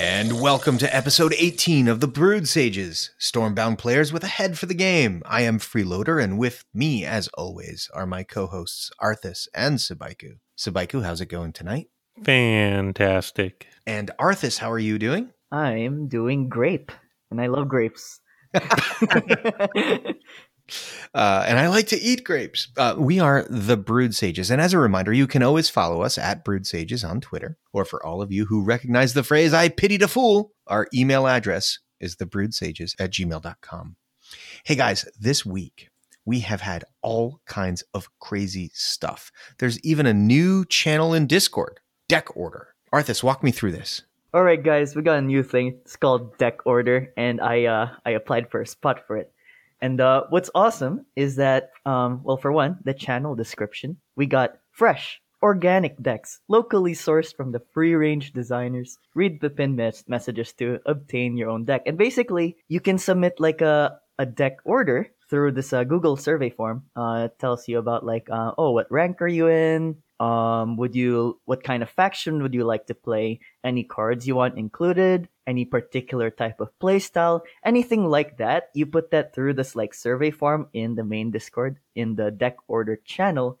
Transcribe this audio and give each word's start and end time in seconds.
And 0.00 0.40
welcome 0.40 0.78
to 0.78 0.96
episode 0.96 1.34
18 1.36 1.88
of 1.88 1.98
the 1.98 2.06
Brewed 2.06 2.46
Sages, 2.46 3.10
Stormbound 3.18 3.78
players 3.78 4.12
with 4.12 4.22
a 4.22 4.28
head 4.28 4.56
for 4.56 4.66
the 4.66 4.74
game. 4.74 5.24
I 5.26 5.40
am 5.40 5.58
Freeloader, 5.58 6.22
and 6.22 6.38
with 6.38 6.64
me, 6.72 7.04
as 7.04 7.26
always, 7.34 7.90
are 7.92 8.06
my 8.06 8.22
co 8.22 8.46
hosts 8.46 8.92
Arthas 9.02 9.48
and 9.56 9.78
Sabaiku. 9.78 10.34
Sabaiku, 10.56 11.02
how's 11.02 11.20
it 11.20 11.26
going 11.26 11.52
tonight? 11.52 11.88
Fantastic. 12.22 13.66
And 13.88 14.12
Arthas, 14.20 14.58
how 14.58 14.70
are 14.70 14.78
you 14.78 15.00
doing? 15.00 15.30
I'm 15.50 16.06
doing 16.06 16.48
grape, 16.48 16.92
and 17.32 17.40
I 17.40 17.48
love 17.48 17.66
grapes. 17.66 18.20
Uh, 21.14 21.44
and 21.46 21.58
I 21.58 21.68
like 21.68 21.88
to 21.88 22.00
eat 22.00 22.24
grapes. 22.24 22.68
Uh, 22.76 22.94
we 22.98 23.20
are 23.20 23.46
the 23.48 23.76
Brewed 23.76 24.14
Sages. 24.14 24.50
And 24.50 24.60
as 24.60 24.72
a 24.72 24.78
reminder, 24.78 25.12
you 25.12 25.26
can 25.26 25.42
always 25.42 25.70
follow 25.70 26.02
us 26.02 26.18
at 26.18 26.44
Brewed 26.44 26.66
Sages 26.66 27.04
on 27.04 27.20
Twitter. 27.20 27.56
Or 27.72 27.84
for 27.84 28.04
all 28.04 28.22
of 28.22 28.32
you 28.32 28.46
who 28.46 28.64
recognize 28.64 29.14
the 29.14 29.22
phrase, 29.22 29.52
I 29.52 29.68
pitied 29.68 30.02
a 30.02 30.08
fool, 30.08 30.52
our 30.66 30.86
email 30.94 31.26
address 31.26 31.78
is 32.00 32.16
thebrewedsages 32.16 32.94
at 32.98 33.12
gmail.com. 33.12 33.96
Hey 34.64 34.74
guys, 34.74 35.06
this 35.18 35.46
week 35.46 35.88
we 36.24 36.40
have 36.40 36.60
had 36.60 36.84
all 37.00 37.40
kinds 37.46 37.82
of 37.94 38.08
crazy 38.20 38.70
stuff. 38.74 39.32
There's 39.58 39.80
even 39.80 40.04
a 40.04 40.12
new 40.12 40.66
channel 40.66 41.14
in 41.14 41.26
Discord, 41.26 41.80
Deck 42.08 42.36
Order. 42.36 42.74
Arthas, 42.92 43.22
walk 43.22 43.42
me 43.42 43.50
through 43.50 43.72
this. 43.72 44.02
All 44.34 44.42
right, 44.42 44.62
guys, 44.62 44.94
we 44.94 45.00
got 45.00 45.18
a 45.18 45.22
new 45.22 45.42
thing. 45.42 45.78
It's 45.82 45.96
called 45.96 46.36
Deck 46.36 46.66
Order, 46.66 47.14
and 47.16 47.40
I 47.40 47.64
uh, 47.64 47.88
I 48.04 48.10
applied 48.10 48.50
for 48.50 48.60
a 48.60 48.66
spot 48.66 49.06
for 49.06 49.16
it. 49.16 49.32
And 49.80 50.00
uh, 50.00 50.24
what's 50.30 50.50
awesome 50.54 51.06
is 51.14 51.36
that, 51.36 51.70
um, 51.86 52.20
well, 52.24 52.36
for 52.36 52.52
one, 52.52 52.78
the 52.84 52.94
channel 52.94 53.34
description, 53.34 53.98
we 54.16 54.26
got 54.26 54.58
fresh, 54.72 55.20
organic 55.42 56.02
decks, 56.02 56.40
locally 56.48 56.94
sourced 56.94 57.34
from 57.34 57.52
the 57.52 57.62
free 57.72 57.94
range 57.94 58.32
designers. 58.32 58.98
Read 59.14 59.40
the 59.40 59.50
pin 59.50 59.76
mes- 59.76 60.04
messages 60.08 60.52
to 60.54 60.80
obtain 60.86 61.36
your 61.36 61.50
own 61.50 61.64
deck. 61.64 61.82
And 61.86 61.96
basically, 61.96 62.56
you 62.68 62.80
can 62.80 62.98
submit 62.98 63.38
like 63.38 63.60
a, 63.60 64.00
a 64.18 64.26
deck 64.26 64.58
order 64.64 65.08
through 65.30 65.52
this 65.52 65.72
uh, 65.72 65.84
Google 65.84 66.16
survey 66.16 66.50
form. 66.50 66.84
Uh, 66.96 67.28
it 67.30 67.38
tells 67.38 67.68
you 67.68 67.78
about 67.78 68.04
like, 68.04 68.28
uh, 68.30 68.52
oh, 68.58 68.72
what 68.72 68.90
rank 68.90 69.22
are 69.22 69.28
you 69.28 69.48
in? 69.48 69.96
Um, 70.20 70.76
would 70.76 70.96
you, 70.96 71.40
what 71.44 71.62
kind 71.62 71.82
of 71.82 71.90
faction 71.90 72.42
would 72.42 72.54
you 72.54 72.64
like 72.64 72.86
to 72.86 72.94
play? 72.94 73.38
Any 73.62 73.84
cards 73.84 74.26
you 74.26 74.34
want 74.34 74.58
included? 74.58 75.28
Any 75.46 75.64
particular 75.64 76.30
type 76.30 76.60
of 76.60 76.76
playstyle? 76.80 77.42
Anything 77.64 78.06
like 78.06 78.36
that? 78.38 78.70
You 78.74 78.86
put 78.86 79.12
that 79.12 79.34
through 79.34 79.54
this 79.54 79.76
like 79.76 79.94
survey 79.94 80.30
form 80.30 80.68
in 80.72 80.96
the 80.96 81.04
main 81.04 81.30
Discord 81.30 81.78
in 81.94 82.16
the 82.16 82.30
deck 82.30 82.56
order 82.66 82.96
channel, 82.96 83.58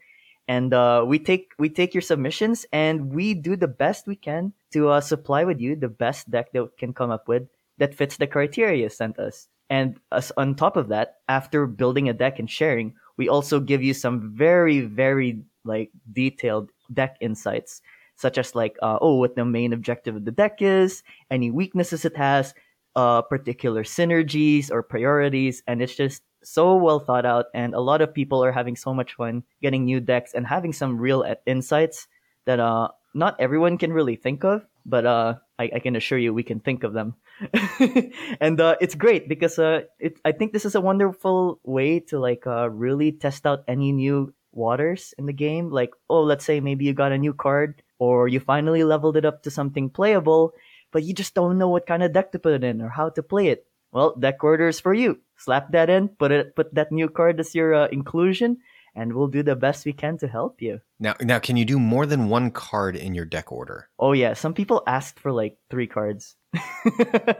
and 0.48 0.72
uh, 0.72 1.04
we 1.06 1.18
take 1.18 1.52
we 1.58 1.68
take 1.68 1.94
your 1.94 2.02
submissions 2.02 2.66
and 2.72 3.12
we 3.12 3.34
do 3.34 3.54
the 3.54 3.68
best 3.68 4.06
we 4.06 4.16
can 4.16 4.52
to 4.72 4.88
uh, 4.88 5.00
supply 5.00 5.44
with 5.44 5.60
you 5.60 5.76
the 5.76 5.88
best 5.88 6.30
deck 6.30 6.52
that 6.52 6.76
can 6.78 6.92
come 6.92 7.10
up 7.10 7.28
with 7.28 7.46
that 7.76 7.94
fits 7.94 8.16
the 8.16 8.26
criteria 8.26 8.82
you 8.82 8.88
sent 8.88 9.18
us. 9.18 9.46
And 9.70 10.00
as 10.10 10.32
on 10.36 10.54
top 10.54 10.76
of 10.76 10.88
that, 10.88 11.20
after 11.28 11.66
building 11.66 12.08
a 12.08 12.14
deck 12.14 12.38
and 12.38 12.50
sharing, 12.50 12.94
we 13.18 13.28
also 13.28 13.60
give 13.60 13.82
you 13.82 13.92
some 13.92 14.34
very 14.34 14.80
very 14.80 15.44
like 15.68 15.90
detailed 16.12 16.70
deck 16.92 17.16
insights 17.20 17.82
such 18.16 18.38
as 18.38 18.54
like 18.54 18.76
uh, 18.82 18.98
oh 19.00 19.16
what 19.16 19.36
the 19.36 19.44
main 19.44 19.72
objective 19.72 20.16
of 20.16 20.24
the 20.24 20.32
deck 20.32 20.60
is 20.60 21.02
any 21.30 21.50
weaknesses 21.50 22.04
it 22.04 22.16
has 22.16 22.54
uh, 22.96 23.22
particular 23.22 23.84
synergies 23.84 24.70
or 24.72 24.82
priorities 24.82 25.62
and 25.68 25.82
it's 25.82 25.94
just 25.94 26.22
so 26.42 26.74
well 26.74 26.98
thought 26.98 27.26
out 27.26 27.46
and 27.54 27.74
a 27.74 27.80
lot 27.80 28.00
of 28.00 28.14
people 28.14 28.42
are 28.42 28.52
having 28.52 28.74
so 28.74 28.94
much 28.94 29.14
fun 29.14 29.44
getting 29.62 29.84
new 29.84 30.00
decks 30.00 30.32
and 30.34 30.46
having 30.46 30.72
some 30.72 30.98
real 30.98 31.22
uh, 31.22 31.34
insights 31.46 32.08
that 32.46 32.58
uh 32.58 32.88
not 33.14 33.36
everyone 33.38 33.76
can 33.76 33.92
really 33.92 34.16
think 34.16 34.44
of 34.44 34.64
but 34.86 35.04
uh 35.04 35.34
I, 35.58 35.70
I 35.74 35.78
can 35.80 35.96
assure 35.96 36.18
you 36.18 36.32
we 36.32 36.44
can 36.44 36.60
think 36.60 36.84
of 36.84 36.92
them. 36.92 37.14
And 38.40 38.60
uh, 38.60 38.76
it's 38.80 38.94
great 38.94 39.28
because 39.28 39.58
uh, 39.58 39.82
it, 39.98 40.18
I 40.24 40.32
think 40.32 40.52
this 40.52 40.64
is 40.64 40.74
a 40.74 40.80
wonderful 40.80 41.60
way 41.64 42.00
to 42.10 42.18
like 42.18 42.46
uh, 42.46 42.70
really 42.70 43.12
test 43.12 43.46
out 43.46 43.64
any 43.66 43.92
new 43.92 44.32
waters 44.58 45.14
in 45.16 45.26
the 45.26 45.32
game. 45.32 45.70
Like, 45.70 45.94
oh, 46.10 46.22
let's 46.22 46.44
say 46.44 46.58
maybe 46.58 46.84
you 46.84 46.92
got 46.92 47.12
a 47.12 47.18
new 47.18 47.32
card 47.32 47.80
or 47.98 48.26
you 48.26 48.40
finally 48.40 48.82
leveled 48.82 49.16
it 49.16 49.24
up 49.24 49.44
to 49.44 49.50
something 49.50 49.88
playable, 49.88 50.52
but 50.90 51.04
you 51.04 51.14
just 51.14 51.34
don't 51.34 51.58
know 51.58 51.68
what 51.68 51.86
kind 51.86 52.02
of 52.02 52.12
deck 52.12 52.32
to 52.32 52.38
put 52.38 52.52
it 52.52 52.64
in 52.64 52.82
or 52.82 52.90
how 52.90 53.08
to 53.10 53.22
play 53.22 53.48
it. 53.48 53.64
Well, 53.92 54.14
deck 54.14 54.42
order 54.44 54.68
is 54.68 54.80
for 54.80 54.92
you. 54.92 55.20
Slap 55.36 55.72
that 55.72 55.88
in, 55.88 56.08
put 56.08 56.32
it, 56.32 56.54
put 56.54 56.74
that 56.74 56.92
new 56.92 57.08
card 57.08 57.40
as 57.40 57.54
your 57.54 57.74
uh, 57.74 57.88
inclusion, 57.88 58.58
and 58.94 59.14
we'll 59.14 59.28
do 59.28 59.42
the 59.42 59.56
best 59.56 59.86
we 59.86 59.92
can 59.92 60.18
to 60.18 60.28
help 60.28 60.60
you. 60.60 60.80
Now, 60.98 61.14
now, 61.22 61.38
can 61.38 61.56
you 61.56 61.64
do 61.64 61.78
more 61.78 62.04
than 62.04 62.28
one 62.28 62.50
card 62.50 62.96
in 62.96 63.14
your 63.14 63.24
deck 63.24 63.50
order? 63.52 63.88
Oh 63.98 64.12
yeah, 64.12 64.34
some 64.34 64.52
people 64.52 64.82
asked 64.86 65.20
for 65.20 65.32
like 65.32 65.56
three 65.70 65.86
cards. 65.86 66.36
I 66.54 67.36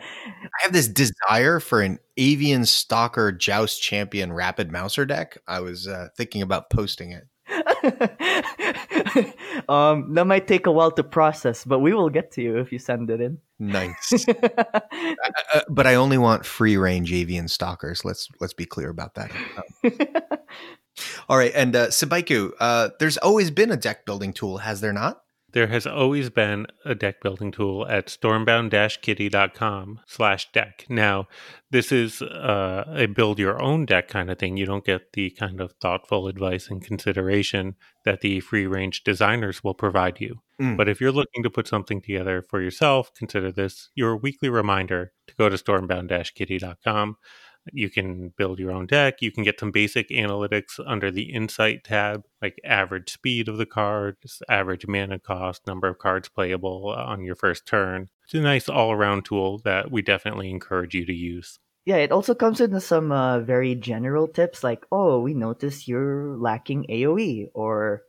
have 0.60 0.72
this 0.72 0.88
desire 0.88 1.60
for 1.60 1.80
an 1.80 1.98
Avian 2.16 2.66
Stalker 2.66 3.32
Joust 3.32 3.80
Champion 3.80 4.32
Rapid 4.32 4.70
Mouser 4.70 5.06
deck. 5.06 5.38
I 5.46 5.60
was 5.60 5.88
uh, 5.88 6.08
thinking 6.16 6.42
about 6.42 6.70
posting 6.70 7.12
it. 7.12 7.26
um, 9.68 10.12
that 10.14 10.26
might 10.26 10.46
take 10.46 10.66
a 10.66 10.72
while 10.72 10.90
to 10.90 11.02
process, 11.02 11.64
but 11.64 11.78
we 11.78 11.94
will 11.94 12.10
get 12.10 12.30
to 12.32 12.42
you 12.42 12.58
if 12.58 12.70
you 12.70 12.78
send 12.78 13.10
it 13.10 13.20
in. 13.20 13.38
Nice, 13.58 14.26
uh, 14.28 14.80
uh, 15.54 15.60
but 15.68 15.86
I 15.86 15.94
only 15.94 16.18
want 16.18 16.44
free 16.44 16.76
range 16.76 17.12
avian 17.12 17.48
stalkers. 17.48 18.04
Let's 18.04 18.28
let's 18.40 18.52
be 18.52 18.66
clear 18.66 18.90
about 18.90 19.14
that. 19.14 20.42
All 21.28 21.38
right, 21.38 21.52
and 21.54 21.74
uh, 21.74 21.86
Sabaiku, 21.88 22.52
uh, 22.60 22.90
there's 22.98 23.16
always 23.18 23.50
been 23.50 23.70
a 23.70 23.76
deck 23.76 24.04
building 24.04 24.32
tool, 24.32 24.58
has 24.58 24.80
there 24.80 24.92
not? 24.92 25.22
There 25.52 25.68
has 25.68 25.86
always 25.86 26.28
been 26.28 26.66
a 26.84 26.94
deck 26.94 27.22
building 27.22 27.50
tool 27.52 27.86
at 27.88 28.08
stormbound-kitty.com 28.08 30.00
slash 30.06 30.52
deck. 30.52 30.84
Now, 30.90 31.26
this 31.70 31.90
is 31.90 32.20
uh, 32.20 32.84
a 32.88 33.06
build 33.06 33.38
your 33.38 33.60
own 33.62 33.86
deck 33.86 34.08
kind 34.08 34.30
of 34.30 34.38
thing. 34.38 34.58
You 34.58 34.66
don't 34.66 34.84
get 34.84 35.14
the 35.14 35.30
kind 35.30 35.62
of 35.62 35.72
thoughtful 35.80 36.28
advice 36.28 36.68
and 36.68 36.84
consideration 36.84 37.76
that 38.04 38.20
the 38.20 38.40
free 38.40 38.66
range 38.66 39.04
designers 39.04 39.64
will 39.64 39.74
provide 39.74 40.20
you. 40.20 40.40
Mm. 40.60 40.76
But 40.76 40.88
if 40.88 41.00
you're 41.00 41.12
looking 41.12 41.42
to 41.42 41.50
put 41.50 41.66
something 41.66 42.02
together 42.02 42.44
for 42.50 42.60
yourself, 42.60 43.10
consider 43.14 43.50
this 43.50 43.88
your 43.94 44.18
weekly 44.18 44.50
reminder 44.50 45.12
to 45.28 45.34
go 45.36 45.48
to 45.48 45.56
stormbound-kitty.com 45.56 47.16
you 47.72 47.90
can 47.90 48.32
build 48.36 48.58
your 48.58 48.70
own 48.70 48.86
deck. 48.86 49.20
You 49.20 49.30
can 49.30 49.44
get 49.44 49.60
some 49.60 49.70
basic 49.70 50.08
analytics 50.10 50.80
under 50.86 51.10
the 51.10 51.32
Insight 51.32 51.84
tab, 51.84 52.24
like 52.40 52.60
average 52.64 53.12
speed 53.12 53.48
of 53.48 53.58
the 53.58 53.66
card, 53.66 54.16
average 54.48 54.86
mana 54.86 55.18
cost, 55.18 55.66
number 55.66 55.88
of 55.88 55.98
cards 55.98 56.28
playable 56.28 56.88
on 56.88 57.24
your 57.24 57.36
first 57.36 57.66
turn. 57.66 58.08
It's 58.24 58.34
a 58.34 58.40
nice 58.40 58.68
all 58.68 58.92
around 58.92 59.24
tool 59.24 59.58
that 59.64 59.90
we 59.90 60.02
definitely 60.02 60.50
encourage 60.50 60.94
you 60.94 61.06
to 61.06 61.14
use. 61.14 61.58
Yeah, 61.84 61.96
it 61.96 62.12
also 62.12 62.34
comes 62.34 62.60
with 62.60 62.82
some 62.82 63.10
uh, 63.10 63.40
very 63.40 63.74
general 63.74 64.28
tips 64.28 64.62
like, 64.62 64.84
oh, 64.92 65.20
we 65.20 65.32
notice 65.32 65.88
you're 65.88 66.36
lacking 66.36 66.84
AoE, 66.90 67.48
or 67.54 68.02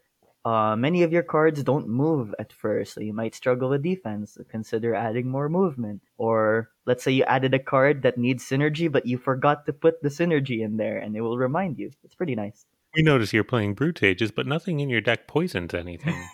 uh, 0.45 0.75
many 0.75 1.03
of 1.03 1.11
your 1.11 1.23
cards 1.23 1.63
don't 1.63 1.87
move 1.87 2.33
at 2.39 2.53
first, 2.53 2.93
so 2.93 3.01
you 3.01 3.13
might 3.13 3.35
struggle 3.35 3.69
with 3.69 3.83
defense. 3.83 4.37
Consider 4.49 4.95
adding 4.95 5.29
more 5.29 5.49
movement. 5.49 6.01
Or 6.17 6.69
let's 6.85 7.03
say 7.03 7.11
you 7.11 7.23
added 7.25 7.53
a 7.53 7.59
card 7.59 8.03
that 8.03 8.17
needs 8.17 8.47
synergy, 8.47 8.91
but 8.91 9.05
you 9.05 9.17
forgot 9.17 9.65
to 9.65 9.73
put 9.73 10.01
the 10.01 10.09
synergy 10.09 10.61
in 10.61 10.77
there, 10.77 10.97
and 10.97 11.15
it 11.15 11.21
will 11.21 11.37
remind 11.37 11.77
you. 11.77 11.91
It's 12.03 12.15
pretty 12.15 12.35
nice. 12.35 12.65
We 12.95 13.03
notice 13.03 13.33
you're 13.33 13.43
playing 13.43 13.75
Brood 13.75 13.99
Sages, 13.99 14.31
but 14.31 14.47
nothing 14.47 14.79
in 14.79 14.89
your 14.89 15.01
deck 15.01 15.27
poisons 15.27 15.75
anything. 15.75 16.15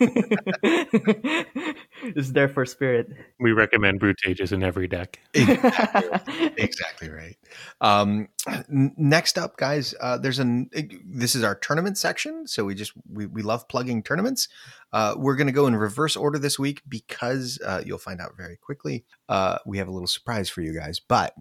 it's 2.02 2.30
there 2.30 2.48
for 2.48 2.64
spirit. 2.66 3.08
We 3.40 3.52
recommend 3.52 4.00
Brood 4.00 4.16
Sages 4.22 4.52
in 4.52 4.62
every 4.62 4.88
deck. 4.88 5.20
Exactly, 5.34 6.52
exactly 6.56 7.10
right. 7.10 7.36
Um, 7.80 8.28
n- 8.46 8.92
next 8.96 9.38
up, 9.38 9.56
guys, 9.56 9.94
uh, 10.00 10.18
there's 10.18 10.38
an. 10.38 10.70
This 11.04 11.34
is 11.34 11.42
our 11.42 11.54
tournament 11.54 11.98
section, 11.98 12.46
so 12.46 12.64
we 12.64 12.74
just 12.74 12.92
we, 13.10 13.26
we 13.26 13.42
love 13.42 13.68
plugging 13.68 14.02
tournaments. 14.02 14.48
Uh, 14.92 15.14
we're 15.16 15.36
going 15.36 15.46
to 15.46 15.52
go 15.52 15.66
in 15.66 15.76
reverse 15.76 16.16
order 16.16 16.38
this 16.38 16.58
week 16.58 16.82
because 16.88 17.58
uh, 17.64 17.82
you'll 17.84 17.98
find 17.98 18.20
out 18.20 18.36
very 18.36 18.56
quickly. 18.56 19.04
Uh, 19.28 19.58
we 19.66 19.78
have 19.78 19.88
a 19.88 19.90
little 19.90 20.08
surprise 20.08 20.48
for 20.48 20.62
you 20.62 20.74
guys, 20.74 21.00
but. 21.00 21.34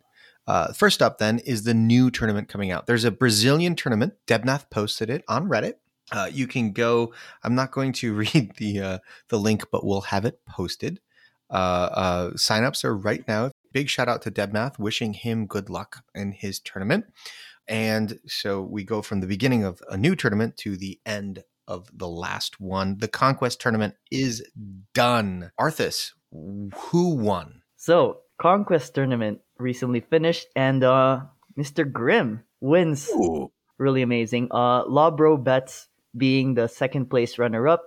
Uh, 0.48 0.72
first 0.74 1.02
up, 1.02 1.18
then, 1.18 1.40
is 1.40 1.64
the 1.64 1.74
new 1.74 2.12
tournament 2.12 2.48
coming 2.48 2.70
out. 2.70 2.86
There's 2.86 3.04
a 3.04 3.10
Brazilian 3.10 3.76
tournament. 3.76 4.14
Debnath 4.28 4.70
posted 4.70 5.10
it 5.10 5.24
on 5.28 5.50
Reddit. 5.50 5.74
Uh, 6.12 6.30
you 6.32 6.48
can 6.48 6.72
go. 6.72 7.14
I'm 7.44 7.56
not 7.56 7.72
going 7.72 7.94
to 7.94 8.14
read 8.34 8.54
the 8.58 8.80
uh, 8.80 8.98
the 9.30 9.40
link, 9.40 9.66
but 9.72 9.86
we'll 9.86 10.02
have 10.02 10.26
it 10.26 10.40
posted. 10.48 11.00
Uh, 11.50 11.54
uh, 11.54 12.30
signups 12.32 12.84
are 12.84 12.96
right 12.96 13.28
now. 13.28 13.52
Big 13.72 13.90
shout 13.90 14.08
out 14.08 14.22
to 14.24 14.32
Debnath, 14.32 14.80
wishing 14.80 15.14
him 15.14 15.46
good 15.46 15.70
luck 15.70 16.04
in 16.14 16.32
his 16.32 16.60
tournament. 16.60 17.06
And 17.68 18.20
so 18.28 18.62
we 18.62 18.84
go 18.84 19.02
from 19.02 19.22
the 19.22 19.28
beginning 19.28 19.64
of 19.64 19.82
a 19.90 19.98
new 19.98 20.16
tournament 20.16 20.56
to 20.58 20.78
the 20.78 21.00
end 21.06 21.44
of 21.68 21.90
the 21.94 22.08
last 22.08 22.60
one. 22.60 22.98
The 23.00 23.08
Conquest 23.08 23.60
tournament 23.60 23.96
is 24.12 24.44
done. 24.94 25.52
Arthas, 25.60 26.12
who 26.32 27.16
won? 27.16 27.62
So, 27.76 28.20
Conquest 28.40 28.94
tournament 28.94 29.40
recently 29.58 30.02
finished, 30.02 30.48
and 30.56 30.84
uh, 30.84 31.22
Mr. 31.58 31.90
Grimm 31.90 32.44
wins. 32.60 33.10
Ooh. 33.10 33.52
Really 33.78 34.02
amazing. 34.02 34.48
Uh, 34.52 34.86
Lawbro 34.86 35.44
Bets 35.44 35.88
being 36.18 36.54
the 36.54 36.68
second 36.68 37.10
place 37.10 37.38
runner 37.38 37.68
up, 37.68 37.84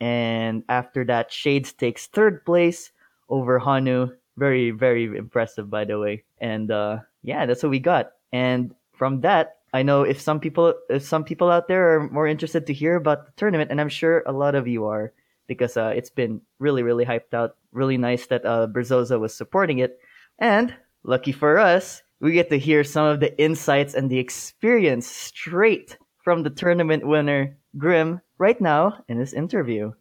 and 0.00 0.64
after 0.68 1.04
that, 1.06 1.32
Shades 1.32 1.72
takes 1.72 2.06
third 2.06 2.44
place 2.44 2.92
over 3.28 3.58
Hanu, 3.58 4.10
very 4.36 4.70
very 4.70 5.04
impressive 5.16 5.70
by 5.70 5.84
the 5.84 5.98
way. 5.98 6.24
And 6.40 6.70
uh, 6.70 6.98
yeah, 7.22 7.46
that's 7.46 7.62
what 7.62 7.70
we 7.70 7.78
got. 7.78 8.12
And 8.32 8.74
from 8.92 9.20
that, 9.22 9.58
I 9.72 9.82
know 9.82 10.02
if 10.02 10.20
some 10.20 10.40
people 10.40 10.74
if 10.90 11.02
some 11.02 11.24
people 11.24 11.50
out 11.50 11.68
there 11.68 11.94
are 11.94 12.10
more 12.10 12.28
interested 12.28 12.66
to 12.66 12.72
hear 12.72 12.96
about 12.96 13.26
the 13.26 13.32
tournament, 13.36 13.70
and 13.70 13.80
I'm 13.80 13.88
sure 13.88 14.22
a 14.26 14.32
lot 14.32 14.54
of 14.54 14.68
you 14.68 14.86
are 14.86 15.12
because 15.46 15.76
uh, 15.76 15.92
it's 15.96 16.10
been 16.10 16.40
really 16.58 16.82
really 16.82 17.04
hyped 17.04 17.34
out. 17.34 17.56
Really 17.72 17.98
nice 17.98 18.26
that 18.26 18.46
uh, 18.46 18.68
Berzosa 18.68 19.18
was 19.18 19.34
supporting 19.34 19.78
it, 19.78 19.98
and 20.38 20.74
lucky 21.02 21.32
for 21.32 21.58
us, 21.58 22.02
we 22.20 22.32
get 22.32 22.50
to 22.50 22.58
hear 22.58 22.84
some 22.84 23.06
of 23.06 23.20
the 23.20 23.36
insights 23.40 23.94
and 23.94 24.08
the 24.08 24.18
experience 24.18 25.06
straight 25.06 25.98
from 26.24 26.42
the 26.42 26.50
tournament 26.50 27.06
winner 27.06 27.56
Grim 27.76 28.20
right 28.38 28.60
now 28.60 29.04
in 29.08 29.18
this 29.18 29.34
interview. 29.34 29.92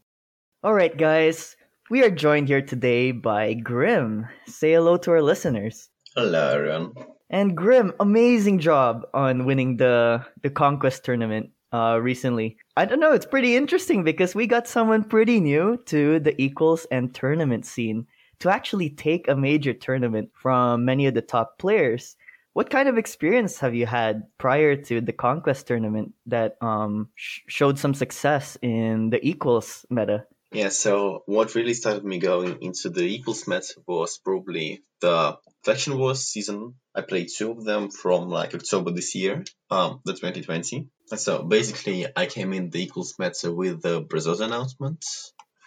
All 0.64 0.74
right, 0.74 0.96
guys, 0.98 1.58
we 1.90 2.02
are 2.04 2.10
joined 2.10 2.48
here 2.48 2.62
today 2.62 3.12
by 3.12 3.54
Grim. 3.54 4.26
Say 4.48 4.72
hello 4.72 4.98
to 4.98 5.12
our 5.12 5.22
listeners. 5.22 5.90
Hello, 6.16 6.56
everyone. 6.56 6.94
And 7.30 7.58
Grim, 7.58 7.94
amazing 8.00 8.60
job 8.60 9.06
on 9.14 9.46
winning 9.46 9.78
the 9.78 10.26
the 10.42 10.50
conquest 10.50 11.04
tournament 11.04 11.50
uh, 11.74 12.00
recently. 12.02 12.58
I 12.78 12.86
don't 12.86 13.00
know, 13.00 13.12
it's 13.12 13.26
pretty 13.26 13.56
interesting 13.58 14.04
because 14.04 14.34
we 14.34 14.48
got 14.48 14.68
someone 14.68 15.04
pretty 15.04 15.40
new 15.40 15.78
to 15.88 16.20
the 16.20 16.40
equals 16.42 16.86
and 16.92 17.14
tournament 17.14 17.66
scene 17.66 18.08
to 18.40 18.50
actually 18.50 18.90
take 18.90 19.28
a 19.28 19.36
major 19.36 19.74
tournament 19.74 20.30
from 20.34 20.86
many 20.86 21.08
of 21.08 21.16
the 21.16 21.22
top 21.22 21.58
players. 21.58 22.16
What 22.54 22.70
kind 22.70 22.88
of 22.88 22.98
experience 23.00 23.60
have 23.60 23.74
you 23.74 23.88
had 23.88 24.28
prior 24.38 24.76
to 24.76 25.02
the 25.02 25.12
conquest 25.12 25.68
tournament 25.68 26.14
that 26.28 26.56
um, 26.62 27.10
sh- 27.16 27.40
showed 27.48 27.80
some 27.80 27.96
success 27.96 28.58
in 28.62 29.10
the 29.10 29.20
equals 29.28 29.86
meta? 29.90 30.26
Yeah, 30.52 30.70
so 30.70 31.24
what 31.26 31.56
really 31.56 31.74
started 31.74 32.06
me 32.06 32.20
going 32.20 32.62
into 32.62 32.92
the 32.92 33.02
equals 33.02 33.48
meta 33.48 33.74
was 33.88 34.20
probably 34.20 34.84
the 35.02 35.38
Faction 35.64 35.98
Wars 35.98 36.26
season. 36.26 36.76
I 36.94 37.02
played 37.02 37.30
two 37.36 37.50
of 37.52 37.66
them 37.66 37.90
from 37.90 38.30
like 38.30 38.54
October 38.54 38.92
this 38.92 39.16
year, 39.16 39.44
um, 39.72 40.02
the 40.06 40.14
2020. 40.14 40.90
So 41.16 41.42
basically, 41.42 42.06
I 42.16 42.28
came 42.28 42.54
in 42.54 42.70
the 42.70 42.84
equals 42.84 43.16
meta 43.18 43.52
with 43.52 43.82
the 43.82 44.02
Brazos 44.02 44.42
announcement 44.42 45.04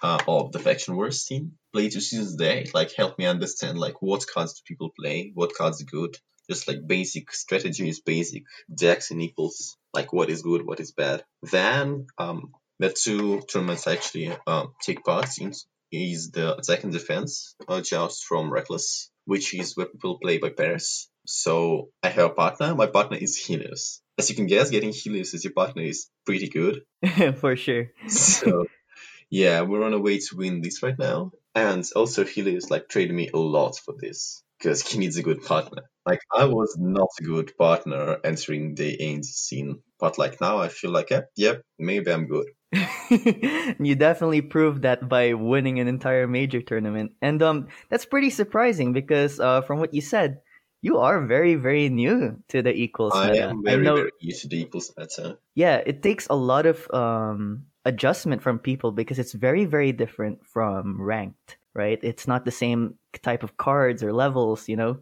uh, 0.04 0.18
of 0.28 0.52
the 0.52 0.60
Faction 0.60 0.94
Wars 0.94 1.24
team. 1.24 1.58
Play 1.72 1.88
two 1.88 2.00
seasons 2.00 2.36
there, 2.36 2.58
it 2.58 2.74
like 2.74 2.92
helped 2.92 3.18
me 3.18 3.26
understand 3.26 3.78
like 3.78 4.00
what 4.00 4.24
cards 4.32 4.54
do 4.54 4.62
people 4.64 4.92
play, 4.96 5.32
what 5.34 5.52
cards 5.52 5.82
are 5.82 5.84
good, 5.86 6.16
just 6.50 6.68
like 6.68 6.86
basic 6.86 7.32
strategies, 7.32 8.00
basic 8.00 8.44
decks 8.72 9.10
and 9.10 9.22
equals, 9.22 9.76
like 9.92 10.12
what 10.12 10.30
is 10.30 10.42
good, 10.42 10.66
what 10.66 10.80
is 10.80 10.92
bad. 10.92 11.24
Then 11.42 12.06
um, 12.18 12.52
the 12.78 12.90
two 12.90 13.42
tournaments 13.42 13.86
I 13.86 13.92
actually 13.92 14.36
um, 14.46 14.74
take 14.82 15.04
part 15.04 15.28
in 15.38 15.52
is 15.92 16.30
the 16.30 16.56
attack 16.56 16.84
and 16.84 16.92
defense 16.92 17.54
uh, 17.68 17.80
joust 17.80 18.24
from 18.24 18.52
Reckless, 18.52 19.10
which 19.24 19.54
is 19.54 19.76
where 19.76 19.86
people 19.86 20.18
play 20.18 20.38
by 20.38 20.50
pairs. 20.50 21.08
So 21.26 21.90
I 22.02 22.08
have 22.08 22.30
a 22.30 22.34
partner. 22.34 22.74
My 22.74 22.86
partner 22.86 23.16
is 23.16 23.36
Helios. 23.36 24.00
As 24.18 24.30
you 24.30 24.36
can 24.36 24.46
guess, 24.46 24.70
getting 24.70 24.92
Helios 24.92 25.34
as 25.34 25.44
your 25.44 25.52
partner 25.52 25.82
is 25.82 26.08
pretty 26.24 26.48
good. 26.48 26.82
For 27.40 27.56
sure. 27.56 27.90
So 28.08 28.66
yeah, 29.30 29.62
we're 29.62 29.84
on 29.84 29.92
a 29.92 29.98
way 29.98 30.18
to 30.18 30.36
win 30.36 30.60
this 30.60 30.82
right 30.82 30.98
now. 30.98 31.32
And 31.54 31.84
also 31.96 32.24
Helios 32.24 32.70
like 32.70 32.88
traded 32.88 33.14
me 33.14 33.30
a 33.32 33.38
lot 33.38 33.76
for 33.76 33.94
this 33.98 34.42
because 34.58 34.82
he 34.82 34.98
needs 34.98 35.16
a 35.16 35.22
good 35.22 35.42
partner. 35.44 35.82
Like 36.04 36.20
I 36.32 36.44
was 36.46 36.76
not 36.78 37.08
a 37.20 37.24
good 37.24 37.56
partner 37.58 38.18
entering 38.24 38.74
the 38.74 38.96
ANC 38.98 39.24
scene, 39.24 39.82
but 39.98 40.18
like 40.18 40.40
now 40.40 40.58
I 40.58 40.68
feel 40.68 40.90
like, 40.90 41.10
yeah, 41.10 41.22
yep, 41.36 41.62
maybe 41.78 42.10
I'm 42.12 42.26
good. 42.26 42.46
you 43.80 43.94
definitely 43.94 44.42
proved 44.42 44.82
that 44.82 45.08
by 45.08 45.34
winning 45.34 45.78
an 45.80 45.88
entire 45.88 46.26
major 46.26 46.60
tournament, 46.60 47.12
and 47.22 47.42
um, 47.42 47.68
that's 47.88 48.04
pretty 48.06 48.30
surprising 48.30 48.92
because 48.92 49.40
uh, 49.40 49.62
from 49.62 49.78
what 49.78 49.94
you 49.94 50.00
said, 50.00 50.40
you 50.82 50.98
are 50.98 51.24
very 51.26 51.54
very 51.54 51.88
new 51.88 52.42
to 52.48 52.62
the 52.62 52.74
equals 52.74 53.14
I 53.14 53.30
meta. 53.30 53.48
am 53.50 53.62
very, 53.64 53.88
I 53.88 53.90
know, 53.90 53.96
very 53.96 54.10
used 54.20 54.42
to 54.42 54.48
the 54.48 54.60
equals 54.60 54.92
meta. 54.98 55.38
yeah, 55.54 55.76
it 55.86 56.02
takes 56.02 56.26
a 56.28 56.34
lot 56.36 56.66
of 56.66 56.90
um 56.92 57.66
adjustment 57.84 58.42
from 58.42 58.58
people 58.58 58.90
because 58.92 59.18
it's 59.18 59.32
very 59.32 59.64
very 59.64 59.92
different 59.92 60.44
from 60.44 61.00
ranked, 61.00 61.56
right? 61.76 62.00
It's 62.02 62.26
not 62.26 62.44
the 62.44 62.50
same 62.50 62.96
type 63.22 63.42
of 63.44 63.56
cards 63.58 64.02
or 64.02 64.12
levels, 64.12 64.68
you 64.68 64.76
know, 64.76 64.98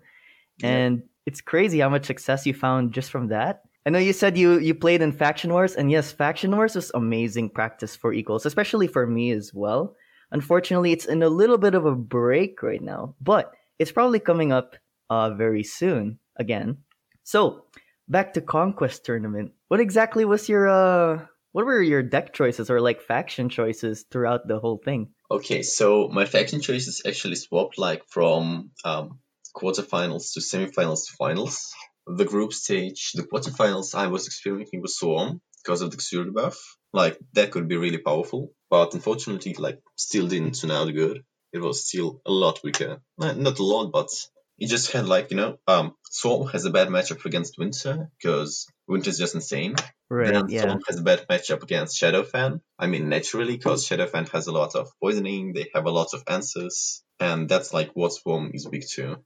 Yeah. 0.58 0.68
and 0.76 1.02
it's 1.26 1.40
crazy 1.40 1.78
how 1.80 1.88
much 1.88 2.04
success 2.06 2.44
you 2.46 2.52
found 2.54 2.92
just 2.92 3.10
from 3.10 3.28
that. 3.28 3.62
I 3.86 3.90
know 3.90 3.98
you 3.98 4.12
said 4.12 4.36
you 4.36 4.58
you 4.58 4.74
played 4.74 5.02
in 5.02 5.12
Faction 5.12 5.52
Wars, 5.52 5.76
and 5.76 5.90
yes, 5.90 6.10
Faction 6.12 6.50
Wars 6.56 6.74
was 6.74 6.90
amazing 6.94 7.50
practice 7.50 7.94
for 7.96 8.12
equals, 8.12 8.46
especially 8.46 8.88
for 8.88 9.06
me 9.06 9.30
as 9.30 9.52
well. 9.54 9.94
Unfortunately, 10.32 10.90
it's 10.92 11.04
in 11.06 11.22
a 11.22 11.28
little 11.28 11.58
bit 11.58 11.74
of 11.74 11.84
a 11.86 11.94
break 11.94 12.62
right 12.62 12.82
now, 12.82 13.14
but 13.20 13.52
it's 13.78 13.92
probably 13.92 14.18
coming 14.20 14.52
up 14.52 14.76
uh 15.10 15.30
very 15.36 15.62
soon 15.62 16.18
again. 16.36 16.78
So 17.24 17.64
back 18.08 18.32
to 18.34 18.40
Conquest 18.40 19.04
Tournament. 19.04 19.52
What 19.68 19.80
exactly 19.80 20.24
was 20.24 20.48
your 20.48 20.68
uh 20.68 21.26
what 21.54 21.66
were 21.66 21.80
your 21.80 22.02
deck 22.02 22.32
choices 22.32 22.68
or 22.68 22.80
like 22.80 23.00
faction 23.00 23.48
choices 23.48 24.04
throughout 24.10 24.48
the 24.48 24.58
whole 24.58 24.76
thing? 24.84 25.10
Okay, 25.30 25.62
so 25.62 26.08
my 26.08 26.24
faction 26.24 26.60
choices 26.60 27.02
actually 27.06 27.36
swapped 27.36 27.78
like 27.78 28.02
from 28.08 28.72
um, 28.84 29.20
quarterfinals 29.56 30.32
to 30.32 30.40
semifinals 30.40 31.06
to 31.06 31.12
finals. 31.16 31.72
The 32.08 32.24
group 32.24 32.52
stage, 32.52 33.12
the 33.14 33.22
quarterfinals, 33.22 33.94
I 33.94 34.08
was 34.08 34.26
experimenting 34.26 34.82
with 34.82 34.90
Swarm 34.90 35.40
because 35.62 35.80
of 35.80 35.92
the 35.92 35.96
Xur 35.96 36.34
buff. 36.34 36.58
Like 36.92 37.20
that 37.34 37.52
could 37.52 37.68
be 37.68 37.76
really 37.76 37.98
powerful, 37.98 38.50
but 38.68 38.92
unfortunately, 38.92 39.54
like 39.56 39.78
still 39.94 40.26
didn't 40.26 40.60
turn 40.60 40.72
out 40.72 40.92
good. 40.92 41.22
It 41.52 41.62
was 41.62 41.86
still 41.86 42.20
a 42.26 42.32
lot 42.32 42.64
weaker. 42.64 43.00
Not 43.16 43.60
a 43.60 43.62
lot, 43.62 43.92
but 43.92 44.08
it 44.58 44.66
just 44.66 44.90
had 44.90 45.06
like 45.06 45.30
you 45.30 45.36
know, 45.36 45.58
um, 45.68 45.94
Swarm 46.10 46.48
has 46.48 46.64
a 46.64 46.70
bad 46.70 46.88
matchup 46.88 47.24
against 47.24 47.58
Winter 47.58 48.10
because 48.18 48.66
Winter's 48.86 49.18
just 49.18 49.34
insane. 49.34 49.74
Right, 50.10 50.32
Then 50.32 50.48
yeah. 50.48 50.62
Swarm 50.62 50.80
has 50.86 50.98
a 50.98 51.02
bad 51.02 51.26
matchup 51.28 51.62
against 51.62 52.00
Shadowfen. 52.00 52.60
I 52.78 52.86
mean, 52.86 53.08
naturally, 53.08 53.56
because 53.56 53.88
Shadowfen 53.88 54.28
has 54.30 54.46
a 54.46 54.52
lot 54.52 54.74
of 54.74 54.88
poisoning, 55.02 55.52
they 55.54 55.70
have 55.74 55.86
a 55.86 55.90
lot 55.90 56.08
of 56.12 56.22
answers, 56.28 57.02
and 57.18 57.48
that's 57.48 57.72
like 57.72 57.90
what 57.94 58.12
Swarm 58.12 58.50
is 58.52 58.68
weak 58.68 58.86
to. 58.94 59.16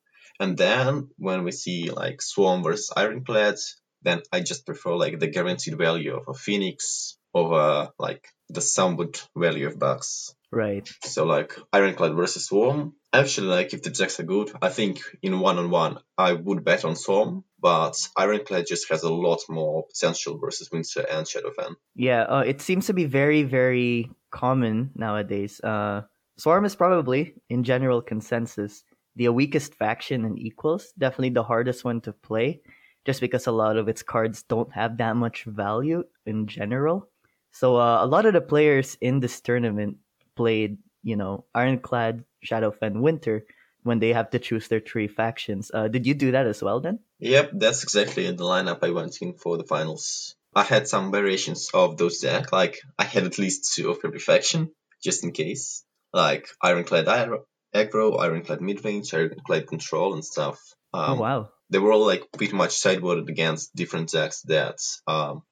And 0.41 0.57
then 0.57 1.09
when 1.17 1.43
we 1.43 1.53
see 1.53 1.91
like 1.91 2.23
Swarm 2.23 2.63
versus 2.63 2.93
Ironclad, 2.97 3.57
then 4.03 4.23
I 4.33 4.41
just 4.41 4.67
prefer 4.67 4.95
like 4.95 5.19
the 5.19 5.27
guaranteed 5.27 5.77
value 5.77 6.17
of 6.17 6.29
a 6.29 6.35
Phoenix 6.35 7.19
over 7.35 7.91
like 7.99 8.29
the 8.49 8.61
somewhat 8.61 9.27
value 9.37 9.67
of 9.67 9.79
Bucks. 9.79 10.35
Right. 10.53 10.89
So 11.05 11.25
like 11.25 11.59
Ironclad 11.73 12.15
versus 12.15 12.47
Swarm. 12.47 12.95
Actually, 13.13 13.49
like 13.49 13.73
if 13.73 13.83
the 13.83 13.91
decks 13.91 14.21
are 14.21 14.25
good, 14.25 14.53
I 14.61 14.69
think 14.69 15.01
in 15.23 15.41
one 15.41 15.59
on 15.59 15.71
one 15.71 15.99
I 16.19 16.35
would 16.35 16.63
bet 16.63 16.85
on 16.85 16.95
Swarm, 16.95 17.45
but 17.59 18.09
Ironclad 18.17 18.67
just 18.67 18.91
has 18.91 19.03
a 19.03 19.13
lot 19.13 19.41
more 19.49 19.87
potential 19.87 20.39
versus 20.39 20.71
Winter 20.71 21.07
and 21.11 21.27
Shadowfan. 21.27 21.77
Yeah, 21.95 22.23
uh, 22.23 22.45
it 22.47 22.61
seems 22.61 22.87
to 22.87 22.93
be 22.93 23.07
very, 23.07 23.45
very 23.45 24.11
common 24.31 24.91
nowadays. 24.95 25.59
Uh, 25.61 26.03
Swarm 26.37 26.67
is 26.67 26.77
probably, 26.77 27.35
in 27.49 27.65
general 27.65 28.03
consensus, 28.03 28.85
the 29.17 29.29
weakest 29.31 29.75
faction 29.75 30.25
in 30.25 30.39
Equals. 30.39 30.93
Definitely 30.97 31.31
the 31.31 31.43
hardest 31.43 31.85
one 31.85 32.01
to 32.03 32.13
play, 32.13 32.61
just 33.05 33.21
because 33.21 33.47
a 33.47 33.53
lot 33.53 33.77
of 33.77 33.89
its 33.89 34.03
cards 34.03 34.43
don't 34.43 34.73
have 34.73 34.99
that 34.99 35.17
much 35.17 35.45
value 35.45 36.05
in 36.27 36.47
general. 36.47 37.09
So 37.53 37.77
uh, 37.77 38.05
a 38.05 38.07
lot 38.07 38.27
of 38.27 38.35
the 38.35 38.41
players 38.41 38.97
in 39.01 39.21
this 39.21 39.41
tournament 39.41 39.97
played, 40.37 40.79
you 41.03 41.17
know, 41.17 41.45
Ironclad, 41.55 42.25
Shadowfen, 42.45 43.01
Winter 43.01 43.45
when 43.83 43.99
they 44.01 44.13
have 44.13 44.31
to 44.31 44.39
choose 44.39 44.69
their 44.69 44.81
three 44.81 45.09
factions. 45.09 45.71
Uh, 45.73 45.89
did 45.89 46.07
you 46.07 46.15
do 46.15 46.33
that 46.33 46.47
as 46.47 46.63
well 46.63 46.81
then? 46.81 46.99
Yep, 47.21 47.53
that's 47.55 47.83
exactly 47.83 48.31
the 48.31 48.45
lineup 48.45 48.81
I 48.83 48.91
went 48.91 49.17
in 49.23 49.35
for 49.35 49.57
the 49.57 49.65
finals. 49.65 50.35
I 50.55 50.65
had 50.65 50.89
some 50.89 51.11
variations 51.13 51.71
of 51.73 51.97
those 51.97 52.19
decks, 52.19 52.53
like 52.53 52.81
I 52.99 53.05
had 53.05 53.25
at 53.25 53.39
least 53.39 53.75
two 53.75 53.91
of 53.91 53.99
every 54.05 54.19
faction, 54.19 54.73
just 55.03 55.25
in 55.25 55.33
case. 55.33 55.85
Like 56.13 56.49
Ironclad 56.63 57.07
Aggro, 57.75 58.19
Ironclad 58.21 58.61
Midrange, 58.61 59.13
Ironclad 59.15 59.67
Control, 59.67 60.15
and 60.15 60.25
stuff. 60.25 60.59
oh 60.95 61.13
Um, 61.13 61.19
wow. 61.19 61.51
They 61.71 61.79
were 61.79 61.93
all 61.93 62.07
like 62.07 62.25
pretty 62.33 62.57
much 62.57 62.71
sideboarded 62.71 63.29
against 63.29 63.77
different 63.77 64.11
decks 64.11 64.41
that 64.43 64.79
um, 65.07 65.43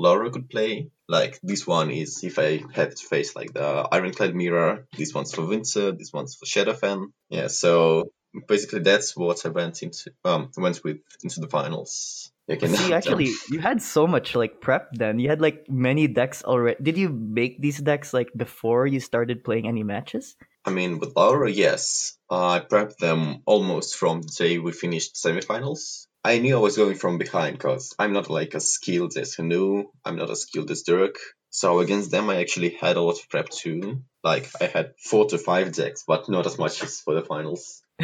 Laura 0.00 0.30
could 0.30 0.48
play. 0.48 0.90
Like 1.08 1.38
this 1.42 1.66
one 1.66 1.90
is 1.90 2.24
if 2.24 2.38
I 2.38 2.62
had 2.72 2.96
to 2.96 3.06
face 3.06 3.36
like 3.36 3.52
the 3.52 3.88
Ironclad 3.92 4.34
Mirror, 4.34 4.86
this 4.96 5.12
one's 5.14 5.34
for 5.34 5.46
Winter, 5.46 5.92
this 5.92 6.12
one's 6.12 6.34
for 6.34 6.46
Shadowfen. 6.46 7.12
Yeah, 7.28 7.48
so 7.48 8.12
basically 8.48 8.80
that's 8.80 9.16
what 9.16 9.44
I 9.44 9.50
went 9.50 9.82
into 9.82 10.10
um 10.24 10.50
went 10.56 10.82
with 10.84 10.98
into 11.22 11.40
the 11.40 11.48
finals. 11.48 12.32
You 12.48 12.56
can 12.56 12.74
See, 12.74 12.92
actually, 12.98 13.30
you 13.50 13.60
had 13.60 13.80
so 13.82 14.06
much 14.06 14.34
like 14.34 14.60
prep 14.60 14.90
then. 14.92 15.18
You 15.18 15.28
had 15.28 15.40
like 15.40 15.68
many 15.68 16.08
decks 16.08 16.42
already. 16.42 16.82
Did 16.82 16.98
you 16.98 17.08
make 17.08 17.60
these 17.60 17.78
decks 17.78 18.12
like 18.12 18.30
before 18.36 18.86
you 18.86 19.00
started 19.00 19.44
playing 19.44 19.68
any 19.68 19.82
matches? 19.82 20.34
I 20.64 20.70
mean, 20.70 20.98
with 20.98 21.14
Laura, 21.16 21.50
yes. 21.50 22.16
I 22.30 22.60
prepped 22.60 22.98
them 22.98 23.42
almost 23.46 23.96
from 23.96 24.22
the 24.22 24.28
day 24.28 24.58
we 24.58 24.72
finished 24.72 25.14
semifinals. 25.14 26.06
I 26.24 26.38
knew 26.38 26.56
I 26.56 26.60
was 26.60 26.76
going 26.76 26.94
from 26.94 27.18
behind 27.18 27.58
because 27.58 27.94
I'm 27.98 28.12
not 28.12 28.30
like 28.30 28.54
as 28.54 28.70
skilled 28.70 29.16
as 29.16 29.34
Hanu. 29.34 29.90
I'm 30.04 30.16
not 30.16 30.30
as 30.30 30.42
skilled 30.42 30.70
as 30.70 30.82
Dirk. 30.82 31.16
So 31.50 31.80
against 31.80 32.10
them, 32.10 32.30
I 32.30 32.36
actually 32.36 32.70
had 32.70 32.96
a 32.96 33.02
lot 33.02 33.18
of 33.18 33.28
prep 33.28 33.48
too. 33.48 34.02
Like 34.22 34.48
I 34.60 34.66
had 34.66 34.94
four 34.98 35.26
to 35.26 35.38
five 35.38 35.72
decks, 35.72 36.04
but 36.06 36.28
not 36.28 36.46
as 36.46 36.58
much 36.58 36.82
as 36.82 37.00
for 37.00 37.14
the 37.14 37.22
finals. 37.22 37.82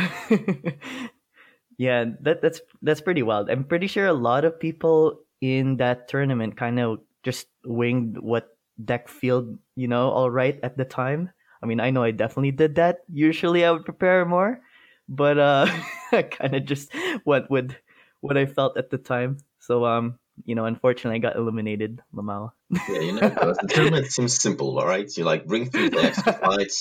yeah, 1.78 2.04
that 2.20 2.42
that's 2.42 2.60
that's 2.82 3.00
pretty 3.00 3.22
wild. 3.22 3.48
I'm 3.50 3.64
pretty 3.64 3.86
sure 3.86 4.06
a 4.06 4.12
lot 4.12 4.44
of 4.44 4.58
people 4.58 5.20
in 5.40 5.76
that 5.76 6.08
tournament 6.08 6.56
kind 6.56 6.80
of 6.80 6.98
just 7.22 7.46
winged 7.64 8.18
what 8.18 8.48
deck 8.84 9.08
field, 9.08 9.58
you 9.76 9.86
know, 9.86 10.10
all 10.10 10.30
right 10.30 10.58
at 10.62 10.76
the 10.76 10.84
time. 10.84 11.30
I 11.62 11.66
mean, 11.66 11.80
I 11.80 11.90
know 11.90 12.02
I 12.02 12.10
definitely 12.10 12.52
did 12.52 12.74
that. 12.76 12.98
Usually 13.10 13.64
I 13.64 13.70
would 13.70 13.84
prepare 13.84 14.26
more, 14.26 14.60
but 15.08 15.38
uh 15.38 15.70
I 16.12 16.22
kind 16.22 16.56
of 16.56 16.64
just 16.66 16.90
went 17.24 17.48
with 17.50 17.74
what 18.20 18.36
I 18.36 18.46
felt 18.46 18.76
at 18.76 18.90
the 18.90 18.98
time. 18.98 19.38
So 19.58 19.84
um, 19.84 20.18
you 20.44 20.54
know, 20.54 20.64
unfortunately 20.64 21.16
I 21.16 21.18
got 21.20 21.36
eliminated, 21.36 22.00
Lamau. 22.14 22.52
Yeah, 22.70 23.00
you 23.00 23.12
know, 23.12 23.28
because 23.28 23.58
the 23.58 23.68
tournament 23.68 24.06
seems 24.06 24.40
simple, 24.40 24.78
all 24.78 24.86
right? 24.86 25.10
You 25.16 25.24
like 25.24 25.46
bring 25.46 25.70
three 25.70 25.88
decks 25.90 26.22
to 26.22 26.32
fight. 26.32 26.72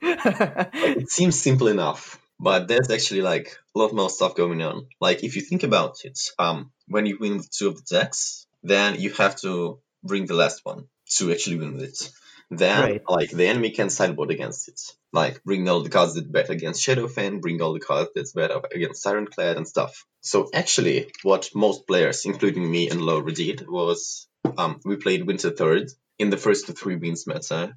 It 0.00 1.10
seems 1.10 1.40
simple 1.40 1.68
enough, 1.68 2.20
but 2.38 2.68
there's 2.68 2.90
actually 2.90 3.22
like 3.22 3.56
a 3.74 3.78
lot 3.78 3.92
more 3.92 4.10
stuff 4.10 4.34
going 4.34 4.62
on. 4.62 4.86
Like 5.00 5.24
if 5.24 5.36
you 5.36 5.42
think 5.42 5.62
about 5.62 5.96
it, 6.04 6.18
um, 6.38 6.70
when 6.86 7.06
you 7.06 7.18
win 7.20 7.38
with 7.38 7.50
two 7.50 7.68
of 7.68 7.76
the 7.76 7.96
decks, 7.98 8.46
then 8.62 9.00
you 9.00 9.10
have 9.14 9.36
to 9.40 9.80
bring 10.04 10.26
the 10.26 10.34
last 10.34 10.64
one 10.64 10.84
to 11.16 11.32
actually 11.32 11.58
win 11.58 11.74
with 11.74 11.82
it. 11.82 12.10
Then, 12.50 12.80
Right. 12.80 13.02
like 13.08 13.30
the 13.30 13.46
enemy 13.46 13.70
can 13.70 13.90
sideboard 13.90 14.30
against 14.30 14.68
it. 14.68 14.80
Like 15.12 15.42
bring 15.42 15.68
all 15.68 15.82
the 15.82 15.90
cards 15.90 16.14
that 16.14 16.30
bet 16.30 16.50
against 16.50 16.86
Shadowfen, 16.86 17.40
bring 17.40 17.62
all 17.62 17.72
the 17.72 17.80
cards 17.80 18.10
that's 18.14 18.32
bet 18.32 18.50
against 18.74 19.04
Sirenclad 19.04 19.56
and 19.56 19.66
stuff. 19.66 20.04
So 20.20 20.50
actually, 20.52 21.10
what 21.22 21.50
most 21.54 21.86
players, 21.86 22.26
including 22.26 22.70
me 22.70 22.90
and 22.90 23.00
Laura, 23.00 23.32
did 23.32 23.66
was 23.68 24.28
um, 24.58 24.80
we 24.84 24.96
played 24.96 25.26
Winter 25.26 25.50
Third 25.50 25.88
in 26.18 26.30
the 26.30 26.36
first 26.36 26.66
to 26.66 26.72
three 26.72 26.96
wins 26.96 27.26
meta. 27.26 27.74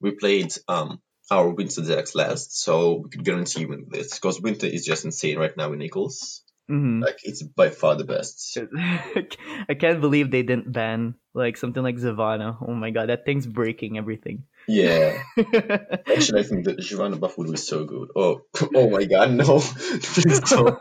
We 0.00 0.10
played 0.12 0.52
um, 0.68 1.00
our 1.30 1.48
Winter 1.48 1.82
decks 1.82 2.14
last, 2.14 2.58
so 2.58 3.00
we 3.04 3.10
could 3.10 3.24
guarantee 3.24 3.64
win 3.64 3.86
this 3.88 4.14
because 4.14 4.40
Winter 4.40 4.66
is 4.66 4.84
just 4.84 5.04
insane 5.04 5.38
right 5.38 5.56
now 5.56 5.72
in 5.72 5.80
Equals. 5.80 6.42
hmm 6.68 7.00
Like 7.00 7.18
it's 7.24 7.42
by 7.42 7.70
far 7.70 7.96
the 7.96 8.04
best. 8.04 8.58
I 9.68 9.74
can't 9.74 10.00
believe 10.00 10.30
they 10.30 10.42
didn't 10.42 10.70
ban 10.70 11.14
like 11.32 11.56
something 11.56 11.82
like 11.82 11.96
Zhevana. 11.96 12.56
Oh 12.66 12.74
my 12.74 12.90
god, 12.90 13.08
that 13.08 13.24
thing's 13.24 13.46
breaking 13.46 13.96
everything. 13.96 14.44
Yeah, 14.66 15.22
actually, 15.36 16.40
I 16.40 16.42
think 16.42 16.64
that 16.64 16.78
Giovanna 16.80 17.16
buff 17.16 17.36
would 17.36 17.50
be 17.50 17.56
so 17.56 17.84
good. 17.84 18.08
Oh, 18.16 18.42
oh 18.74 18.88
my 18.90 19.04
god, 19.04 19.32
no! 19.32 19.60
Please 20.02 20.40
don't. 20.40 20.80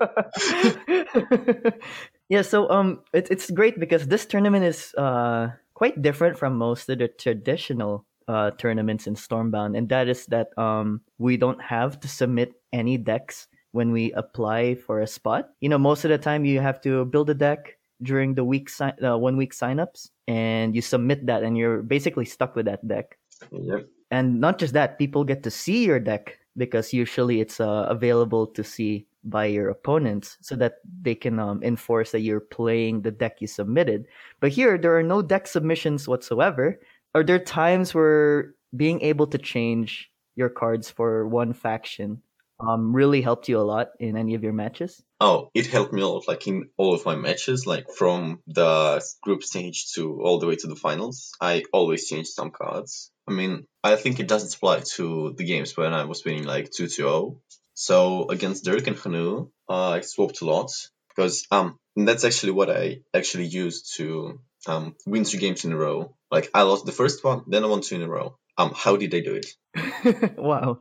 yeah, 2.29 2.41
so 2.41 2.69
um, 2.69 3.01
it's 3.13 3.29
it's 3.29 3.51
great 3.51 3.79
because 3.79 4.07
this 4.07 4.25
tournament 4.25 4.63
is 4.63 4.93
uh 4.95 5.49
quite 5.73 6.01
different 6.01 6.37
from 6.37 6.57
most 6.57 6.87
of 6.89 6.99
the 6.99 7.07
traditional 7.07 8.05
uh 8.27 8.51
tournaments 8.51 9.07
in 9.07 9.15
Stormbound, 9.15 9.77
and 9.77 9.89
that 9.89 10.07
is 10.07 10.25
that 10.27 10.55
um 10.57 11.01
we 11.17 11.35
don't 11.35 11.61
have 11.61 11.99
to 12.01 12.07
submit 12.07 12.53
any 12.71 12.97
decks 12.97 13.47
when 13.73 13.91
we 13.91 14.13
apply 14.13 14.75
for 14.75 15.01
a 15.01 15.07
spot. 15.07 15.49
You 15.59 15.67
know, 15.67 15.77
most 15.77 16.05
of 16.05 16.09
the 16.09 16.17
time 16.17 16.45
you 16.45 16.61
have 16.61 16.79
to 16.81 17.03
build 17.05 17.29
a 17.29 17.33
deck 17.35 17.77
during 18.01 18.35
the 18.35 18.43
week 18.43 18.69
si- 18.69 18.95
uh, 19.03 19.17
one 19.17 19.35
week 19.35 19.53
signups, 19.53 20.09
and 20.27 20.75
you 20.75 20.81
submit 20.81 21.25
that, 21.27 21.43
and 21.43 21.57
you're 21.57 21.81
basically 21.81 22.25
stuck 22.25 22.55
with 22.55 22.65
that 22.65 22.87
deck. 22.87 23.17
Yep. 23.51 23.87
And 24.11 24.39
not 24.39 24.59
just 24.59 24.73
that, 24.73 24.99
people 24.99 25.23
get 25.23 25.43
to 25.43 25.51
see 25.51 25.85
your 25.85 25.99
deck 25.99 26.37
because 26.55 26.93
usually 26.93 27.41
it's 27.41 27.59
uh, 27.59 27.87
available 27.89 28.47
to 28.47 28.63
see 28.63 29.07
by 29.23 29.45
your 29.45 29.69
opponents 29.69 30.37
so 30.41 30.55
that 30.55 30.79
they 31.01 31.15
can 31.15 31.39
um, 31.39 31.63
enforce 31.63 32.11
that 32.11 32.21
you're 32.21 32.39
playing 32.39 33.01
the 33.01 33.11
deck 33.11 33.39
you 33.39 33.47
submitted. 33.47 34.05
But 34.39 34.51
here, 34.51 34.77
there 34.77 34.95
are 34.97 35.03
no 35.03 35.21
deck 35.21 35.47
submissions 35.47 36.07
whatsoever. 36.07 36.79
Are 37.15 37.23
there 37.23 37.39
times 37.39 37.93
where 37.93 38.53
being 38.75 39.01
able 39.01 39.27
to 39.27 39.37
change 39.37 40.11
your 40.35 40.49
cards 40.49 40.89
for 40.89 41.27
one 41.27 41.53
faction 41.53 42.21
um, 42.67 42.95
really 42.95 43.21
helped 43.21 43.49
you 43.49 43.59
a 43.59 43.61
lot 43.61 43.89
in 43.99 44.17
any 44.17 44.35
of 44.35 44.43
your 44.43 44.53
matches? 44.53 45.01
Oh, 45.19 45.49
it 45.53 45.67
helped 45.67 45.93
me 45.93 46.01
a 46.01 46.07
lot, 46.07 46.27
like 46.27 46.47
in 46.47 46.69
all 46.77 46.93
of 46.93 47.05
my 47.05 47.15
matches, 47.15 47.65
like 47.65 47.89
from 47.91 48.39
the 48.47 49.03
group 49.21 49.43
stage 49.43 49.91
to 49.95 50.21
all 50.21 50.39
the 50.39 50.47
way 50.47 50.55
to 50.55 50.67
the 50.67 50.75
finals. 50.75 51.31
I 51.39 51.63
always 51.71 52.07
change 52.07 52.27
some 52.27 52.51
cards. 52.51 53.11
I 53.27 53.31
mean, 53.31 53.65
I 53.83 53.95
think 53.95 54.19
it 54.19 54.27
doesn't 54.27 54.55
apply 54.55 54.81
to 54.95 55.33
the 55.37 55.45
games 55.45 55.75
when 55.77 55.93
I 55.93 56.05
was 56.05 56.23
winning 56.25 56.43
like 56.43 56.71
2 56.71 56.87
0. 56.87 57.39
So 57.73 58.27
against 58.29 58.65
Dirk 58.65 58.87
and 58.87 58.97
Hanu, 58.97 59.49
uh, 59.69 59.89
I 59.91 60.01
swapped 60.01 60.41
a 60.41 60.45
lot 60.45 60.71
because 61.09 61.45
um 61.51 61.77
that's 61.95 62.25
actually 62.25 62.51
what 62.51 62.69
I 62.69 63.01
actually 63.13 63.45
used 63.45 63.95
to 63.97 64.39
um 64.67 64.95
win 65.05 65.23
two 65.23 65.37
games 65.37 65.65
in 65.65 65.71
a 65.71 65.77
row. 65.77 66.15
Like 66.31 66.49
I 66.53 66.63
lost 66.63 66.85
the 66.85 66.91
first 66.91 67.23
one, 67.23 67.43
then 67.47 67.63
I 67.63 67.67
won 67.67 67.81
two 67.81 67.95
in 67.95 68.03
a 68.03 68.09
row. 68.09 68.37
Um, 68.57 68.71
how 68.75 68.97
did 68.97 69.13
I 69.15 69.21
do 69.21 69.41
it? 69.41 70.37
wow. 70.37 70.79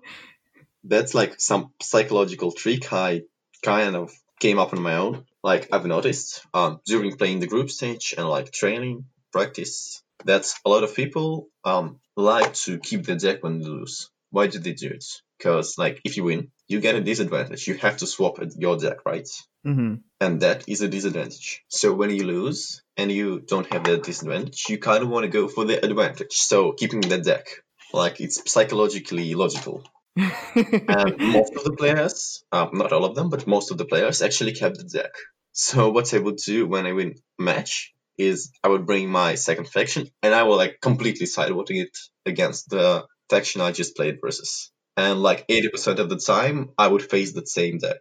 That's 0.84 1.14
like 1.14 1.40
some 1.40 1.72
psychological 1.80 2.52
trick 2.52 2.92
I 2.92 3.22
kind 3.62 3.96
of 3.96 4.12
came 4.40 4.58
up 4.58 4.72
on 4.72 4.82
my 4.82 4.96
own. 4.96 5.24
Like 5.42 5.68
I've 5.72 5.86
noticed 5.86 6.44
um, 6.54 6.80
during 6.86 7.16
playing 7.16 7.40
the 7.40 7.46
group 7.46 7.70
stage 7.70 8.14
and 8.16 8.28
like 8.28 8.52
training 8.52 9.06
practice 9.32 10.02
that 10.24 10.52
a 10.64 10.68
lot 10.68 10.84
of 10.84 10.94
people 10.94 11.48
um, 11.64 12.00
like 12.16 12.54
to 12.54 12.78
keep 12.78 13.04
the 13.04 13.16
deck 13.16 13.42
when 13.42 13.60
they 13.60 13.66
lose. 13.66 14.10
Why 14.30 14.46
do 14.46 14.58
they 14.58 14.72
do 14.72 14.88
it? 14.88 15.04
Because 15.38 15.76
like 15.78 16.00
if 16.04 16.16
you 16.16 16.24
win, 16.24 16.50
you 16.68 16.80
get 16.80 16.94
a 16.94 17.00
disadvantage. 17.00 17.66
You 17.66 17.74
have 17.78 17.98
to 17.98 18.06
swap 18.06 18.38
your 18.56 18.76
deck, 18.76 19.04
right? 19.04 19.28
hmm 19.64 19.94
And 20.20 20.40
that 20.40 20.68
is 20.68 20.80
a 20.80 20.88
disadvantage. 20.88 21.64
So 21.68 21.92
when 21.92 22.10
you 22.10 22.24
lose 22.24 22.82
and 22.96 23.10
you 23.10 23.40
don't 23.40 23.72
have 23.72 23.84
that 23.84 24.04
disadvantage, 24.04 24.66
you 24.68 24.78
kind 24.78 25.02
of 25.02 25.08
want 25.08 25.24
to 25.24 25.28
go 25.38 25.48
for 25.48 25.64
the 25.64 25.84
advantage. 25.84 26.34
So 26.34 26.72
keeping 26.72 27.00
the 27.00 27.18
deck, 27.18 27.46
like 27.92 28.20
it's 28.20 28.50
psychologically 28.50 29.34
logical 29.34 29.84
and 30.16 31.18
most 31.18 31.54
of 31.54 31.64
the 31.64 31.74
players, 31.76 32.44
um, 32.52 32.70
not 32.74 32.92
all 32.92 33.04
of 33.04 33.14
them, 33.14 33.30
but 33.30 33.46
most 33.46 33.70
of 33.70 33.78
the 33.78 33.84
players 33.84 34.22
actually 34.22 34.52
kept 34.52 34.78
the 34.78 34.84
deck. 34.84 35.12
So 35.52 35.90
what 35.90 36.12
I 36.14 36.18
would 36.18 36.36
do 36.36 36.66
when 36.66 36.86
I 36.86 36.92
win 36.92 37.14
a 37.38 37.42
match 37.42 37.94
is 38.18 38.52
I 38.62 38.68
would 38.68 38.86
bring 38.86 39.10
my 39.10 39.34
second 39.34 39.68
faction 39.68 40.08
and 40.22 40.34
I 40.34 40.42
will 40.44 40.56
like 40.56 40.78
completely 40.80 41.26
sideboarding 41.26 41.82
it 41.82 41.96
against 42.26 42.68
the 42.68 43.06
faction 43.30 43.60
I 43.60 43.72
just 43.72 43.96
played 43.96 44.18
versus. 44.22 44.70
And 44.96 45.22
like 45.22 45.46
80% 45.48 45.98
of 45.98 46.08
the 46.10 46.18
time, 46.18 46.70
I 46.76 46.88
would 46.88 47.02
face 47.02 47.32
the 47.32 47.46
same 47.46 47.78
deck. 47.78 47.98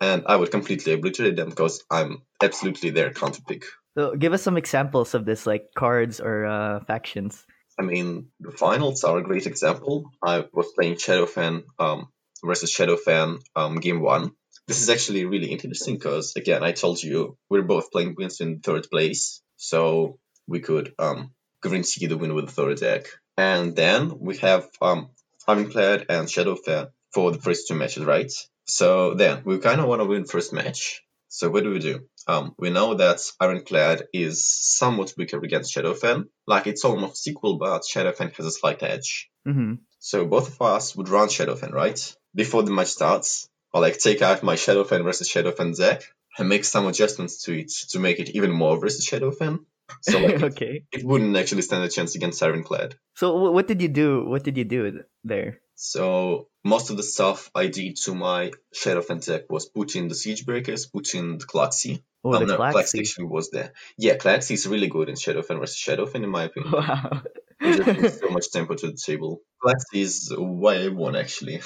And 0.00 0.24
I 0.26 0.36
would 0.36 0.50
completely 0.50 0.94
obliterate 0.94 1.36
them 1.36 1.50
because 1.50 1.84
I'm 1.90 2.22
absolutely 2.42 2.88
their 2.90 3.12
counter 3.12 3.42
pick. 3.46 3.64
So 3.98 4.14
give 4.16 4.32
us 4.32 4.42
some 4.42 4.56
examples 4.56 5.14
of 5.14 5.26
this, 5.26 5.46
like 5.46 5.66
cards 5.76 6.20
or 6.20 6.46
uh, 6.46 6.80
factions. 6.84 7.44
I 7.80 7.82
mean, 7.82 8.26
the 8.40 8.50
finals 8.50 9.04
are 9.04 9.16
a 9.16 9.22
great 9.22 9.46
example. 9.46 10.12
I 10.22 10.44
was 10.52 10.70
playing 10.76 10.96
Shadowfen 10.96 11.62
um, 11.78 12.08
versus 12.44 12.70
Shadowfen 12.70 13.40
um, 13.56 13.80
game 13.80 14.02
one. 14.02 14.32
This 14.68 14.82
is 14.82 14.90
actually 14.90 15.24
really 15.24 15.50
interesting 15.50 15.94
because, 15.94 16.34
again, 16.36 16.62
I 16.62 16.72
told 16.72 17.02
you 17.02 17.38
we're 17.48 17.62
both 17.62 17.90
playing 17.90 18.16
wins 18.18 18.42
in 18.42 18.60
third 18.60 18.86
place, 18.90 19.40
so 19.56 20.18
we 20.46 20.60
could 20.60 20.92
um, 20.98 21.32
guarantee 21.62 22.06
the 22.06 22.18
win 22.18 22.34
with 22.34 22.48
the 22.48 22.52
third 22.52 22.80
deck. 22.80 23.06
And 23.38 23.74
then 23.74 24.18
we 24.20 24.36
have 24.38 24.68
um, 24.82 25.08
Ironclad 25.48 26.04
and 26.10 26.28
Shadowfen 26.28 26.90
for 27.14 27.32
the 27.32 27.38
first 27.38 27.66
two 27.66 27.76
matches, 27.76 28.04
right? 28.04 28.30
So 28.66 29.14
then 29.14 29.40
we 29.46 29.58
kind 29.58 29.80
of 29.80 29.86
want 29.86 30.02
to 30.02 30.06
win 30.06 30.26
first 30.26 30.52
match. 30.52 31.02
So 31.32 31.48
what 31.48 31.62
do 31.62 31.70
we 31.70 31.78
do? 31.78 32.00
Um, 32.26 32.54
we 32.58 32.70
know 32.70 32.94
that 32.94 33.20
Ironclad 33.40 34.08
is 34.12 34.44
somewhat 34.44 35.14
weaker 35.16 35.38
against 35.38 35.74
Shadowfen. 35.74 36.24
Like 36.46 36.66
it's 36.66 36.84
almost 36.84 37.26
equal, 37.28 37.56
but 37.56 37.82
Shadowfen 37.82 38.34
has 38.34 38.46
a 38.46 38.50
slight 38.50 38.82
edge. 38.82 39.30
hmm 39.44 39.74
So 40.00 40.26
both 40.26 40.48
of 40.48 40.60
us 40.60 40.96
would 40.96 41.08
run 41.08 41.28
Shadowfen, 41.28 41.72
right? 41.72 42.00
Before 42.34 42.64
the 42.64 42.72
match 42.72 42.88
starts, 42.88 43.48
or 43.72 43.80
like 43.80 43.98
take 43.98 44.22
out 44.22 44.42
my 44.42 44.56
Shadowfen 44.56 45.04
versus 45.04 45.30
Shadowfen 45.30 45.76
deck 45.76 46.02
and 46.36 46.48
make 46.48 46.64
some 46.64 46.88
adjustments 46.88 47.44
to 47.44 47.60
it 47.60 47.70
to 47.90 48.00
make 48.00 48.18
it 48.18 48.30
even 48.30 48.50
more 48.50 48.78
versus 48.80 49.06
Shadowfen. 49.06 49.60
So 50.02 50.18
like 50.18 50.42
okay. 50.50 50.82
it 50.90 51.04
wouldn't 51.04 51.36
actually 51.36 51.62
stand 51.62 51.84
a 51.84 51.88
chance 51.88 52.16
against 52.16 52.42
Ironclad. 52.42 52.96
So 53.14 53.50
what 53.52 53.68
did 53.68 53.80
you 53.80 53.88
do? 53.88 54.26
What 54.26 54.42
did 54.42 54.56
you 54.58 54.64
do 54.64 55.04
there? 55.22 55.60
So 55.82 56.48
most 56.62 56.90
of 56.90 56.98
the 56.98 57.02
stuff 57.02 57.50
I 57.54 57.68
did 57.68 57.96
to 58.04 58.14
my 58.14 58.52
Shadowfen 58.74 59.24
deck 59.24 59.50
was 59.50 59.64
put 59.64 59.96
in 59.96 60.08
the 60.08 60.14
Siege 60.14 60.44
Breakers, 60.44 60.84
put 60.84 61.14
in 61.14 61.38
the 61.38 61.46
Klaxi. 61.46 62.04
Oh, 62.22 62.34
Um, 62.34 62.40
the 62.40 62.52
no, 62.52 62.56
Klaxi. 62.58 62.98
Klaxi 62.98 63.22
was 63.22 63.48
there. 63.48 63.72
Yeah, 63.96 64.16
Klaxi 64.18 64.52
is 64.52 64.66
really 64.66 64.88
good 64.88 65.08
in 65.08 65.14
Shadowfen 65.14 65.58
versus 65.58 65.78
Shadowfen, 65.78 66.22
in 66.22 66.28
my 66.28 66.44
opinion. 66.44 66.72
Wow. 66.74 67.22
It 67.62 67.76
just 67.78 67.84
brings 67.84 68.20
so 68.20 68.28
much 68.28 68.50
tempo 68.52 68.74
to 68.74 68.88
the 68.88 68.98
table. 68.98 69.40
Klaxi 69.62 70.02
is 70.02 70.30
why 70.36 70.84
I 70.84 70.88
won, 70.88 71.16
actually. 71.16 71.62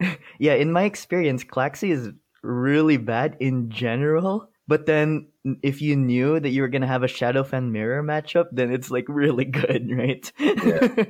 yeah, 0.40 0.54
in 0.54 0.72
my 0.72 0.82
experience, 0.82 1.44
Klaxi 1.44 1.92
is 1.92 2.10
really 2.42 2.96
bad 2.96 3.36
in 3.38 3.70
general. 3.70 4.50
But 4.66 4.86
then, 4.86 5.28
if 5.62 5.80
you 5.80 5.94
knew 5.94 6.40
that 6.40 6.48
you 6.48 6.62
were 6.62 6.68
gonna 6.68 6.88
have 6.88 7.04
a 7.04 7.06
Shadowfen 7.06 7.70
mirror 7.70 8.02
matchup, 8.02 8.46
then 8.50 8.72
it's 8.72 8.90
like 8.90 9.04
really 9.06 9.44
good, 9.62 9.88
right? 9.92 10.32
Yeah. 10.40 11.04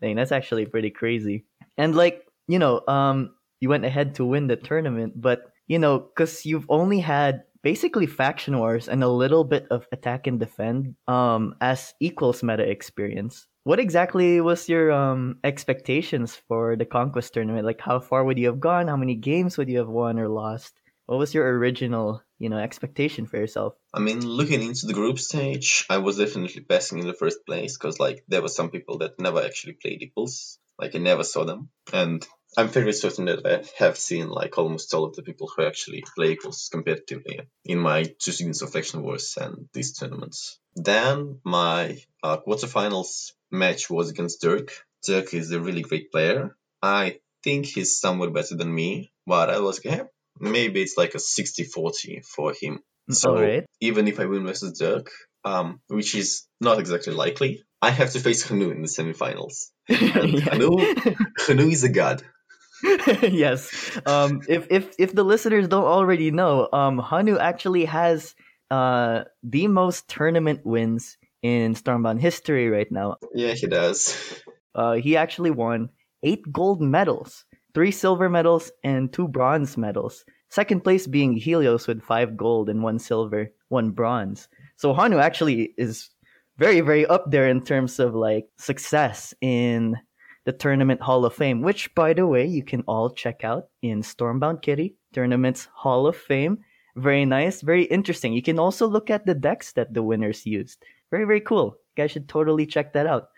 Dang, 0.00 0.14
that's 0.14 0.32
actually 0.32 0.66
pretty 0.66 0.90
crazy. 0.90 1.46
And 1.80 1.96
like, 1.96 2.28
you 2.46 2.58
know, 2.58 2.84
um, 2.86 3.32
you 3.60 3.70
went 3.70 3.86
ahead 3.86 4.16
to 4.16 4.26
win 4.26 4.48
the 4.48 4.56
tournament, 4.56 5.14
but 5.16 5.50
you 5.66 5.78
know, 5.78 5.98
because 5.98 6.44
you've 6.44 6.68
only 6.68 7.00
had 7.00 7.44
basically 7.62 8.04
faction 8.04 8.58
wars 8.58 8.86
and 8.86 9.02
a 9.02 9.08
little 9.08 9.44
bit 9.44 9.66
of 9.70 9.86
attack 9.90 10.26
and 10.26 10.38
defend 10.38 10.94
um, 11.08 11.54
as 11.62 11.94
equals 11.98 12.42
meta 12.42 12.68
experience. 12.68 13.46
What 13.64 13.80
exactly 13.80 14.42
was 14.42 14.68
your 14.68 14.92
um, 14.92 15.38
expectations 15.42 16.36
for 16.48 16.76
the 16.76 16.84
conquest 16.84 17.32
tournament? 17.32 17.64
Like, 17.64 17.80
how 17.80 17.98
far 17.98 18.24
would 18.24 18.38
you 18.38 18.48
have 18.48 18.60
gone? 18.60 18.88
How 18.88 18.96
many 18.96 19.14
games 19.14 19.56
would 19.56 19.70
you 19.70 19.78
have 19.78 19.88
won 19.88 20.18
or 20.18 20.28
lost? 20.28 20.74
What 21.06 21.18
was 21.18 21.32
your 21.32 21.48
original, 21.58 22.22
you 22.38 22.50
know, 22.50 22.58
expectation 22.58 23.26
for 23.26 23.38
yourself? 23.38 23.74
I 23.92 24.00
mean, 24.00 24.20
looking 24.20 24.62
into 24.62 24.86
the 24.86 24.92
group 24.92 25.18
stage, 25.18 25.86
I 25.90 25.98
was 25.98 26.18
definitely 26.18 26.60
passing 26.60 26.98
in 26.98 27.06
the 27.06 27.14
first 27.14 27.44
place 27.46 27.76
because, 27.76 27.98
like, 27.98 28.22
there 28.28 28.42
were 28.42 28.48
some 28.48 28.70
people 28.70 28.98
that 28.98 29.18
never 29.18 29.42
actually 29.42 29.72
played 29.72 30.02
equals. 30.02 30.59
Like, 30.80 30.94
I 30.94 30.98
never 30.98 31.24
saw 31.24 31.44
them, 31.44 31.68
and 31.92 32.26
I'm 32.56 32.68
fairly 32.68 32.92
certain 32.92 33.26
that 33.26 33.46
I 33.46 33.82
have 33.82 33.96
seen 33.96 34.28
like 34.28 34.58
almost 34.58 34.92
all 34.92 35.04
of 35.04 35.14
the 35.14 35.22
people 35.22 35.48
who 35.48 35.64
actually 35.64 36.02
play 36.16 36.32
equals 36.32 36.68
competitively 36.72 37.46
in 37.64 37.78
my 37.78 38.02
two 38.02 38.32
seasons 38.32 38.62
of 38.62 38.72
Faction 38.72 39.02
Wars 39.02 39.38
and 39.40 39.68
these 39.72 39.96
tournaments. 39.96 40.58
Then 40.74 41.40
my 41.44 42.02
uh, 42.22 42.38
quarterfinals 42.38 43.32
match 43.50 43.88
was 43.88 44.10
against 44.10 44.40
Dirk. 44.40 44.72
Dirk 45.06 45.32
is 45.32 45.52
a 45.52 45.60
really 45.60 45.82
great 45.82 46.10
player. 46.10 46.56
I 46.82 47.20
think 47.44 47.66
he's 47.66 47.98
somewhat 47.98 48.32
better 48.32 48.56
than 48.56 48.74
me, 48.74 49.12
but 49.26 49.48
I 49.48 49.60
was 49.60 49.84
like, 49.84 50.08
maybe 50.38 50.82
it's 50.82 50.96
like 50.96 51.14
a 51.14 51.18
60-40 51.18 52.24
for 52.26 52.52
him. 52.52 52.80
So 53.10 53.34
Alright. 53.34 53.66
even 53.80 54.08
if 54.08 54.18
I 54.18 54.26
win 54.26 54.46
versus 54.46 54.78
Dirk, 54.78 55.10
um, 55.44 55.80
which 55.86 56.14
is 56.14 56.46
not 56.60 56.80
exactly 56.80 57.12
likely, 57.12 57.62
I 57.82 57.90
have 57.90 58.12
to 58.12 58.20
face 58.20 58.42
Hanu 58.42 58.70
in 58.70 58.82
the 58.82 58.88
semifinals. 58.88 59.70
Hanu, 59.88 60.76
Hanu 61.38 61.68
is 61.68 61.84
a 61.84 61.88
god. 61.88 62.22
yes. 63.22 63.98
Um, 64.06 64.42
if 64.48 64.66
if 64.70 64.94
if 64.98 65.14
the 65.14 65.24
listeners 65.24 65.68
don't 65.68 65.84
already 65.84 66.30
know, 66.30 66.68
um, 66.72 66.98
Hanu 66.98 67.38
actually 67.38 67.84
has 67.86 68.34
uh 68.70 69.24
the 69.42 69.66
most 69.66 70.08
tournament 70.08 70.60
wins 70.64 71.16
in 71.42 71.74
Stormbound 71.74 72.20
history 72.20 72.68
right 72.68 72.90
now. 72.90 73.16
Yeah, 73.34 73.52
he 73.54 73.66
does. 73.66 74.42
Uh, 74.74 74.94
he 74.94 75.16
actually 75.16 75.50
won 75.50 75.88
eight 76.22 76.42
gold 76.52 76.80
medals, 76.80 77.44
three 77.74 77.90
silver 77.90 78.28
medals, 78.28 78.70
and 78.84 79.12
two 79.12 79.28
bronze 79.28 79.76
medals. 79.76 80.24
Second 80.50 80.82
place 80.82 81.06
being 81.06 81.36
Helios 81.36 81.86
with 81.86 82.02
five 82.02 82.36
gold 82.36 82.68
and 82.68 82.82
one 82.82 82.98
silver, 82.98 83.52
one 83.68 83.90
bronze. 83.90 84.48
So 84.76 84.92
Hanu 84.92 85.18
actually 85.18 85.74
is 85.78 86.10
very, 86.60 86.82
very 86.82 87.06
up 87.06 87.30
there 87.30 87.48
in 87.48 87.62
terms 87.62 87.98
of 87.98 88.14
like 88.14 88.46
success 88.58 89.32
in 89.40 89.96
the 90.44 90.52
Tournament 90.52 91.00
Hall 91.00 91.24
of 91.24 91.34
Fame, 91.34 91.62
which, 91.62 91.94
by 91.94 92.12
the 92.12 92.26
way, 92.26 92.44
you 92.44 92.62
can 92.62 92.82
all 92.86 93.08
check 93.08 93.44
out 93.44 93.68
in 93.80 94.02
Stormbound 94.02 94.60
Kitty 94.60 94.96
Tournament's 95.14 95.68
Hall 95.72 96.06
of 96.06 96.16
Fame. 96.16 96.58
Very 96.96 97.24
nice, 97.24 97.62
very 97.62 97.84
interesting. 97.84 98.34
You 98.34 98.42
can 98.42 98.58
also 98.58 98.86
look 98.86 99.08
at 99.08 99.24
the 99.24 99.34
decks 99.34 99.72
that 99.72 99.94
the 99.94 100.02
winners 100.02 100.44
used. 100.44 100.84
Very, 101.10 101.24
very 101.24 101.40
cool. 101.40 101.76
You 101.96 102.02
guys 102.02 102.10
should 102.10 102.28
totally 102.28 102.66
check 102.66 102.92
that 102.92 103.06
out. 103.06 103.28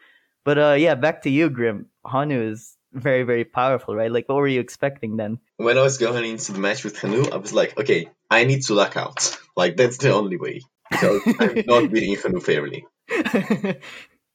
But 0.44 0.58
uh, 0.58 0.76
yeah, 0.76 0.96
back 0.96 1.22
to 1.22 1.30
you, 1.30 1.48
Grim. 1.48 1.86
Hanu 2.04 2.50
is 2.50 2.76
very, 2.92 3.22
very 3.22 3.44
powerful, 3.44 3.94
right? 3.94 4.10
Like, 4.10 4.28
what 4.28 4.38
were 4.38 4.48
you 4.48 4.60
expecting 4.60 5.16
then? 5.16 5.38
When 5.58 5.78
I 5.78 5.82
was 5.82 5.98
going 5.98 6.24
into 6.24 6.52
the 6.52 6.58
match 6.58 6.82
with 6.82 6.98
Hanu, 6.98 7.30
I 7.30 7.36
was 7.36 7.52
like, 7.52 7.78
okay, 7.78 8.08
I 8.28 8.44
need 8.44 8.62
to 8.64 8.74
luck 8.74 8.96
out. 8.96 9.38
Like, 9.56 9.76
that's 9.76 9.98
the 9.98 10.12
only 10.12 10.38
way. 10.38 10.62
So 11.00 11.20
I'm 11.38 11.62
not 11.66 11.92
beating 11.92 12.16
Hanu 12.16 12.40
fairly. 12.40 12.84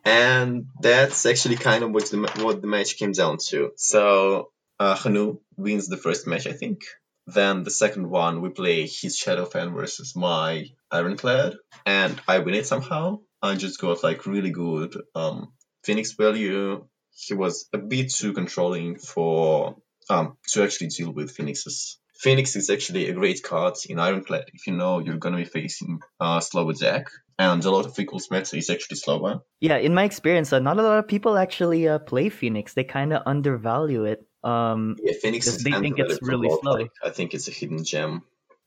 And 0.08 0.68
that's 0.80 1.26
actually 1.26 1.58
kind 1.58 1.84
of 1.84 1.92
what 1.92 2.10
the, 2.10 2.18
what 2.42 2.62
the 2.62 2.68
match 2.68 2.96
came 2.96 3.12
down 3.12 3.40
to. 3.50 3.74
So 3.76 4.52
uh, 4.80 4.96
Hanu 4.96 5.40
wins 5.58 5.90
the 5.90 5.98
first 5.98 6.26
match, 6.26 6.48
I 6.48 6.54
think. 6.54 6.84
Then 7.26 7.64
the 7.64 7.72
second 7.72 8.10
one, 8.10 8.42
we 8.42 8.50
play 8.50 8.84
his 8.84 9.20
Shadowfen 9.20 9.74
versus 9.74 10.16
my 10.16 10.68
Ironclad, 10.90 11.58
and 11.86 12.22
I 12.26 12.40
win 12.40 12.56
it 12.56 12.66
somehow. 12.66 13.20
I 13.42 13.56
just 13.56 13.82
got 13.82 14.02
like 14.02 14.26
really 14.26 14.52
good 14.52 14.96
um, 15.14 15.52
Phoenix 15.84 16.14
value. 16.14 16.88
He 17.14 17.34
was 17.34 17.68
a 17.74 17.78
bit 17.78 18.14
too 18.14 18.32
controlling 18.32 18.98
for 18.98 19.76
um, 20.10 20.38
to 20.52 20.64
actually 20.64 20.88
deal 20.88 21.12
with 21.12 21.32
Phoenixes. 21.32 22.00
Phoenix 22.20 22.56
is 22.56 22.70
actually 22.70 23.10
a 23.10 23.14
great 23.14 23.44
card 23.44 23.76
in 23.88 24.00
Ironclad 24.00 24.46
if 24.54 24.68
you 24.68 24.74
know 24.74 25.00
you're 25.00 25.18
gonna 25.18 25.38
be 25.38 25.46
facing 25.46 26.00
a 26.20 26.42
slower 26.42 26.74
deck, 26.74 27.08
and 27.38 27.64
a 27.64 27.72
lot 27.72 27.86
of 27.86 27.98
equals 28.00 28.30
meta 28.32 28.58
is 28.58 28.70
actually 28.70 28.98
slower. 28.98 29.42
yeah, 29.62 29.78
in 29.78 29.94
my 29.94 30.04
experience, 30.04 30.52
uh, 30.52 30.60
not 30.60 30.80
a 30.80 30.82
lot 30.82 31.00
of 31.00 31.08
people 31.08 31.38
actually 31.38 31.88
uh, 31.88 32.00
play 32.00 32.30
Phoenix. 32.30 32.74
They 32.74 32.84
kind 32.84 33.14
of 33.14 33.22
undervalue 33.26 34.06
it. 34.06 34.26
Um, 34.44 34.96
Yeah, 35.04 35.14
Phoenix 35.22 35.48
is 35.48 35.64
they 35.64 35.72
think 35.72 36.00
it's 36.00 36.20
really 36.22 36.50
slow. 36.62 36.72
like, 36.74 36.92
I 37.04 37.10
think 37.10 37.34
it's 37.34 37.48
a 37.48 37.52
hidden 37.52 37.84
gem. 37.84 38.22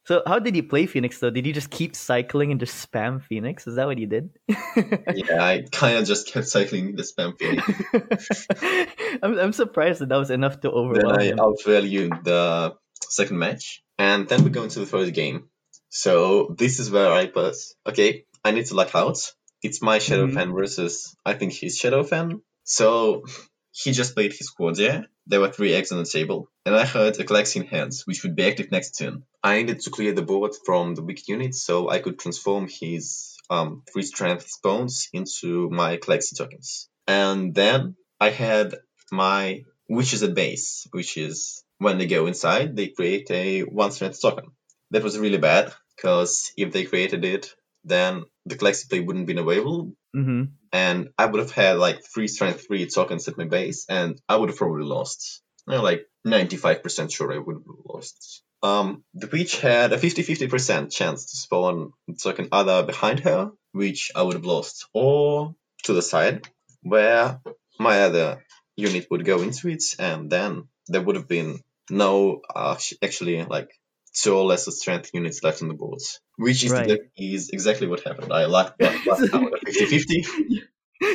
so 0.05 0.23
how 0.27 0.39
did 0.39 0.55
you 0.57 0.63
play 0.63 0.87
Phoenix 0.87 1.19
though? 1.19 1.31
Did 1.31 1.47
you 1.47 1.53
just 1.53 1.71
keep 1.71 1.97
cycling 1.97 2.51
and 2.51 2.61
just 2.61 2.75
spam 2.91 3.23
Phoenix? 3.23 3.67
Is 3.67 3.77
that 3.77 3.87
what 3.87 3.99
you 3.99 4.07
did? 4.07 4.31
yeah, 4.49 5.43
I 5.43 5.65
kind 5.73 5.97
of 5.99 6.05
just 6.07 6.29
kept 6.29 6.47
cycling 6.49 6.97
the 6.97 7.03
spam 7.03 7.39
Phoenix. 7.39 8.47
I'm 9.23 9.39
I'm 9.39 9.53
surprised 9.53 10.01
that 10.01 10.09
that 10.11 10.17
was 10.17 10.31
enough 10.31 10.61
to 10.61 10.71
overwhelm. 10.71 11.17
then 11.17 11.21
I 11.21 11.25
him. 11.33 11.39
outvalued 11.39 12.25
the 12.25 12.75
second 13.09 13.39
match, 13.39 13.83
and 13.99 14.29
then 14.29 14.45
we 14.45 14.51
go 14.51 14.63
into 14.63 14.81
the 14.81 14.87
first 14.87 15.13
game. 15.15 15.49
So 15.89 16.55
this 16.57 16.79
is 16.79 16.91
where 16.91 17.13
I 17.13 17.27
put, 17.27 17.57
okay, 17.87 18.25
I 18.45 18.53
need 18.53 18.67
to 18.67 18.75
luck 18.75 18.95
out. 18.95 19.19
It's 19.63 19.83
my 19.83 19.99
Shadow 19.99 20.27
Mhm. 20.27 20.35
Fan 20.35 20.53
versus 20.55 21.15
I 21.25 21.35
think 21.35 21.53
his 21.53 21.79
Shadowfen. 21.79 22.41
So 22.65 23.25
he 23.73 23.93
just 23.93 24.15
played 24.15 24.33
his 24.33 24.51
Quadia. 24.51 25.07
There 25.27 25.41
were 25.41 25.53
three 25.53 25.75
eggs 25.75 25.93
on 25.93 25.99
the 25.99 26.09
table, 26.09 26.49
and 26.65 26.75
I 26.75 26.85
had 26.85 27.19
a 27.21 27.57
in 27.57 27.67
hands, 27.67 28.07
which 28.07 28.23
would 28.23 28.35
be 28.37 28.45
active 28.45 28.71
next 28.71 28.93
turn. 28.93 29.25
I 29.43 29.57
needed 29.59 29.81
to 29.81 29.91
clear 29.91 30.13
the 30.13 30.23
board 30.23 30.53
from 30.67 30.95
the 30.95 31.03
weak 31.03 31.29
units 31.29 31.63
so 31.63 31.89
I 31.89 31.99
could 32.01 32.19
transform 32.19 32.69
his 32.69 33.37
um, 33.49 33.83
three 33.93 34.03
strength 34.03 34.49
spawns 34.49 35.09
into 35.13 35.69
my 35.71 35.97
Galaxy 35.97 36.37
tokens. 36.37 36.89
And 37.07 37.55
then 37.55 37.97
I 38.21 38.31
had 38.31 38.77
my 39.11 39.65
Witches 39.89 40.23
at 40.23 40.35
base, 40.35 40.87
which 40.93 41.17
is 41.17 41.65
when 41.81 41.99
they 41.99 42.07
go 42.07 42.27
inside, 42.27 42.77
they 42.77 42.89
create 42.89 43.31
a 43.31 43.63
one 43.63 43.91
strength 43.91 44.21
token. 44.21 44.51
That 44.93 45.03
was 45.03 45.19
really 45.19 45.39
bad, 45.39 45.73
because 45.97 46.53
if 46.57 46.73
they 46.73 46.85
created 46.85 47.25
it, 47.25 47.55
then 47.85 48.25
the 48.47 48.57
Galaxy 48.57 48.87
play 48.89 49.01
wouldn't 49.01 49.27
be 49.27 49.37
available, 49.37 49.93
hmm 50.15 50.45
and 50.73 51.09
I 51.19 51.27
would 51.27 51.41
have 51.41 51.51
had 51.51 51.79
like 51.79 51.99
three 52.15 52.29
strength 52.29 52.67
three 52.67 52.87
tokens 52.87 53.27
at 53.27 53.39
my 53.39 53.45
base, 53.45 53.87
and 53.89 54.21
I 54.29 54.37
would 54.37 54.51
have 54.51 54.59
probably 54.59 54.85
lost. 54.85 55.43
You 55.67 55.75
know, 55.75 55.83
like 55.83 56.07
95% 56.27 57.13
sure 57.13 57.33
I 57.33 57.39
would 57.39 57.57
have 57.57 57.65
lost. 57.85 58.43
Um, 58.63 59.03
the 59.15 59.27
witch 59.27 59.61
had 59.61 59.93
a 59.93 59.99
50-50% 59.99 60.93
chance 60.93 61.31
to 61.31 61.37
spawn 61.37 61.93
token 62.23 62.49
either 62.53 62.83
behind 62.85 63.21
her, 63.21 63.51
which 63.73 64.13
I 64.15 64.23
would 64.23 64.35
have 64.35 64.45
lost, 64.45 64.87
or 64.93 65.55
to 65.85 65.93
the 65.93 66.03
side, 66.03 66.47
where 66.83 67.41
my 67.79 68.03
other 68.03 68.45
unit 68.77 69.07
would 69.11 69.25
go 69.25 69.43
into 69.43 69.69
it, 69.69 69.83
and 69.99 70.31
then 70.31 70.69
there 70.89 71.03
would 71.03 71.17
have 71.17 71.29
been 71.29 71.61
no 71.91 72.41
uh, 72.55 72.77
actually 73.03 73.43
like 73.45 73.71
two 74.15 74.35
or 74.35 74.45
lesser 74.45 74.71
strength 74.71 75.11
units 75.15 75.43
left 75.43 75.63
on 75.63 75.69
the 75.69 75.75
board, 75.75 76.01
which 76.37 76.65
is, 76.65 76.73
Right. 76.73 76.91
exact- 76.91 77.11
is 77.17 77.51
exactly 77.51 77.87
what 77.87 78.01
happened. 78.03 78.33
I 78.33 78.47
lucked, 78.47 78.83
out 78.83 78.95
at 78.95 79.63
50-50. 79.67 80.63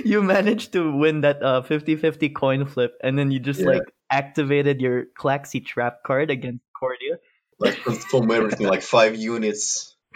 you 0.06 0.22
managed 0.24 0.74
to 0.74 0.96
win 0.98 1.22
that 1.22 1.44
uh 1.44 1.62
50-50 1.62 2.34
coin 2.34 2.66
flip 2.66 2.94
and 3.04 3.18
then 3.20 3.32
you 3.32 3.40
just 3.40 3.60
Yeah. 3.60 3.68
like 3.78 3.84
activated 4.10 4.82
your 4.82 5.06
Claxy 5.20 5.64
trap 5.66 6.04
card 6.06 6.32
against 6.32 6.64
Cordia. 6.82 7.18
like 7.60 7.76
transform 7.84 8.32
everything 8.32 8.68
like 8.68 8.82
five 8.82 9.16
units. 9.16 9.96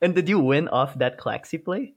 and 0.00 0.14
did 0.14 0.28
you 0.28 0.38
win 0.40 0.68
off 0.68 0.98
that 0.98 1.18
Claxy 1.18 1.62
play? 1.62 1.94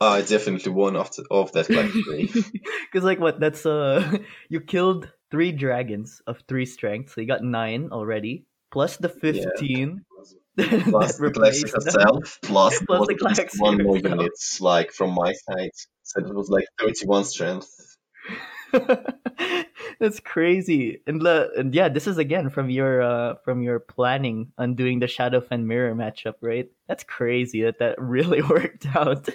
I 0.00 0.22
definitely 0.22 0.72
won 0.72 0.96
off, 0.96 1.14
the, 1.14 1.22
off 1.30 1.52
that 1.52 1.68
black 1.68 1.90
play. 1.90 2.26
Because 2.90 3.04
like 3.04 3.20
what? 3.20 3.38
That's 3.40 3.64
uh, 3.64 4.18
you 4.48 4.60
killed 4.60 5.10
three 5.32 5.52
dragons 5.52 6.22
of 6.28 6.44
three 6.48 6.66
strength, 6.66 7.14
so 7.14 7.22
you 7.22 7.26
got 7.26 7.42
nine 7.42 7.90
already, 7.92 8.46
plus 8.70 8.98
the 8.98 9.10
fifteen. 9.10 10.04
plus 10.10 10.34
that 10.56 10.70
the 11.66 11.82
them. 11.84 12.06
herself, 12.06 12.38
plus, 12.42 12.80
Plus 12.86 13.08
the 13.08 13.14
there 13.18 13.28
was 13.28 13.38
at 13.38 13.38
Galaxy 13.38 13.42
least 13.50 13.60
one 13.60 13.82
more 13.82 13.96
herself. 13.96 14.20
unit, 14.20 14.32
like 14.60 14.92
from 14.92 15.12
my 15.14 15.32
side. 15.32 15.70
So 16.04 16.20
it 16.20 16.34
was 16.34 16.50
like 16.50 16.66
31 16.80 17.24
strength. 17.24 17.96
That's 20.00 20.20
crazy. 20.20 21.00
And 21.06 21.20
the 21.22 21.50
and 21.56 21.74
yeah, 21.74 21.88
this 21.88 22.06
is 22.06 22.18
again 22.18 22.50
from 22.50 22.70
your 22.70 23.02
uh 23.02 23.34
from 23.44 23.62
your 23.62 23.80
planning 23.80 24.52
on 24.58 24.74
doing 24.74 25.00
the 25.00 25.06
Shadowfen 25.06 25.64
mirror 25.64 25.94
matchup, 25.94 26.34
right? 26.40 26.70
That's 26.88 27.04
crazy 27.04 27.62
that 27.62 27.78
that 27.80 28.00
really 28.02 28.42
worked 28.42 28.86
out. 28.94 29.28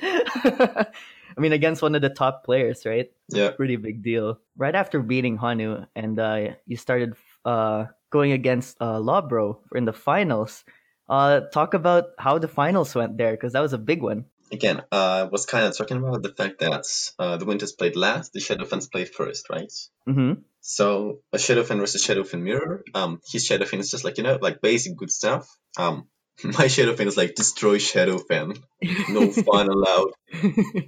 I 1.38 1.42
mean, 1.42 1.54
against 1.54 1.82
one 1.82 1.94
of 1.94 2.02
the 2.02 2.10
top 2.10 2.44
players, 2.44 2.86
right? 2.86 3.12
Yeah. 3.30 3.52
Pretty 3.52 3.76
big 3.76 4.02
deal. 4.02 4.40
Right 4.58 4.74
after 4.74 5.02
beating 5.02 5.38
Hanu, 5.38 5.86
and 5.96 6.20
uh, 6.20 6.56
you 6.66 6.78
started 6.78 7.14
uh 7.46 7.86
going 8.10 8.32
against 8.32 8.78
uh 8.82 8.98
Lobro 8.98 9.60
in 9.76 9.86
the 9.86 9.94
finals. 9.94 10.64
Uh, 11.08 11.42
talk 11.54 11.74
about 11.74 12.06
how 12.18 12.38
the 12.38 12.48
finals 12.50 12.94
went 12.94 13.18
there 13.18 13.32
because 13.32 13.54
that 13.54 13.62
was 13.62 13.74
a 13.74 13.78
big 13.78 14.02
one. 14.02 14.26
again, 14.52 14.82
I 14.92 15.22
uh, 15.22 15.30
was 15.32 15.46
kind 15.46 15.66
of 15.66 15.78
talking 15.78 15.98
about 15.98 16.22
the 16.22 16.34
fact 16.34 16.60
that 16.60 16.86
uh, 17.20 17.38
the 17.38 17.46
Winters 17.46 17.72
played 17.72 17.96
last, 17.96 18.34
the 18.34 18.40
Shadowfans 18.40 18.92
played 18.92 19.10
first, 19.10 19.50
right? 19.50 19.72
Mm-hmm. 20.08 20.42
So 20.62 21.20
a 21.32 21.38
Shadowfen 21.38 21.80
versus 21.80 22.06
Shadowfen 22.06 22.42
mirror. 22.42 22.84
Um, 22.94 23.22
his 23.32 23.48
Shadowfen 23.48 23.80
is 23.80 23.92
just 23.92 24.04
like 24.04 24.18
you 24.18 24.24
know, 24.24 24.38
like 24.42 24.62
basic 24.62 24.98
good 24.98 25.12
stuff. 25.12 25.48
Um, 25.78 26.08
my 26.44 26.66
Shadowfen 26.66 27.08
is 27.08 27.18
like 27.18 27.36
destroy 27.36 27.78
Shadowfen, 27.78 28.58
no 29.10 29.32
fun 29.48 29.70
allowed. 29.70 30.12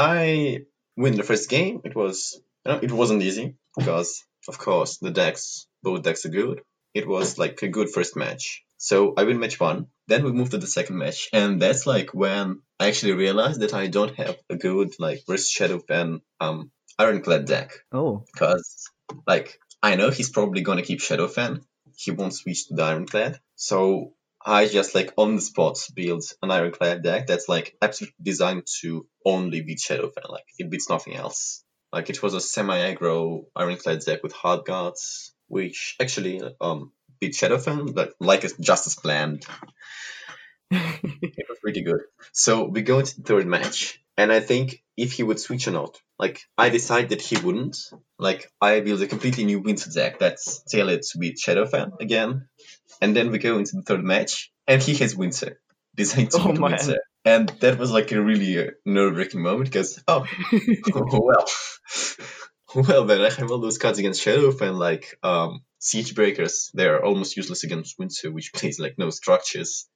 I 0.00 0.64
win 0.96 1.16
the 1.16 1.22
first 1.22 1.50
game. 1.50 1.82
It 1.84 1.94
was 1.94 2.40
you 2.64 2.72
know, 2.72 2.80
it 2.82 2.90
wasn't 2.90 3.22
easy 3.22 3.56
because 3.76 4.24
of 4.48 4.56
course 4.56 4.96
the 4.96 5.10
decks 5.10 5.66
both 5.82 6.02
decks 6.02 6.24
are 6.24 6.30
good. 6.30 6.62
It 6.94 7.06
was 7.06 7.38
like 7.38 7.60
a 7.62 7.68
good 7.68 7.90
first 7.90 8.16
match. 8.16 8.64
So 8.78 9.12
I 9.18 9.24
win 9.24 9.38
match 9.38 9.60
one. 9.60 9.88
Then 10.08 10.24
we 10.24 10.32
move 10.32 10.50
to 10.50 10.58
the 10.58 10.66
second 10.66 10.96
match, 10.96 11.28
and 11.34 11.60
that's 11.60 11.86
like 11.86 12.14
when 12.14 12.62
I 12.80 12.88
actually 12.88 13.12
realized 13.12 13.60
that 13.60 13.74
I 13.74 13.88
don't 13.88 14.16
have 14.16 14.36
a 14.48 14.56
good 14.56 14.94
like 14.98 15.20
versus 15.26 15.52
Shadowfen 15.52 16.22
um 16.40 16.70
Ironclad 16.98 17.44
deck. 17.44 17.70
Oh. 17.92 18.24
Because 18.32 18.88
like 19.26 19.58
I 19.82 19.96
know 19.96 20.10
he's 20.10 20.30
probably 20.30 20.62
gonna 20.62 20.88
keep 20.88 21.00
Shadowfen. 21.00 21.60
He 21.94 22.10
won't 22.10 22.34
switch 22.34 22.68
to 22.68 22.74
the 22.74 22.84
Ironclad. 22.84 23.38
So 23.56 24.14
I 24.44 24.66
just 24.66 24.94
like 24.94 25.12
on 25.18 25.36
the 25.36 25.42
spot 25.42 25.78
build 25.94 26.24
an 26.42 26.50
Ironclad 26.50 27.02
deck 27.02 27.26
that's 27.26 27.48
like 27.48 27.76
absolutely 27.82 28.16
designed 28.22 28.66
to 28.80 29.06
only 29.24 29.60
beat 29.60 29.78
Shadowfen. 29.78 30.28
Like 30.28 30.46
it 30.58 30.70
beats 30.70 30.88
nothing 30.88 31.14
else. 31.14 31.62
Like 31.92 32.08
it 32.08 32.22
was 32.22 32.34
a 32.34 32.40
semi-aggro 32.40 33.44
Ironclad 33.54 34.00
deck 34.00 34.22
with 34.22 34.32
hard 34.32 34.64
guards, 34.64 35.34
which 35.48 35.96
actually 36.00 36.40
um 36.60 36.92
beat 37.20 37.34
Shadowfen, 37.34 37.94
but 37.94 38.14
like 38.20 38.46
just 38.60 38.86
as 38.86 38.94
planned. 38.94 39.44
it 40.70 41.46
was 41.48 41.58
pretty 41.60 41.82
good. 41.82 42.00
So 42.32 42.64
we 42.64 42.82
go 42.82 43.00
into 43.00 43.16
the 43.16 43.22
third 43.26 43.46
match, 43.46 44.02
and 44.16 44.32
I 44.32 44.40
think 44.40 44.82
if 45.00 45.12
he 45.14 45.22
would 45.22 45.40
switch 45.40 45.66
or 45.68 45.72
not, 45.72 45.98
like 46.18 46.40
I 46.58 46.68
decide 46.68 47.08
that 47.10 47.22
he 47.22 47.36
wouldn't. 47.38 47.76
Like 48.18 48.50
I 48.60 48.80
build 48.80 49.02
a 49.02 49.06
completely 49.06 49.44
new 49.44 49.60
Winter 49.60 49.90
deck 49.90 50.18
that's 50.18 50.62
tailored 50.64 51.02
to 51.02 51.18
beat 51.18 51.38
Shadowfen 51.38 52.00
again, 52.00 52.48
and 53.00 53.16
then 53.16 53.30
we 53.30 53.38
go 53.38 53.58
into 53.58 53.76
the 53.76 53.82
third 53.82 54.04
match, 54.04 54.52
and 54.66 54.82
he 54.82 54.94
has 54.96 55.16
Winter, 55.16 55.60
designed 55.96 56.30
to 56.32 56.38
Oh. 56.40 56.52
Winter. 56.52 56.98
And 57.24 57.48
that 57.60 57.78
was 57.78 57.90
like 57.92 58.12
a 58.12 58.22
really 58.22 58.58
uh, 58.58 58.70
nerve-wracking 58.86 59.42
moment 59.42 59.70
because 59.70 60.02
oh 60.08 60.24
well, 60.94 61.46
well 62.74 63.04
then 63.04 63.20
I 63.20 63.30
have 63.30 63.50
all 63.50 63.58
those 63.58 63.78
cards 63.78 63.98
against 63.98 64.24
Shadowfen 64.24 64.76
like 64.78 65.18
um 65.22 65.60
Siege 65.78 66.14
Breakers. 66.14 66.70
They're 66.74 67.04
almost 67.04 67.36
useless 67.36 67.64
against 67.64 67.98
Winter, 67.98 68.30
which 68.30 68.52
plays 68.52 68.78
like 68.78 68.96
no 68.98 69.10
structures. 69.10 69.86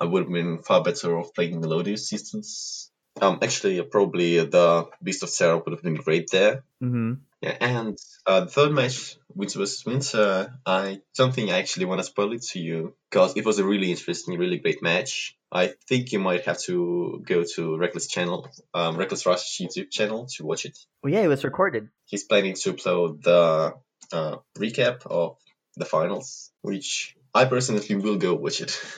I 0.00 0.04
would 0.04 0.22
have 0.24 0.32
been 0.32 0.62
far 0.62 0.82
better 0.82 1.18
off 1.18 1.34
playing 1.34 1.60
Melodious 1.60 2.08
Systems. 2.08 2.89
Um, 3.20 3.38
actually, 3.42 3.80
uh, 3.80 3.84
probably 3.84 4.38
the 4.44 4.88
Beast 5.02 5.22
of 5.22 5.30
Sarah 5.30 5.58
would 5.58 5.72
have 5.72 5.82
been 5.82 5.94
great 5.94 6.30
there. 6.30 6.64
mm-hmm. 6.82 7.14
Yeah, 7.42 7.56
and 7.58 7.98
uh, 8.26 8.40
the 8.40 8.50
third 8.50 8.72
match, 8.72 9.16
which 9.28 9.56
was 9.56 9.82
Winter, 9.86 10.52
I 10.66 11.00
don't 11.16 11.34
think 11.34 11.50
I 11.50 11.58
actually 11.58 11.86
want 11.86 12.00
to 12.00 12.04
spoil 12.04 12.34
it 12.34 12.42
to 12.52 12.60
you 12.60 12.94
because 13.10 13.34
it 13.34 13.46
was 13.46 13.58
a 13.58 13.64
really 13.64 13.90
interesting, 13.90 14.38
really 14.38 14.58
great 14.58 14.82
match. 14.82 15.38
I 15.50 15.72
think 15.88 16.12
you 16.12 16.18
might 16.18 16.44
have 16.44 16.58
to 16.64 17.24
go 17.26 17.42
to 17.56 17.78
Reckless 17.78 18.08
channel, 18.08 18.50
um, 18.74 18.98
Reckless 18.98 19.24
Rush 19.24 19.58
YouTube 19.58 19.90
channel 19.90 20.26
to 20.36 20.44
watch 20.44 20.66
it. 20.66 20.78
Well, 21.02 21.14
yeah, 21.14 21.20
it 21.20 21.28
was 21.28 21.42
recorded. 21.42 21.88
He's 22.04 22.24
planning 22.24 22.54
to 22.54 22.74
upload 22.74 23.22
the 23.22 23.74
uh, 24.12 24.36
recap 24.58 25.06
of 25.06 25.38
the 25.76 25.86
finals, 25.86 26.50
which 26.60 27.16
I 27.34 27.46
personally 27.46 27.94
will 27.94 28.16
go 28.16 28.34
watch 28.34 28.60
it. 28.60 28.78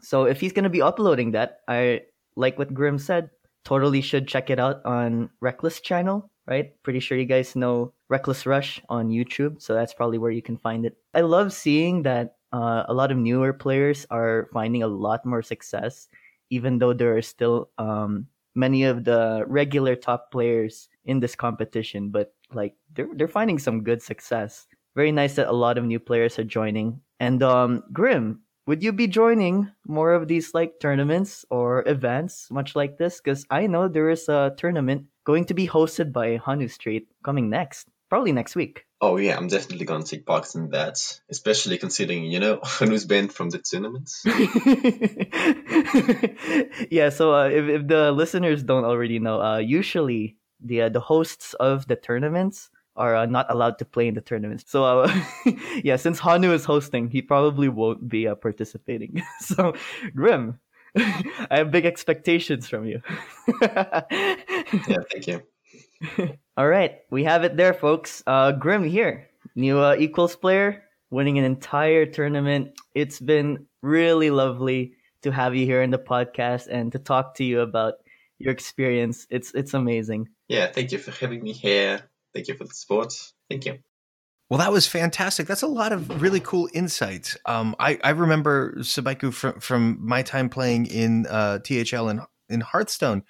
So 0.00 0.26
if 0.26 0.38
he's 0.38 0.52
gonna 0.52 0.70
be 0.70 0.80
uploading 0.80 1.32
that, 1.32 1.58
I 1.66 2.02
like 2.36 2.56
what 2.56 2.72
Grim 2.72 2.98
said. 2.98 3.30
Totally 3.68 4.00
should 4.00 4.26
check 4.26 4.48
it 4.48 4.58
out 4.58 4.80
on 4.86 5.28
Reckless 5.44 5.82
channel, 5.82 6.30
right? 6.46 6.72
Pretty 6.82 7.00
sure 7.00 7.18
you 7.18 7.26
guys 7.26 7.54
know 7.54 7.92
Reckless 8.08 8.46
Rush 8.46 8.80
on 8.88 9.10
YouTube, 9.10 9.60
so 9.60 9.74
that's 9.74 9.92
probably 9.92 10.16
where 10.16 10.30
you 10.30 10.40
can 10.40 10.56
find 10.56 10.86
it. 10.86 10.96
I 11.12 11.20
love 11.20 11.52
seeing 11.52 12.00
that 12.04 12.36
uh, 12.50 12.84
a 12.88 12.94
lot 12.94 13.12
of 13.12 13.18
newer 13.18 13.52
players 13.52 14.06
are 14.08 14.48
finding 14.54 14.82
a 14.82 14.88
lot 14.88 15.26
more 15.26 15.42
success, 15.42 16.08
even 16.48 16.78
though 16.78 16.94
there 16.94 17.14
are 17.14 17.20
still 17.20 17.68
um, 17.76 18.28
many 18.54 18.84
of 18.84 19.04
the 19.04 19.44
regular 19.46 19.96
top 19.96 20.32
players 20.32 20.88
in 21.04 21.20
this 21.20 21.34
competition. 21.36 22.08
But 22.08 22.32
like 22.54 22.72
they're 22.94 23.12
they're 23.20 23.28
finding 23.28 23.58
some 23.58 23.84
good 23.84 24.00
success. 24.00 24.66
Very 24.96 25.12
nice 25.12 25.34
that 25.36 25.52
a 25.52 25.52
lot 25.52 25.76
of 25.76 25.84
new 25.84 26.00
players 26.00 26.38
are 26.38 26.44
joining. 26.48 27.02
And 27.20 27.42
um, 27.42 27.84
Grim, 27.92 28.40
would 28.68 28.82
you 28.82 28.92
be 28.92 29.06
joining 29.06 29.72
more 29.86 30.12
of 30.12 30.28
these 30.28 30.52
like 30.52 30.78
tournaments 30.78 31.42
or 31.48 31.82
events 31.88 32.50
much 32.50 32.76
like 32.76 32.98
this 32.98 33.18
because 33.18 33.46
i 33.50 33.66
know 33.66 33.88
there 33.88 34.10
is 34.10 34.28
a 34.28 34.52
tournament 34.58 35.06
going 35.24 35.46
to 35.46 35.54
be 35.54 35.66
hosted 35.66 36.12
by 36.12 36.36
hanu 36.36 36.68
street 36.68 37.08
coming 37.24 37.48
next 37.48 37.88
probably 38.10 38.30
next 38.30 38.54
week 38.54 38.84
Oh 39.00 39.16
yeah, 39.16 39.36
I'm 39.36 39.46
definitely 39.46 39.86
gonna 39.86 40.02
take 40.02 40.26
part 40.26 40.56
in 40.56 40.70
that, 40.70 41.20
especially 41.30 41.78
considering 41.78 42.24
you 42.24 42.40
know 42.40 42.58
Hanu's 42.64 43.04
banned 43.04 43.32
from 43.32 43.48
the 43.48 43.58
tournaments. 43.58 44.26
yeah 46.90 47.08
so 47.08 47.32
uh, 47.32 47.46
if, 47.46 47.68
if 47.68 47.86
the 47.86 48.10
listeners 48.10 48.64
don't 48.64 48.84
already 48.84 49.20
know 49.20 49.40
uh, 49.40 49.58
usually 49.58 50.36
the 50.58 50.82
uh, 50.82 50.88
the 50.88 50.98
hosts 50.98 51.54
of 51.60 51.86
the 51.86 51.94
tournaments 51.94 52.70
are 52.98 53.16
uh, 53.16 53.26
not 53.26 53.50
allowed 53.50 53.78
to 53.78 53.84
play 53.84 54.08
in 54.08 54.14
the 54.14 54.20
tournaments 54.20 54.64
so 54.66 54.84
uh, 54.84 55.22
yeah 55.84 55.96
since 55.96 56.18
hanu 56.18 56.52
is 56.52 56.64
hosting 56.64 57.08
he 57.08 57.22
probably 57.22 57.68
won't 57.68 58.08
be 58.08 58.28
uh, 58.28 58.34
participating 58.34 59.22
so 59.40 59.74
grim 60.14 60.58
i 60.96 61.56
have 61.56 61.70
big 61.70 61.86
expectations 61.86 62.68
from 62.68 62.84
you 62.84 63.00
yeah, 63.62 64.04
thank 65.12 65.26
you. 65.26 65.42
all 66.56 66.68
right 66.68 67.00
we 67.10 67.24
have 67.24 67.44
it 67.44 67.56
there 67.56 67.74
folks 67.74 68.22
uh, 68.26 68.52
grim 68.52 68.84
here 68.84 69.28
new 69.54 69.78
uh, 69.78 69.96
equals 69.98 70.36
player 70.36 70.82
winning 71.10 71.38
an 71.38 71.44
entire 71.44 72.04
tournament 72.04 72.72
it's 72.94 73.20
been 73.20 73.66
really 73.82 74.30
lovely 74.30 74.92
to 75.22 75.30
have 75.30 75.54
you 75.54 75.66
here 75.66 75.82
in 75.82 75.90
the 75.90 75.98
podcast 75.98 76.68
and 76.68 76.92
to 76.92 76.98
talk 76.98 77.34
to 77.34 77.44
you 77.44 77.60
about 77.60 77.94
your 78.38 78.52
experience. 78.52 79.26
It's 79.30 79.52
it's 79.54 79.74
amazing. 79.74 80.28
Yeah, 80.48 80.70
thank 80.70 80.92
you 80.92 80.98
for 80.98 81.10
having 81.10 81.42
me 81.42 81.52
here. 81.52 82.07
Thank 82.34 82.48
you 82.48 82.54
for 82.54 82.64
the 82.64 82.74
support. 82.74 83.12
Thank 83.50 83.66
you. 83.66 83.78
Well, 84.50 84.58
that 84.58 84.72
was 84.72 84.86
fantastic. 84.86 85.46
That's 85.46 85.62
a 85.62 85.66
lot 85.66 85.92
of 85.92 86.22
really 86.22 86.40
cool 86.40 86.70
insights. 86.72 87.36
Um, 87.44 87.76
I, 87.78 87.98
I 88.02 88.10
remember 88.10 88.76
Sabaiku 88.78 89.32
from, 89.32 89.60
from 89.60 89.98
my 90.00 90.22
time 90.22 90.48
playing 90.48 90.86
in 90.86 91.26
uh, 91.26 91.58
THL 91.58 92.08
in, 92.08 92.22
in 92.48 92.62
Hearthstone 92.62 93.24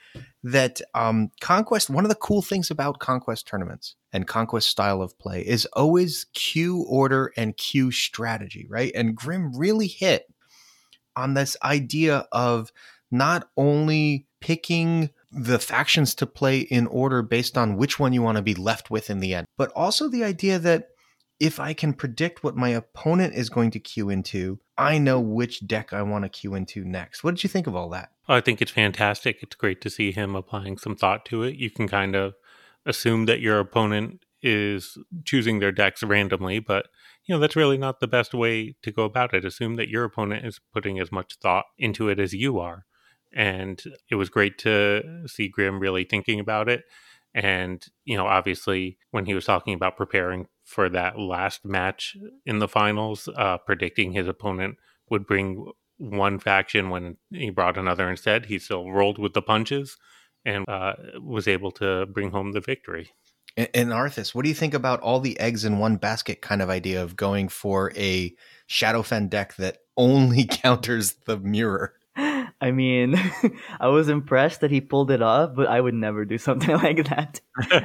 that 0.44 0.80
um, 0.94 1.30
Conquest, 1.40 1.90
one 1.90 2.04
of 2.04 2.08
the 2.08 2.14
cool 2.14 2.40
things 2.40 2.70
about 2.70 3.00
Conquest 3.00 3.48
tournaments 3.48 3.96
and 4.12 4.28
Conquest 4.28 4.68
style 4.68 5.02
of 5.02 5.18
play 5.18 5.40
is 5.44 5.66
always 5.72 6.26
queue 6.34 6.84
order 6.88 7.32
and 7.36 7.56
queue 7.56 7.90
strategy, 7.90 8.68
right? 8.70 8.92
And 8.94 9.16
Grim 9.16 9.58
really 9.58 9.88
hit 9.88 10.26
on 11.16 11.34
this 11.34 11.56
idea 11.64 12.28
of 12.30 12.70
not 13.10 13.48
only 13.56 14.27
picking 14.40 15.10
the 15.30 15.58
factions 15.58 16.14
to 16.14 16.26
play 16.26 16.60
in 16.60 16.86
order 16.86 17.22
based 17.22 17.58
on 17.58 17.76
which 17.76 17.98
one 17.98 18.12
you 18.12 18.22
want 18.22 18.36
to 18.36 18.42
be 18.42 18.54
left 18.54 18.90
with 18.90 19.10
in 19.10 19.20
the 19.20 19.34
end, 19.34 19.46
but 19.56 19.70
also 19.74 20.08
the 20.08 20.24
idea 20.24 20.58
that 20.58 20.88
if 21.40 21.60
I 21.60 21.72
can 21.72 21.92
predict 21.92 22.42
what 22.42 22.56
my 22.56 22.70
opponent 22.70 23.34
is 23.34 23.48
going 23.48 23.70
to 23.72 23.78
queue 23.78 24.10
into, 24.10 24.58
I 24.76 24.98
know 24.98 25.20
which 25.20 25.66
deck 25.66 25.92
I 25.92 26.02
want 26.02 26.24
to 26.24 26.28
queue 26.28 26.54
into 26.54 26.84
next. 26.84 27.22
What 27.22 27.34
did 27.34 27.44
you 27.44 27.48
think 27.48 27.66
of 27.66 27.76
all 27.76 27.88
that? 27.90 28.10
I 28.26 28.40
think 28.40 28.60
it's 28.60 28.72
fantastic. 28.72 29.38
It's 29.42 29.54
great 29.54 29.80
to 29.82 29.90
see 29.90 30.10
him 30.10 30.34
applying 30.34 30.78
some 30.78 30.96
thought 30.96 31.24
to 31.26 31.44
it. 31.44 31.54
You 31.54 31.70
can 31.70 31.88
kind 31.88 32.16
of 32.16 32.34
assume 32.84 33.26
that 33.26 33.40
your 33.40 33.60
opponent 33.60 34.24
is 34.42 34.96
choosing 35.24 35.58
their 35.58 35.72
decks 35.72 36.02
randomly, 36.02 36.58
but 36.58 36.86
you 37.24 37.34
know 37.34 37.40
that's 37.40 37.56
really 37.56 37.78
not 37.78 38.00
the 38.00 38.08
best 38.08 38.34
way 38.34 38.76
to 38.82 38.90
go 38.90 39.04
about 39.04 39.34
it. 39.34 39.44
Assume 39.44 39.76
that 39.76 39.88
your 39.88 40.04
opponent 40.04 40.46
is 40.46 40.60
putting 40.72 40.98
as 40.98 41.12
much 41.12 41.36
thought 41.40 41.66
into 41.76 42.08
it 42.08 42.18
as 42.18 42.32
you 42.32 42.58
are. 42.58 42.84
And 43.34 43.82
it 44.10 44.14
was 44.14 44.28
great 44.30 44.58
to 44.58 45.24
see 45.26 45.48
Grim 45.48 45.78
really 45.78 46.04
thinking 46.04 46.40
about 46.40 46.68
it. 46.68 46.84
And, 47.34 47.84
you 48.04 48.16
know, 48.16 48.26
obviously, 48.26 48.98
when 49.10 49.26
he 49.26 49.34
was 49.34 49.44
talking 49.44 49.74
about 49.74 49.96
preparing 49.96 50.48
for 50.64 50.88
that 50.88 51.18
last 51.18 51.64
match 51.64 52.16
in 52.46 52.58
the 52.58 52.68
finals, 52.68 53.28
uh, 53.36 53.58
predicting 53.58 54.12
his 54.12 54.28
opponent 54.28 54.76
would 55.10 55.26
bring 55.26 55.66
one 55.98 56.38
faction 56.38 56.90
when 56.90 57.16
he 57.30 57.50
brought 57.50 57.76
another 57.76 58.08
instead, 58.08 58.46
he 58.46 58.58
still 58.58 58.90
rolled 58.90 59.18
with 59.18 59.34
the 59.34 59.42
punches 59.42 59.96
and 60.44 60.64
uh, 60.68 60.94
was 61.20 61.48
able 61.48 61.70
to 61.72 62.06
bring 62.06 62.30
home 62.30 62.52
the 62.52 62.60
victory. 62.60 63.10
And, 63.56 63.90
Arthas, 63.90 64.34
what 64.34 64.44
do 64.44 64.48
you 64.48 64.54
think 64.54 64.72
about 64.72 65.00
all 65.00 65.18
the 65.18 65.38
eggs 65.40 65.64
in 65.64 65.80
one 65.80 65.96
basket 65.96 66.40
kind 66.40 66.62
of 66.62 66.70
idea 66.70 67.02
of 67.02 67.16
going 67.16 67.48
for 67.48 67.92
a 67.96 68.32
Shadowfen 68.70 69.28
deck 69.28 69.56
that 69.56 69.78
only 69.96 70.44
counters 70.48 71.14
the 71.26 71.38
mirror? 71.38 71.94
I 72.60 72.72
mean, 72.72 73.14
I 73.80 73.88
was 73.88 74.08
impressed 74.08 74.60
that 74.60 74.70
he 74.70 74.80
pulled 74.80 75.10
it 75.10 75.22
off, 75.22 75.54
but 75.54 75.68
I 75.68 75.80
would 75.80 75.94
never 75.94 76.24
do 76.24 76.38
something 76.38 76.74
like 76.76 77.08
that. 77.08 77.40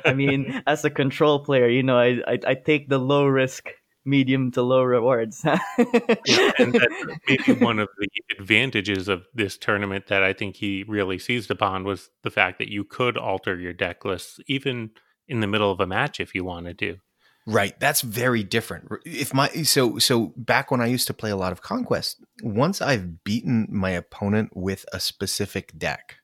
I 0.06 0.14
mean, 0.14 0.62
as 0.68 0.84
a 0.86 0.90
control 0.90 1.44
player, 1.44 1.68
you 1.68 1.84
know, 1.84 1.98
I, 1.98 2.22
I 2.28 2.40
I 2.48 2.54
take 2.56 2.90
the 2.90 2.98
low 2.98 3.26
risk 3.26 3.70
medium 4.06 4.52
to 4.52 4.62
low 4.62 4.84
rewards. 4.84 5.42
yeah, 5.46 6.52
and 6.60 6.74
that's 6.74 7.06
maybe 7.28 7.54
one 7.64 7.80
of 7.80 7.88
the 7.98 8.10
advantages 8.38 9.08
of 9.08 9.26
this 9.34 9.58
tournament 9.58 10.08
that 10.08 10.24
I 10.24 10.34
think 10.34 10.58
he 10.58 10.84
really 10.88 11.18
seized 11.18 11.50
upon 11.50 11.86
was 11.86 12.10
the 12.24 12.32
fact 12.32 12.60
that 12.60 12.68
you 12.68 12.84
could 12.84 13.18
alter 13.18 13.58
your 13.58 13.72
deck 13.72 14.04
lists 14.04 14.40
even 14.48 14.90
in 15.30 15.40
the 15.40 15.48
middle 15.48 15.72
of 15.72 15.80
a 15.80 15.88
match 15.88 16.20
if 16.20 16.36
you 16.36 16.44
wanted 16.44 16.78
to. 16.80 16.98
Right, 17.46 17.78
that's 17.80 18.02
very 18.02 18.44
different. 18.44 18.88
If 19.06 19.34
my 19.34 19.50
so 19.50 19.98
so 20.00 20.34
back 20.38 20.72
when 20.72 20.82
I 20.82 20.86
used 20.86 21.08
to 21.08 21.14
play 21.14 21.30
a 21.30 21.36
lot 21.36 21.52
of 21.52 21.62
conquest, 21.62 22.24
once 22.42 22.82
I've 22.82 23.24
beaten 23.24 23.68
my 23.70 23.92
opponent 23.92 24.52
with 24.56 24.86
a 24.94 25.00
specific 25.00 25.78
deck, 25.78 26.18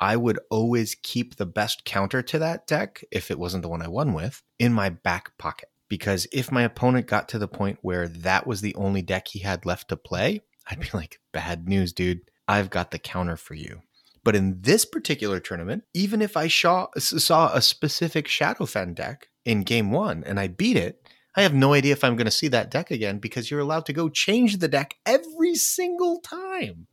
I 0.00 0.16
would 0.16 0.40
always 0.50 0.96
keep 1.00 1.36
the 1.36 1.46
best 1.46 1.84
counter 1.84 2.22
to 2.22 2.38
that 2.40 2.66
deck 2.66 3.04
if 3.12 3.30
it 3.30 3.38
wasn't 3.38 3.62
the 3.62 3.68
one 3.68 3.82
I 3.82 3.88
won 3.88 4.12
with 4.12 4.42
in 4.58 4.72
my 4.72 4.88
back 4.88 5.38
pocket 5.38 5.68
because 5.88 6.26
if 6.32 6.50
my 6.50 6.62
opponent 6.62 7.06
got 7.06 7.28
to 7.28 7.38
the 7.38 7.48
point 7.48 7.78
where 7.82 8.08
that 8.08 8.46
was 8.46 8.60
the 8.60 8.74
only 8.74 9.02
deck 9.02 9.28
he 9.28 9.40
had 9.40 9.64
left 9.64 9.88
to 9.90 9.96
play, 9.96 10.42
I'd 10.68 10.80
be 10.80 10.88
like, 10.92 11.20
bad 11.32 11.68
news, 11.68 11.92
dude. 11.92 12.22
I've 12.48 12.70
got 12.70 12.90
the 12.90 12.98
counter 12.98 13.36
for 13.36 13.54
you. 13.54 13.82
But 14.24 14.34
in 14.34 14.62
this 14.62 14.84
particular 14.86 15.38
tournament, 15.38 15.84
even 15.92 16.22
if 16.22 16.36
I 16.36 16.48
saw, 16.48 16.88
saw 16.96 17.52
a 17.52 17.60
specific 17.60 18.26
Shadowfen 18.26 18.94
deck 18.94 19.28
in 19.44 19.62
game 19.62 19.92
one 19.92 20.24
and 20.24 20.40
I 20.40 20.48
beat 20.48 20.78
it, 20.78 21.06
I 21.36 21.42
have 21.42 21.54
no 21.54 21.74
idea 21.74 21.92
if 21.92 22.02
I'm 22.02 22.16
going 22.16 22.26
to 22.26 22.30
see 22.30 22.48
that 22.48 22.70
deck 22.70 22.90
again 22.90 23.18
because 23.18 23.50
you're 23.50 23.60
allowed 23.60 23.86
to 23.86 23.92
go 23.92 24.08
change 24.08 24.58
the 24.58 24.68
deck 24.68 24.94
every 25.04 25.54
single 25.54 26.20
time. 26.20 26.86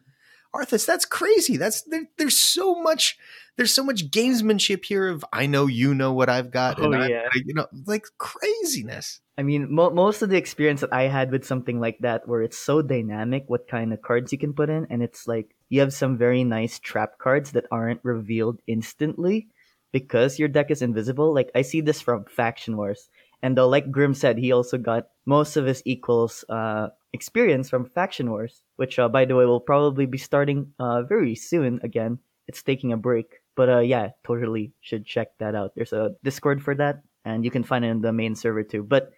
Arthas, 0.54 0.86
that's 0.86 1.06
crazy. 1.06 1.56
That's 1.56 1.84
there, 1.84 2.04
there's 2.18 2.38
so 2.38 2.76
much 2.76 3.18
there's 3.56 3.74
so 3.74 3.84
much 3.84 4.10
gamesmanship 4.10 4.84
here 4.84 5.08
of 5.08 5.24
I 5.32 5.46
know 5.46 5.68
you 5.68 5.94
know 5.94 6.12
what 6.12 6.30
I've 6.30 6.52
got 6.52 6.80
Oh, 6.80 6.92
and 6.92 7.10
yeah. 7.10 7.28
I, 7.34 7.42
you 7.46 7.54
know 7.54 7.68
like 7.86 8.06
craziness. 8.18 9.22
I 9.38 9.44
mean, 9.44 9.74
mo- 9.74 9.92
most 9.92 10.22
of 10.22 10.30
the 10.30 10.38
experience 10.38 10.82
that 10.82 10.94
I 10.94 11.04
had 11.04 11.32
with 11.32 11.46
something 11.46 11.80
like 11.80 12.00
that, 12.00 12.28
where 12.28 12.42
it's 12.42 12.58
so 12.58 12.82
dynamic, 12.82 13.46
what 13.48 13.68
kind 13.70 13.94
of 13.94 14.02
cards 14.02 14.32
you 14.34 14.38
can 14.38 14.54
put 14.54 14.70
in, 14.70 14.88
and 14.90 15.02
it's 15.02 15.26
like 15.28 15.56
you 15.72 15.80
have 15.80 15.94
some 15.94 16.18
very 16.18 16.44
nice 16.44 16.80
trap 16.80 17.18
cards 17.18 17.54
that 17.54 17.66
aren't 17.72 18.04
revealed 18.04 18.60
instantly 18.68 19.48
because 19.94 20.38
your 20.38 20.50
deck 20.50 20.70
is 20.70 20.82
invisible. 20.82 21.34
Like 21.34 21.50
I 21.56 21.64
see 21.64 21.80
this 21.80 22.02
from 22.02 22.26
Faction 22.26 22.76
Wars, 22.76 23.10
and 23.42 23.58
though, 23.58 23.70
like 23.70 23.90
Grim 23.90 24.14
said, 24.14 24.38
he 24.38 24.52
also 24.52 24.78
got 24.78 25.08
most 25.26 25.56
of 25.56 25.66
his 25.66 25.82
equals 25.86 26.44
uh, 26.50 26.90
experience 27.14 27.70
from 27.70 27.86
Faction 27.86 28.30
Wars, 28.30 28.62
which, 28.76 29.00
uh, 29.00 29.10
by 29.10 29.24
the 29.26 29.36
way, 29.36 29.46
will 29.46 29.62
probably 29.62 30.06
be 30.06 30.18
starting 30.18 30.74
uh, 30.78 31.04
very 31.04 31.36
soon 31.36 31.80
again. 31.84 32.20
It's 32.48 32.62
taking 32.62 32.92
a 32.92 32.98
break, 32.98 33.40
but 33.56 33.70
uh, 33.70 33.80
yeah, 33.80 34.10
totally 34.26 34.74
should 34.82 35.06
check 35.06 35.30
that 35.40 35.56
out. 35.56 35.72
There's 35.76 35.94
a 35.94 36.16
Discord 36.24 36.62
for 36.62 36.76
that, 36.76 37.02
and 37.24 37.46
you 37.46 37.52
can 37.52 37.64
find 37.64 37.86
it 37.86 37.90
in 37.90 38.02
the 38.02 38.12
main 38.12 38.36
server 38.36 38.64
too. 38.64 38.84
But 38.84 39.14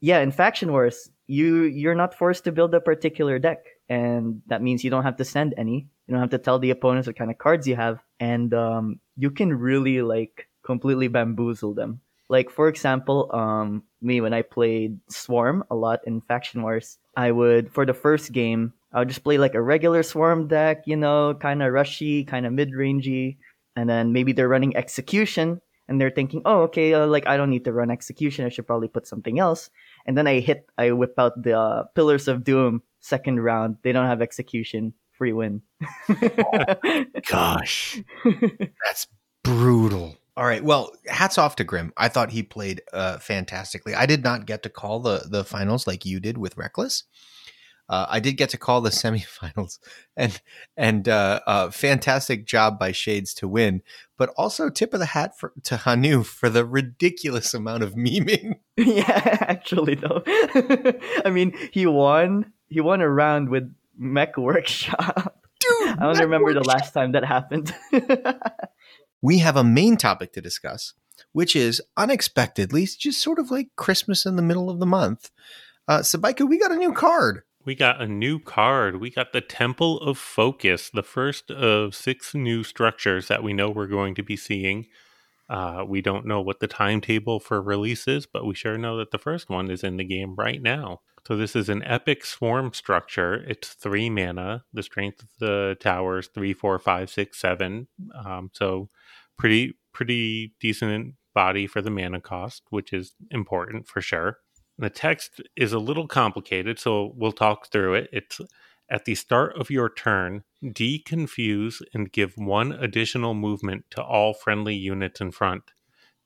yeah, 0.00 0.20
in 0.20 0.32
Faction 0.32 0.70
Wars, 0.70 1.08
you 1.26 1.62
you're 1.62 1.94
not 1.94 2.14
forced 2.14 2.44
to 2.44 2.52
build 2.52 2.74
a 2.74 2.80
particular 2.80 3.38
deck, 3.38 3.64
and 3.88 4.42
that 4.46 4.62
means 4.62 4.84
you 4.84 4.90
don't 4.90 5.04
have 5.04 5.16
to 5.16 5.24
send 5.24 5.54
any. 5.56 5.88
You 6.06 6.12
don't 6.12 6.20
have 6.20 6.30
to 6.30 6.38
tell 6.38 6.58
the 6.58 6.70
opponents 6.70 7.06
what 7.06 7.16
kind 7.16 7.30
of 7.30 7.38
cards 7.38 7.66
you 7.66 7.76
have, 7.76 8.02
and 8.20 8.52
um, 8.52 9.00
you 9.16 9.30
can 9.30 9.52
really 9.54 10.02
like 10.02 10.48
completely 10.64 11.08
bamboozle 11.08 11.74
them. 11.74 12.00
Like 12.28 12.50
for 12.50 12.68
example, 12.68 13.30
um, 13.34 13.82
me 14.00 14.20
when 14.20 14.32
I 14.32 14.42
played 14.42 14.98
Swarm 15.08 15.64
a 15.70 15.74
lot 15.74 16.00
in 16.06 16.20
Faction 16.22 16.62
Wars, 16.62 16.98
I 17.16 17.32
would 17.32 17.72
for 17.72 17.86
the 17.86 17.94
first 17.94 18.32
game 18.32 18.72
I 18.94 19.00
would 19.00 19.08
just 19.08 19.24
play 19.24 19.38
like 19.38 19.54
a 19.54 19.62
regular 19.62 20.04
Swarm 20.04 20.46
deck, 20.46 20.84
you 20.86 20.96
know, 20.96 21.34
kind 21.34 21.62
of 21.62 21.72
rushy, 21.72 22.24
kind 22.24 22.46
of 22.46 22.52
mid 22.52 22.70
rangey, 22.70 23.38
and 23.74 23.90
then 23.90 24.12
maybe 24.12 24.32
they're 24.32 24.48
running 24.48 24.76
Execution, 24.76 25.60
and 25.88 26.00
they're 26.00 26.14
thinking, 26.14 26.42
oh, 26.44 26.62
okay, 26.62 26.94
uh, 26.94 27.04
like 27.06 27.26
I 27.26 27.36
don't 27.36 27.50
need 27.50 27.64
to 27.64 27.72
run 27.72 27.90
Execution, 27.90 28.46
I 28.46 28.50
should 28.50 28.68
probably 28.68 28.86
put 28.86 29.08
something 29.08 29.40
else. 29.40 29.68
And 30.06 30.16
then 30.16 30.28
I 30.28 30.38
hit, 30.38 30.70
I 30.78 30.92
whip 30.92 31.14
out 31.18 31.42
the 31.42 31.58
uh, 31.58 31.82
Pillars 31.96 32.28
of 32.28 32.44
Doom 32.44 32.82
second 33.00 33.40
round. 33.40 33.78
They 33.82 33.90
don't 33.90 34.06
have 34.06 34.22
Execution, 34.22 34.94
free 35.24 35.32
win. 35.32 35.62
Gosh. 37.30 38.02
That's 38.84 39.06
brutal. 39.42 40.16
All 40.36 40.44
right. 40.44 40.62
Well, 40.62 40.92
hats 41.06 41.38
off 41.38 41.56
to 41.56 41.64
Grim. 41.64 41.92
I 41.96 42.08
thought 42.08 42.30
he 42.30 42.42
played 42.42 42.82
uh, 42.92 43.18
fantastically. 43.18 43.94
I 43.94 44.04
did 44.04 44.22
not 44.22 44.46
get 44.46 44.62
to 44.64 44.68
call 44.68 45.00
the 45.00 45.26
the 45.30 45.44
finals 45.44 45.86
like 45.86 46.04
you 46.04 46.20
did 46.20 46.36
with 46.36 46.58
Reckless. 46.58 47.04
Uh, 47.88 48.06
I 48.08 48.20
did 48.20 48.36
get 48.36 48.50
to 48.50 48.58
call 48.58 48.80
the 48.82 48.90
semifinals, 49.02 49.78
and 50.14 50.38
and 50.76 51.08
uh, 51.08 51.40
uh, 51.46 51.70
fantastic 51.70 52.44
job 52.44 52.78
by 52.78 52.92
Shades 52.92 53.32
to 53.34 53.48
win. 53.48 53.82
But 54.18 54.30
also 54.36 54.68
tip 54.68 54.92
of 54.92 55.00
the 55.00 55.06
hat 55.06 55.38
for, 55.38 55.52
to 55.64 55.78
Hanu 55.78 56.22
for 56.22 56.50
the 56.50 56.66
ridiculous 56.66 57.54
amount 57.54 57.82
of 57.82 57.94
memeing. 57.94 58.56
yeah, 58.76 59.38
actually 59.40 59.94
though. 59.94 60.22
I 61.24 61.30
mean, 61.30 61.56
he 61.72 61.86
won. 61.86 62.52
He 62.68 62.80
won 62.80 63.00
a 63.00 63.08
round 63.08 63.48
with 63.50 63.72
Mech 63.96 64.36
Workshop. 64.36 65.42
Dude, 65.60 65.88
I 65.88 65.94
don't 65.96 66.14
that 66.14 66.24
remember 66.24 66.52
the 66.52 66.64
last 66.64 66.92
time 66.92 67.12
that 67.12 67.24
happened. 67.24 67.74
we 69.22 69.38
have 69.38 69.56
a 69.56 69.64
main 69.64 69.96
topic 69.96 70.32
to 70.34 70.40
discuss, 70.40 70.94
which 71.32 71.56
is 71.56 71.80
unexpectedly 71.96 72.84
just 72.86 73.20
sort 73.20 73.38
of 73.38 73.50
like 73.50 73.68
Christmas 73.76 74.26
in 74.26 74.36
the 74.36 74.42
middle 74.42 74.68
of 74.68 74.80
the 74.80 74.86
month. 74.86 75.30
Uh, 75.88 75.98
Sabaiku, 75.98 76.48
we 76.48 76.58
got 76.58 76.72
a 76.72 76.76
new 76.76 76.92
card. 76.92 77.42
We 77.64 77.74
got 77.74 78.02
a 78.02 78.06
new 78.06 78.38
card. 78.40 79.00
We 79.00 79.10
got 79.10 79.32
the 79.32 79.40
Temple 79.40 79.98
of 80.00 80.18
Focus, 80.18 80.90
the 80.90 81.02
first 81.02 81.50
of 81.50 81.94
six 81.94 82.34
new 82.34 82.62
structures 82.62 83.28
that 83.28 83.42
we 83.42 83.54
know 83.54 83.70
we're 83.70 83.86
going 83.86 84.14
to 84.16 84.22
be 84.22 84.36
seeing. 84.36 84.86
Uh, 85.48 85.84
we 85.86 86.02
don't 86.02 86.26
know 86.26 86.40
what 86.40 86.60
the 86.60 86.66
timetable 86.66 87.40
for 87.40 87.62
release 87.62 88.06
is, 88.06 88.26
but 88.26 88.46
we 88.46 88.54
sure 88.54 88.76
know 88.76 88.98
that 88.98 89.10
the 89.10 89.18
first 89.18 89.48
one 89.48 89.70
is 89.70 89.82
in 89.82 89.96
the 89.96 90.04
game 90.04 90.34
right 90.36 90.60
now. 90.60 91.00
So 91.26 91.36
this 91.36 91.56
is 91.56 91.70
an 91.70 91.82
epic 91.84 92.24
swarm 92.24 92.74
structure. 92.74 93.34
It's 93.48 93.70
three 93.70 94.10
mana. 94.10 94.64
The 94.74 94.82
strength 94.82 95.22
of 95.22 95.28
the 95.40 95.76
tower 95.80 96.18
is 96.18 96.26
three, 96.26 96.52
four, 96.52 96.78
five, 96.78 97.08
six, 97.08 97.40
seven. 97.40 97.88
Um, 98.14 98.50
so 98.52 98.90
pretty 99.38 99.74
pretty 99.92 100.54
decent 100.60 101.14
body 101.34 101.66
for 101.66 101.80
the 101.80 101.90
mana 101.90 102.20
cost, 102.20 102.62
which 102.70 102.92
is 102.92 103.14
important 103.30 103.88
for 103.88 104.00
sure. 104.02 104.38
The 104.76 104.90
text 104.90 105.40
is 105.56 105.72
a 105.72 105.78
little 105.78 106.06
complicated, 106.06 106.78
so 106.78 107.12
we'll 107.16 107.32
talk 107.32 107.70
through 107.70 107.94
it. 107.94 108.10
It's 108.12 108.40
at 108.90 109.06
the 109.06 109.14
start 109.14 109.56
of 109.58 109.70
your 109.70 109.88
turn, 109.88 110.44
deconfuse 110.62 111.80
and 111.94 112.12
give 112.12 112.36
one 112.36 112.72
additional 112.72 113.32
movement 113.32 113.84
to 113.90 114.02
all 114.02 114.34
friendly 114.34 114.74
units 114.74 115.20
in 115.20 115.30
front. 115.30 115.62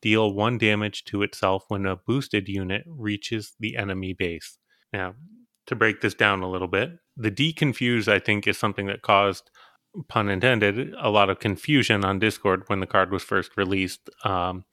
Deal 0.01 0.33
one 0.33 0.59
damage 0.59 1.05
to 1.05 1.23
itself 1.23 1.65
when 1.69 1.87
a 1.87 1.97
boosted 1.97 2.49
unit 2.49 2.83
reaches 2.87 3.55
the 3.61 3.77
enemy 3.77 4.13
base. 4.13 4.59
Now, 4.93 5.15
to 5.67 5.77
break 5.77 6.01
this 6.01 6.15
down 6.15 6.43
a 6.43 6.51
little 6.51 6.69
bit, 6.69 6.93
the 7.17 7.31
deconfuse, 7.31 8.09
I 8.09 8.19
think, 8.19 8.47
is 8.47 8.57
something 8.57 8.87
that 8.87 9.03
caused, 9.03 9.51
pun 10.09 10.29
intended, 10.29 10.95
a 11.01 11.11
lot 11.11 11.31
of 11.31 11.41
confusion 11.41 12.05
on 12.05 12.19
Discord 12.19 12.65
when 12.69 12.81
the 12.81 12.87
card 12.87 13.11
was 13.11 13.23
first 13.23 13.57
released. 13.57 14.09
Um, 14.25 14.65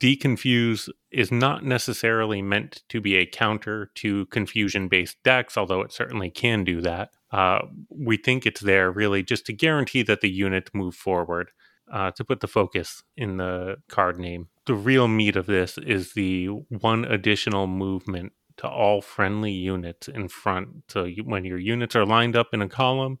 deconfuse 0.00 0.88
is 1.10 1.30
not 1.30 1.64
necessarily 1.64 2.42
meant 2.42 2.82
to 2.88 3.00
be 3.00 3.16
a 3.16 3.26
counter 3.26 3.90
to 3.96 4.26
confusion 4.26 4.88
based 4.88 5.16
decks, 5.24 5.56
although 5.56 5.82
it 5.82 5.92
certainly 5.92 6.30
can 6.30 6.64
do 6.64 6.80
that. 6.80 7.10
Uh, 7.30 7.60
we 7.90 8.16
think 8.16 8.46
it's 8.46 8.60
there 8.60 8.90
really 8.90 9.22
just 9.22 9.46
to 9.46 9.52
guarantee 9.52 10.02
that 10.02 10.20
the 10.20 10.30
units 10.30 10.70
move 10.72 10.94
forward, 10.94 11.50
uh, 11.92 12.10
to 12.12 12.24
put 12.24 12.40
the 12.40 12.48
focus 12.48 13.02
in 13.16 13.36
the 13.36 13.76
card 13.88 14.18
name. 14.18 14.48
The 14.66 14.74
real 14.74 15.08
meat 15.08 15.36
of 15.36 15.46
this 15.46 15.76
is 15.78 16.14
the 16.14 16.46
one 16.46 17.04
additional 17.04 17.66
movement 17.66 18.32
to 18.58 18.68
all 18.68 19.00
friendly 19.00 19.52
units 19.52 20.08
in 20.08 20.28
front. 20.28 20.84
So 20.88 21.04
you, 21.04 21.24
when 21.24 21.44
your 21.44 21.58
units 21.58 21.96
are 21.96 22.06
lined 22.06 22.36
up 22.36 22.48
in 22.52 22.62
a 22.62 22.68
column 22.68 23.18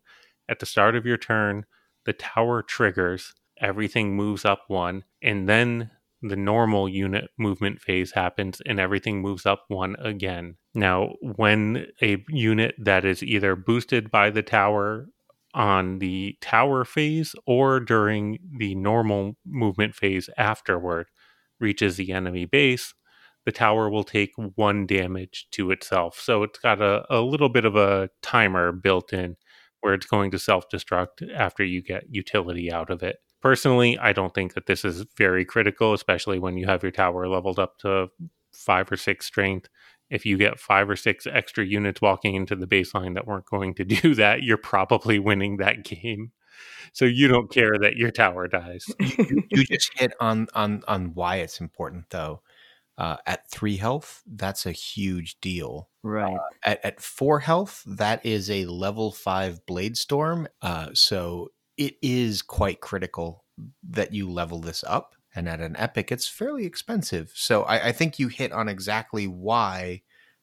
at 0.48 0.60
the 0.60 0.66
start 0.66 0.96
of 0.96 1.06
your 1.06 1.16
turn, 1.16 1.64
the 2.04 2.12
tower 2.12 2.62
triggers, 2.62 3.34
everything 3.60 4.16
moves 4.16 4.44
up 4.44 4.64
one, 4.68 5.04
and 5.22 5.48
then 5.48 5.90
the 6.22 6.36
normal 6.36 6.88
unit 6.88 7.30
movement 7.38 7.80
phase 7.82 8.12
happens 8.12 8.62
and 8.64 8.80
everything 8.80 9.20
moves 9.20 9.44
up 9.44 9.64
one 9.68 9.94
again. 9.98 10.56
Now, 10.74 11.12
when 11.20 11.86
a 12.02 12.24
unit 12.28 12.74
that 12.78 13.04
is 13.04 13.22
either 13.22 13.54
boosted 13.54 14.10
by 14.10 14.30
the 14.30 14.42
tower 14.42 15.06
on 15.52 15.98
the 15.98 16.36
tower 16.40 16.84
phase 16.84 17.34
or 17.46 17.78
during 17.78 18.38
the 18.58 18.74
normal 18.74 19.36
movement 19.46 19.94
phase 19.94 20.30
afterward 20.38 21.06
reaches 21.60 21.96
the 21.96 22.12
enemy 22.12 22.46
base, 22.46 22.94
the 23.44 23.52
tower 23.52 23.90
will 23.90 24.04
take 24.04 24.32
one 24.36 24.86
damage 24.86 25.46
to 25.52 25.70
itself. 25.70 26.18
So 26.20 26.42
it's 26.42 26.58
got 26.58 26.80
a, 26.80 27.04
a 27.10 27.20
little 27.20 27.48
bit 27.48 27.64
of 27.64 27.76
a 27.76 28.08
timer 28.22 28.72
built 28.72 29.12
in 29.12 29.36
where 29.80 29.94
it's 29.94 30.06
going 30.06 30.30
to 30.30 30.38
self 30.38 30.68
destruct 30.70 31.30
after 31.34 31.62
you 31.62 31.82
get 31.82 32.04
utility 32.08 32.72
out 32.72 32.90
of 32.90 33.02
it. 33.02 33.16
Personally, 33.42 33.98
I 33.98 34.14
don't 34.14 34.34
think 34.34 34.54
that 34.54 34.66
this 34.66 34.84
is 34.84 35.04
very 35.18 35.44
critical, 35.44 35.92
especially 35.92 36.38
when 36.38 36.56
you 36.56 36.66
have 36.66 36.82
your 36.82 36.92
tower 36.92 37.28
leveled 37.28 37.58
up 37.58 37.76
to 37.80 38.08
five 38.54 38.90
or 38.90 38.96
six 38.96 39.26
strength. 39.26 39.68
If 40.08 40.24
you 40.24 40.38
get 40.38 40.58
five 40.58 40.88
or 40.88 40.96
six 40.96 41.26
extra 41.26 41.66
units 41.66 42.00
walking 42.00 42.34
into 42.34 42.56
the 42.56 42.66
baseline 42.66 43.14
that 43.14 43.26
weren't 43.26 43.46
going 43.46 43.74
to 43.74 43.84
do 44.02 44.14
that, 44.14 44.42
you're 44.42 44.56
probably 44.56 45.18
winning 45.18 45.58
that 45.58 45.84
game. 45.84 46.32
So 46.94 47.04
you 47.04 47.28
don't 47.28 47.50
care 47.50 47.76
that 47.78 47.96
your 47.96 48.10
tower 48.10 48.48
dies. 48.48 48.86
you 48.98 49.64
just 49.64 49.90
hit 49.98 50.12
on 50.20 50.46
on 50.54 50.82
on 50.88 51.12
why 51.14 51.36
it's 51.36 51.60
important 51.60 52.08
though 52.10 52.40
Uh, 52.96 53.16
at 53.26 53.50
three 53.50 53.76
health, 53.76 54.22
that's 54.24 54.66
a 54.66 54.72
huge 54.72 55.40
deal. 55.40 55.88
Right. 56.04 56.38
At, 56.62 56.84
at 56.84 57.00
four 57.00 57.40
health, 57.40 57.82
that 57.86 58.24
is 58.24 58.48
a 58.48 58.66
level 58.66 59.10
five 59.10 59.66
blade 59.66 59.96
storm. 59.96 60.46
Uh, 60.62 60.90
so 60.94 61.50
it 61.76 61.96
is 62.02 62.40
quite 62.40 62.80
critical 62.80 63.44
that 63.90 64.12
you 64.12 64.30
level 64.30 64.60
this 64.60 64.84
up. 64.86 65.16
And 65.34 65.48
at 65.48 65.60
an 65.60 65.74
epic, 65.76 66.12
it's 66.12 66.28
fairly 66.28 66.64
expensive. 66.64 67.32
So 67.34 67.64
I, 67.64 67.88
I 67.88 67.92
think 67.92 68.20
you 68.20 68.28
hit 68.28 68.52
on 68.52 68.68
exactly 68.68 69.26
why 69.26 70.02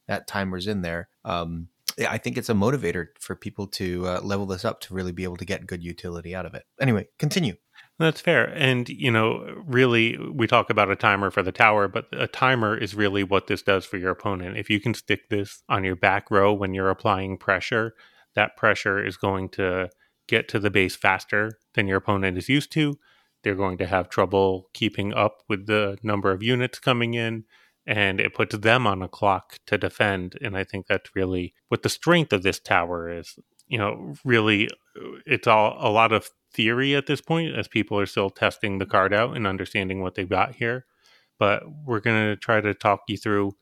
that 0.10 0.28
timer's 0.28 0.68
in 0.68 0.82
there. 0.82 1.08
Um, 1.24 1.70
I 2.10 2.18
think 2.18 2.38
it's 2.38 2.50
a 2.50 2.54
motivator 2.54 3.08
for 3.20 3.36
people 3.36 3.68
to 3.68 4.08
uh, 4.08 4.22
level 4.22 4.46
this 4.46 4.66
up 4.66 4.82
to 4.82 4.94
really 4.94 5.12
be 5.12 5.24
able 5.24 5.38
to 5.38 5.46
get 5.46 5.68
good 5.68 5.84
utility 5.84 6.36
out 6.36 6.46
of 6.46 6.54
it. 6.54 6.66
Anyway, 6.80 7.08
continue. 7.20 7.56
That's 8.02 8.20
fair. 8.20 8.46
And, 8.56 8.90
you 8.90 9.12
know, 9.12 9.64
really, 9.66 10.18
we 10.18 10.48
talk 10.48 10.72
about 10.72 10.90
a 10.90 10.96
timer 10.96 11.30
for 11.30 11.44
the 11.44 11.52
tower, 11.52 11.88
but 11.88 12.08
a 12.12 12.26
timer 12.26 12.76
is 12.76 12.96
really 12.96 13.24
what 13.24 13.46
this 13.46 13.62
does 13.62 13.86
for 13.86 13.98
your 13.98 14.10
opponent. 14.10 14.58
If 14.58 14.72
you 14.72 14.80
can 14.80 14.96
stick 14.96 15.30
this 15.30 15.62
on 15.70 15.84
your 15.84 15.96
back 15.96 16.32
row 16.32 16.52
when 16.52 16.74
you're 16.74 16.90
applying 16.90 17.38
pressure, 17.38 17.94
that 18.34 18.58
pressure 18.58 19.04
is 19.06 19.18
going 19.18 19.50
to 19.50 19.90
get 20.28 20.48
to 20.48 20.60
the 20.60 20.72
base 20.72 20.96
faster 20.96 21.60
than 21.76 21.88
your 21.88 21.98
opponent 21.98 22.40
is 22.40 22.50
used 22.50 22.72
to. 22.72 22.98
They're 23.44 23.56
going 23.56 23.78
to 23.78 23.88
have 23.88 24.10
trouble 24.10 24.70
keeping 24.74 25.14
up 25.14 25.44
with 25.48 25.68
the 25.68 25.98
number 26.02 26.32
of 26.32 26.42
units 26.42 26.80
coming 26.80 27.14
in 27.14 27.46
and 27.86 28.20
it 28.20 28.34
puts 28.34 28.56
them 28.56 28.88
on 28.88 29.02
a 29.02 29.08
clock 29.08 29.60
to 29.68 29.78
defend. 29.78 30.38
And 30.42 30.58
I 30.58 30.64
think 30.64 30.88
that's 30.88 31.16
really 31.16 31.54
what 31.68 31.84
the 31.84 31.90
strength 31.90 32.34
of 32.34 32.44
this 32.44 32.60
tower 32.60 33.10
is. 33.10 33.38
You 33.68 33.78
know, 33.78 34.14
really, 34.24 34.70
it's 35.26 35.48
all 35.48 35.78
a 35.80 35.90
lot 35.90 36.12
of 36.12 36.30
theory 36.54 36.96
at 36.96 37.08
this 37.08 37.22
point 37.22 37.56
as 37.56 37.68
people 37.68 38.00
are 38.00 38.06
still 38.06 38.30
testing 38.30 38.78
the 38.78 38.86
card 38.86 39.14
out 39.14 39.36
and 39.36 39.48
understanding 39.48 40.02
what 40.02 40.16
they've 40.16 40.30
got 40.30 40.56
here. 40.56 40.86
But 41.40 41.64
we're 41.86 42.00
going 42.00 42.30
to 42.30 42.36
try 42.36 42.62
to 42.62 42.74
talk 42.74 43.02
you 43.08 43.18
through 43.18 43.54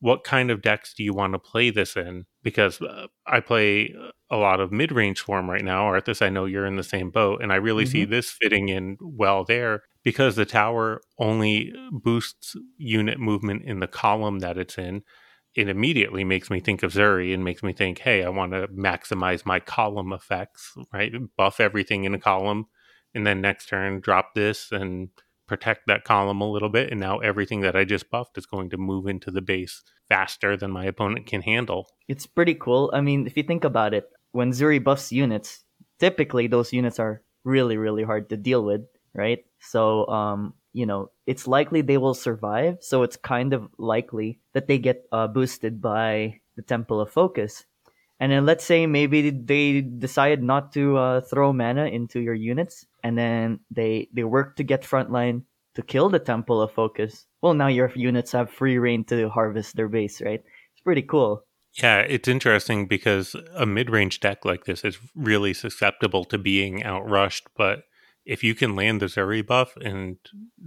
what 0.00 0.24
kind 0.24 0.50
of 0.50 0.62
decks 0.62 0.94
do 0.94 1.02
you 1.02 1.14
want 1.14 1.32
to 1.32 1.38
play 1.38 1.70
this 1.70 1.96
in? 1.96 2.26
Because 2.42 2.80
uh, 2.80 3.06
I 3.26 3.40
play 3.40 3.94
a 4.30 4.36
lot 4.36 4.60
of 4.60 4.72
mid 4.72 4.92
range 4.92 5.20
form 5.20 5.48
right 5.48 5.64
now. 5.64 5.84
Arthas, 5.84 6.24
I 6.24 6.28
know 6.28 6.44
you're 6.44 6.66
in 6.66 6.76
the 6.76 6.84
same 6.84 7.10
boat, 7.10 7.42
and 7.42 7.52
I 7.52 7.56
really 7.56 7.84
mm-hmm. 7.84 7.92
see 7.92 8.04
this 8.04 8.30
fitting 8.30 8.68
in 8.68 8.98
well 9.00 9.44
there 9.44 9.82
because 10.04 10.36
the 10.36 10.44
tower 10.44 11.00
only 11.18 11.72
boosts 11.90 12.54
unit 12.76 13.18
movement 13.18 13.64
in 13.64 13.80
the 13.80 13.86
column 13.86 14.40
that 14.40 14.58
it's 14.58 14.78
in. 14.78 15.02
It 15.56 15.68
immediately 15.68 16.22
makes 16.22 16.50
me 16.50 16.60
think 16.60 16.82
of 16.82 16.92
Xuri 16.92 17.32
and 17.32 17.42
makes 17.42 17.62
me 17.62 17.72
think, 17.72 17.98
hey, 17.98 18.22
I 18.22 18.28
want 18.28 18.52
to 18.52 18.68
maximize 18.68 19.46
my 19.46 19.58
column 19.58 20.12
effects, 20.12 20.74
right? 20.92 21.12
Buff 21.36 21.60
everything 21.60 22.04
in 22.04 22.14
a 22.14 22.18
column, 22.18 22.66
and 23.14 23.26
then 23.26 23.40
next 23.40 23.68
turn 23.68 24.00
drop 24.00 24.34
this 24.34 24.70
and 24.70 25.08
protect 25.48 25.86
that 25.86 26.04
column 26.04 26.40
a 26.40 26.50
little 26.50 26.68
bit. 26.68 26.90
And 26.90 27.00
now 27.00 27.18
everything 27.18 27.62
that 27.62 27.74
I 27.74 27.84
just 27.84 28.10
buffed 28.10 28.36
is 28.36 28.46
going 28.46 28.70
to 28.70 28.76
move 28.76 29.06
into 29.06 29.30
the 29.30 29.40
base 29.40 29.82
faster 30.08 30.56
than 30.56 30.70
my 30.70 30.84
opponent 30.84 31.26
can 31.26 31.42
handle. 31.42 31.88
It's 32.06 32.26
pretty 32.26 32.54
cool. 32.54 32.90
I 32.92 33.00
mean, 33.00 33.26
if 33.26 33.36
you 33.36 33.42
think 33.42 33.64
about 33.64 33.94
it, 33.94 34.10
when 34.32 34.52
Xuri 34.52 34.82
buffs 34.82 35.10
units, 35.10 35.64
typically 35.98 36.48
those 36.48 36.72
units 36.72 36.98
are 36.98 37.22
really, 37.44 37.78
really 37.78 38.02
hard 38.02 38.28
to 38.28 38.36
deal 38.36 38.62
with 38.62 38.82
right? 39.16 39.44
So, 39.60 40.06
um, 40.08 40.54
you 40.76 40.84
know, 40.84 41.10
it's 41.26 41.48
likely 41.48 41.80
they 41.80 41.96
will 41.96 42.12
survive. 42.12 42.76
So 42.82 43.02
it's 43.02 43.16
kind 43.16 43.54
of 43.54 43.70
likely 43.78 44.40
that 44.52 44.68
they 44.68 44.76
get 44.76 45.06
uh, 45.10 45.26
boosted 45.26 45.80
by 45.80 46.40
the 46.54 46.62
Temple 46.62 47.00
of 47.00 47.10
Focus. 47.10 47.64
And 48.20 48.30
then 48.30 48.44
let's 48.44 48.64
say 48.64 48.86
maybe 48.86 49.30
they 49.30 49.80
decide 49.80 50.42
not 50.42 50.72
to 50.74 50.98
uh, 50.98 51.20
throw 51.22 51.54
mana 51.54 51.86
into 51.86 52.20
your 52.20 52.34
units, 52.34 52.84
and 53.02 53.16
then 53.16 53.60
they 53.70 54.08
they 54.12 54.24
work 54.24 54.56
to 54.56 54.64
get 54.64 54.82
frontline 54.82 55.44
to 55.76 55.82
kill 55.82 56.10
the 56.10 56.18
Temple 56.18 56.60
of 56.60 56.72
Focus. 56.72 57.24
Well, 57.40 57.54
now 57.54 57.68
your 57.68 57.90
units 57.94 58.32
have 58.32 58.50
free 58.50 58.76
reign 58.76 59.04
to 59.04 59.30
harvest 59.30 59.76
their 59.76 59.88
base, 59.88 60.20
right? 60.20 60.42
It's 60.72 60.82
pretty 60.84 61.02
cool. 61.02 61.44
Yeah, 61.72 62.00
it's 62.00 62.28
interesting 62.28 62.86
because 62.86 63.34
a 63.54 63.64
mid 63.64 63.88
range 63.88 64.20
deck 64.20 64.44
like 64.44 64.64
this 64.64 64.84
is 64.84 64.98
really 65.14 65.54
susceptible 65.54 66.24
to 66.26 66.38
being 66.38 66.80
outrushed, 66.80 67.48
but 67.56 67.84
if 68.26 68.42
you 68.42 68.54
can 68.56 68.74
land 68.74 69.00
the 69.00 69.06
Xuri 69.06 69.46
buff 69.46 69.76
and 69.76 70.16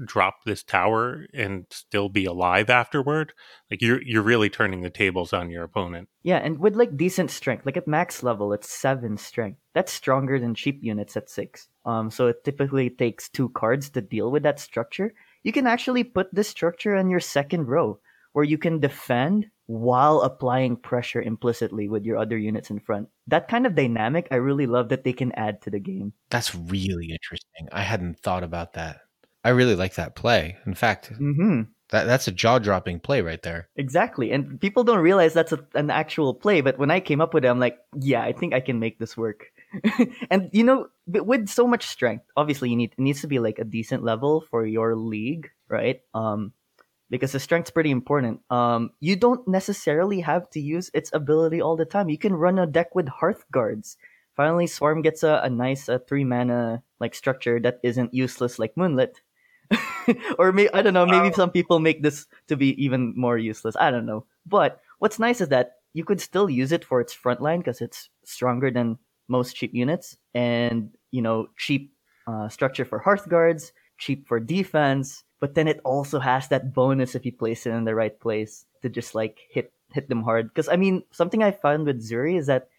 drop 0.06 0.46
this 0.46 0.64
tower 0.64 1.26
and 1.34 1.66
still 1.70 2.08
be 2.08 2.24
alive 2.24 2.70
afterward, 2.70 3.34
like 3.70 3.82
you're 3.82 4.02
you're 4.02 4.24
really 4.24 4.50
turning 4.50 4.82
the 4.82 4.90
tables 4.90 5.34
on 5.34 5.50
your 5.50 5.66
opponent. 5.66 6.08
Yeah, 6.24 6.38
and 6.38 6.58
with 6.58 6.76
like 6.76 6.96
decent 6.96 7.32
strength, 7.32 7.66
like 7.66 7.76
at 7.76 7.88
max 7.88 8.24
level, 8.24 8.54
it's 8.54 8.70
seven 8.70 9.18
strength. 9.18 9.60
That's 9.74 9.92
stronger 9.92 10.40
than 10.40 10.56
cheap 10.56 10.80
units 10.82 11.18
at 11.18 11.30
six. 11.30 11.68
Um, 11.86 12.10
so 12.10 12.28
it 12.28 12.44
typically 12.46 12.90
takes 12.90 13.28
two 13.28 13.50
cards 13.50 13.90
to 13.92 14.02
deal 14.02 14.32
with 14.32 14.44
that 14.44 14.60
structure. 14.60 15.14
You 15.44 15.52
can 15.52 15.68
actually 15.68 16.06
put 16.06 16.34
this 16.34 16.48
structure 16.48 16.96
on 16.96 17.10
your 17.10 17.20
second 17.20 17.68
row, 17.68 18.00
where 18.40 18.46
you 18.46 18.58
can 18.58 18.80
defend 18.80 19.48
while 19.66 20.22
applying 20.22 20.78
pressure 20.78 21.22
implicitly 21.22 21.90
with 21.90 22.06
your 22.06 22.18
other 22.18 22.38
units 22.38 22.70
in 22.70 22.80
front. 22.80 23.10
That 23.28 23.50
kind 23.50 23.66
of 23.66 23.76
dynamic, 23.76 24.30
I 24.32 24.36
really 24.36 24.66
love 24.66 24.88
that 24.90 25.04
they 25.04 25.12
can 25.12 25.34
add 25.34 25.62
to 25.64 25.70
the 25.70 25.80
game. 25.82 26.14
That's 26.30 26.56
really 26.56 27.12
interesting. 27.12 27.68
I 27.74 27.82
hadn't 27.82 28.20
thought 28.20 28.46
about 28.46 28.76
that. 28.76 29.02
I 29.44 29.50
really 29.50 29.76
like 29.76 29.96
that 29.96 30.16
play. 30.16 30.56
In 30.66 30.74
fact, 30.74 31.12
mm-hmm. 31.12 31.64
that 31.90 32.06
that's 32.06 32.30
a 32.30 32.32
jaw 32.32 32.60
dropping 32.60 33.02
play 33.02 33.20
right 33.20 33.42
there. 33.42 33.68
Exactly, 33.76 34.32
and 34.32 34.62
people 34.62 34.86
don't 34.86 35.00
realize 35.00 35.34
that's 35.34 35.52
a, 35.52 35.60
an 35.76 35.90
actual 35.90 36.34
play. 36.34 36.62
But 36.62 36.80
when 36.80 36.92
I 36.92 37.02
came 37.02 37.20
up 37.20 37.34
with 37.34 37.44
it, 37.44 37.50
I'm 37.50 37.60
like, 37.60 37.78
yeah, 38.00 38.22
I 38.22 38.32
think 38.32 38.54
I 38.54 38.62
can 38.62 38.80
make 38.80 39.00
this 39.00 39.18
work. 39.18 39.48
and 40.32 40.50
you 40.54 40.64
know, 40.64 40.88
with 41.08 41.50
so 41.50 41.68
much 41.68 41.86
strength, 41.86 42.24
obviously 42.38 42.70
you 42.70 42.78
need 42.78 42.94
it 42.98 43.02
needs 43.02 43.20
to 43.22 43.28
be 43.28 43.40
like 43.40 43.60
a 43.60 43.66
decent 43.66 44.02
level 44.02 44.46
for 44.50 44.66
your 44.66 44.96
league, 44.96 45.50
right? 45.68 46.00
Um, 46.14 46.54
because 47.10 47.32
the 47.32 47.40
strength's 47.40 47.72
pretty 47.72 47.92
important. 47.92 48.42
Um, 48.50 48.92
you 49.00 49.16
don't 49.16 49.48
necessarily 49.48 50.22
have 50.22 50.50
to 50.52 50.60
use 50.60 50.92
its 50.94 51.10
ability 51.14 51.62
all 51.62 51.76
the 51.76 51.86
time. 51.86 52.10
You 52.10 52.18
can 52.18 52.34
run 52.34 52.60
a 52.60 52.68
deck 52.68 52.94
with 52.96 53.08
Hearth 53.08 53.46
Guards. 53.52 53.98
Finally, 54.36 54.68
Swarm 54.68 55.02
gets 55.02 55.24
a, 55.24 55.42
a 55.44 55.50
nice 55.50 55.90
uh, 55.90 56.00
three 56.08 56.24
mana 56.24 56.84
like 57.00 57.16
structure 57.16 57.60
that 57.60 57.80
isn't 57.84 58.14
useless 58.14 58.60
like 58.60 58.78
Moonlit. 58.78 59.22
or 60.40 60.52
may, 60.52 60.70
I 60.74 60.82
don't 60.82 60.94
know, 60.94 61.06
maybe 61.06 61.34
some 61.34 61.52
people 61.52 61.80
make 61.80 62.02
this 62.02 62.28
to 62.48 62.56
be 62.56 62.82
even 62.84 63.14
more 63.16 63.38
useless. 63.38 63.76
I 63.80 63.92
don't 63.92 64.06
know. 64.06 64.26
But 64.46 64.80
what's 65.00 65.20
nice 65.20 65.42
is 65.42 65.50
that 65.50 65.74
you 65.94 66.04
could 66.04 66.22
still 66.22 66.50
use 66.50 66.72
it 66.72 66.86
for 66.86 67.02
its 67.02 67.16
frontline 67.16 67.60
because 67.60 67.82
it's 67.82 68.10
stronger 68.24 68.72
than 68.72 68.98
most 69.28 69.56
cheap 69.56 69.74
units, 69.74 70.18
and 70.34 70.90
you 71.12 71.22
know, 71.22 71.50
cheap 71.58 71.94
uh, 72.28 72.50
structure 72.50 72.86
for 72.86 73.00
Hearth 73.00 73.30
Guards, 73.30 73.74
cheap 73.98 74.28
for 74.28 74.40
defense, 74.40 75.24
but 75.40 75.56
then 75.56 75.68
it 75.68 75.80
also 75.84 76.20
has 76.20 76.48
that 76.50 76.74
bonus 76.74 77.16
if 77.16 77.26
you 77.26 77.32
place 77.32 77.66
it 77.66 77.72
in 77.72 77.86
the 77.86 77.96
right 77.96 78.20
place 78.20 78.66
to 78.82 78.90
just 78.90 79.16
like 79.16 79.40
hit 79.50 79.74
hit 79.94 80.10
them 80.10 80.24
hard. 80.24 80.48
Because 80.50 80.70
I 80.70 80.76
mean, 80.76 81.04
something 81.12 81.42
I 81.42 81.52
found 81.52 81.86
with 81.86 82.02
Xuri 82.02 82.38
is 82.38 82.48
that 82.48 82.70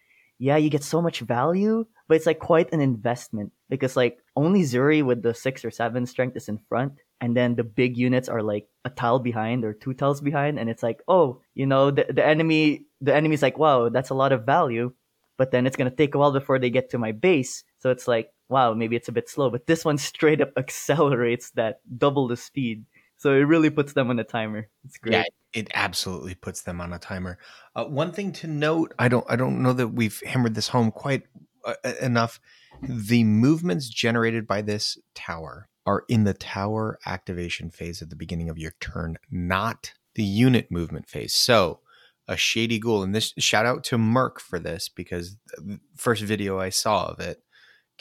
yeah, 0.41 0.57
you 0.57 0.71
get 0.71 0.83
so 0.83 1.03
much 1.03 1.19
value, 1.19 1.85
but 2.07 2.15
it's 2.15 2.25
like 2.25 2.39
quite 2.39 2.73
an 2.73 2.81
investment 2.81 3.51
because 3.69 3.95
like 3.95 4.17
only 4.35 4.63
Xuri 4.63 5.05
with 5.05 5.21
the 5.21 5.35
six 5.35 5.63
or 5.63 5.69
seven 5.69 6.07
strength 6.07 6.35
is 6.35 6.49
in 6.49 6.57
front, 6.67 6.93
and 7.19 7.37
then 7.37 7.55
the 7.55 7.63
big 7.63 7.95
units 7.95 8.27
are 8.27 8.41
like 8.41 8.67
a 8.83 8.89
tile 8.89 9.19
behind 9.19 9.63
or 9.63 9.73
two 9.73 9.93
tiles 9.93 10.19
behind, 10.19 10.57
and 10.57 10.69
it's 10.69 10.81
like 10.81 11.01
oh, 11.07 11.41
you 11.53 11.67
know, 11.67 11.91
the 11.91 12.05
the 12.09 12.25
enemy 12.25 12.85
the 13.01 13.13
enemy's 13.13 13.43
like 13.43 13.57
wow, 13.57 13.89
that's 13.89 14.09
a 14.09 14.15
lot 14.15 14.31
of 14.31 14.45
value, 14.45 14.91
but 15.37 15.51
then 15.51 15.67
it's 15.67 15.75
gonna 15.75 15.91
take 15.91 16.15
a 16.15 16.17
while 16.17 16.31
before 16.31 16.57
they 16.57 16.71
get 16.71 16.89
to 16.89 16.97
my 16.97 17.11
base, 17.11 17.63
so 17.77 17.91
it's 17.91 18.07
like 18.07 18.33
wow, 18.51 18.73
maybe 18.73 18.95
it's 18.95 19.07
a 19.07 19.13
bit 19.13 19.29
slow, 19.29 19.49
but 19.49 19.65
this 19.65 19.85
one 19.85 19.97
straight 19.97 20.41
up 20.41 20.51
accelerates 20.57 21.51
that 21.51 21.79
double 21.97 22.27
the 22.27 22.37
speed. 22.37 22.85
So 23.17 23.33
it 23.33 23.41
really 23.41 23.69
puts 23.69 23.93
them 23.93 24.09
on 24.09 24.19
a 24.19 24.23
timer. 24.23 24.67
It's 24.83 24.97
great. 24.97 25.13
Yeah, 25.13 25.23
it 25.53 25.71
absolutely 25.73 26.35
puts 26.35 26.61
them 26.61 26.81
on 26.81 26.91
a 26.91 26.99
timer. 26.99 27.37
Uh, 27.75 27.85
one 27.85 28.11
thing 28.11 28.31
to 28.33 28.47
note, 28.47 28.93
I 28.99 29.07
don't, 29.07 29.25
I 29.29 29.35
don't 29.35 29.63
know 29.63 29.73
that 29.73 29.89
we've 29.89 30.21
hammered 30.25 30.55
this 30.55 30.67
home 30.67 30.91
quite 30.91 31.23
uh, 31.63 31.75
enough. 32.01 32.39
The 32.81 33.23
movements 33.23 33.89
generated 33.89 34.47
by 34.47 34.61
this 34.63 34.97
tower 35.15 35.69
are 35.85 36.03
in 36.09 36.25
the 36.25 36.33
tower 36.33 36.99
activation 37.05 37.69
phase 37.69 38.01
at 38.01 38.09
the 38.09 38.15
beginning 38.15 38.49
of 38.49 38.57
your 38.57 38.73
turn, 38.79 39.17
not 39.29 39.93
the 40.15 40.23
unit 40.23 40.69
movement 40.71 41.07
phase. 41.07 41.33
So 41.33 41.79
a 42.27 42.35
shady 42.37 42.79
ghoul, 42.79 43.03
and 43.03 43.15
this 43.15 43.33
shout 43.37 43.65
out 43.65 43.83
to 43.85 43.97
Merc 43.97 44.39
for 44.39 44.59
this 44.59 44.89
because 44.89 45.37
the 45.57 45.79
first 45.95 46.23
video 46.23 46.59
I 46.59 46.69
saw 46.69 47.07
of 47.07 47.19
it 47.19 47.43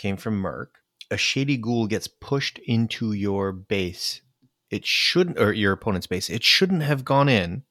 came 0.00 0.16
from 0.16 0.40
Merc. 0.40 0.78
A 1.10 1.16
shady 1.16 1.56
ghoul 1.56 1.86
gets 1.86 2.08
pushed 2.08 2.58
into 2.60 3.12
your 3.12 3.52
base. 3.52 4.22
It 4.70 4.86
shouldn't, 4.86 5.38
or 5.38 5.52
your 5.52 5.72
opponent's 5.72 6.06
base. 6.06 6.30
It 6.30 6.42
shouldn't 6.42 6.82
have 6.82 7.04
gone 7.04 7.28
in, 7.28 7.64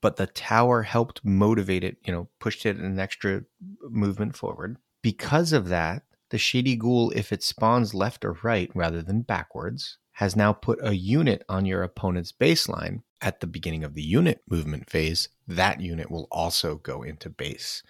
but 0.00 0.16
the 0.16 0.26
tower 0.26 0.82
helped 0.82 1.24
motivate 1.24 1.84
it. 1.84 1.98
You 2.04 2.12
know, 2.12 2.28
pushed 2.40 2.66
it 2.66 2.76
an 2.76 2.98
extra 2.98 3.42
movement 3.82 4.36
forward. 4.36 4.78
Because 5.02 5.52
of 5.52 5.68
that, 5.68 6.02
the 6.30 6.38
shady 6.38 6.74
ghoul, 6.74 7.12
if 7.14 7.32
it 7.32 7.42
spawns 7.42 7.94
left 7.94 8.24
or 8.24 8.36
right 8.42 8.70
rather 8.74 9.02
than 9.02 9.22
backwards, 9.22 9.98
has 10.12 10.34
now 10.34 10.52
put 10.52 10.78
a 10.82 10.96
unit 10.96 11.44
on 11.48 11.66
your 11.66 11.82
opponent's 11.82 12.32
baseline. 12.32 13.02
At 13.20 13.40
the 13.40 13.46
beginning 13.46 13.84
of 13.84 13.94
the 13.94 14.02
unit 14.02 14.42
movement 14.48 14.90
phase, 14.90 15.28
that 15.46 15.80
unit 15.80 16.10
will 16.10 16.28
also 16.30 16.76
go 16.76 17.02
into 17.02 17.30
base. 17.30 17.82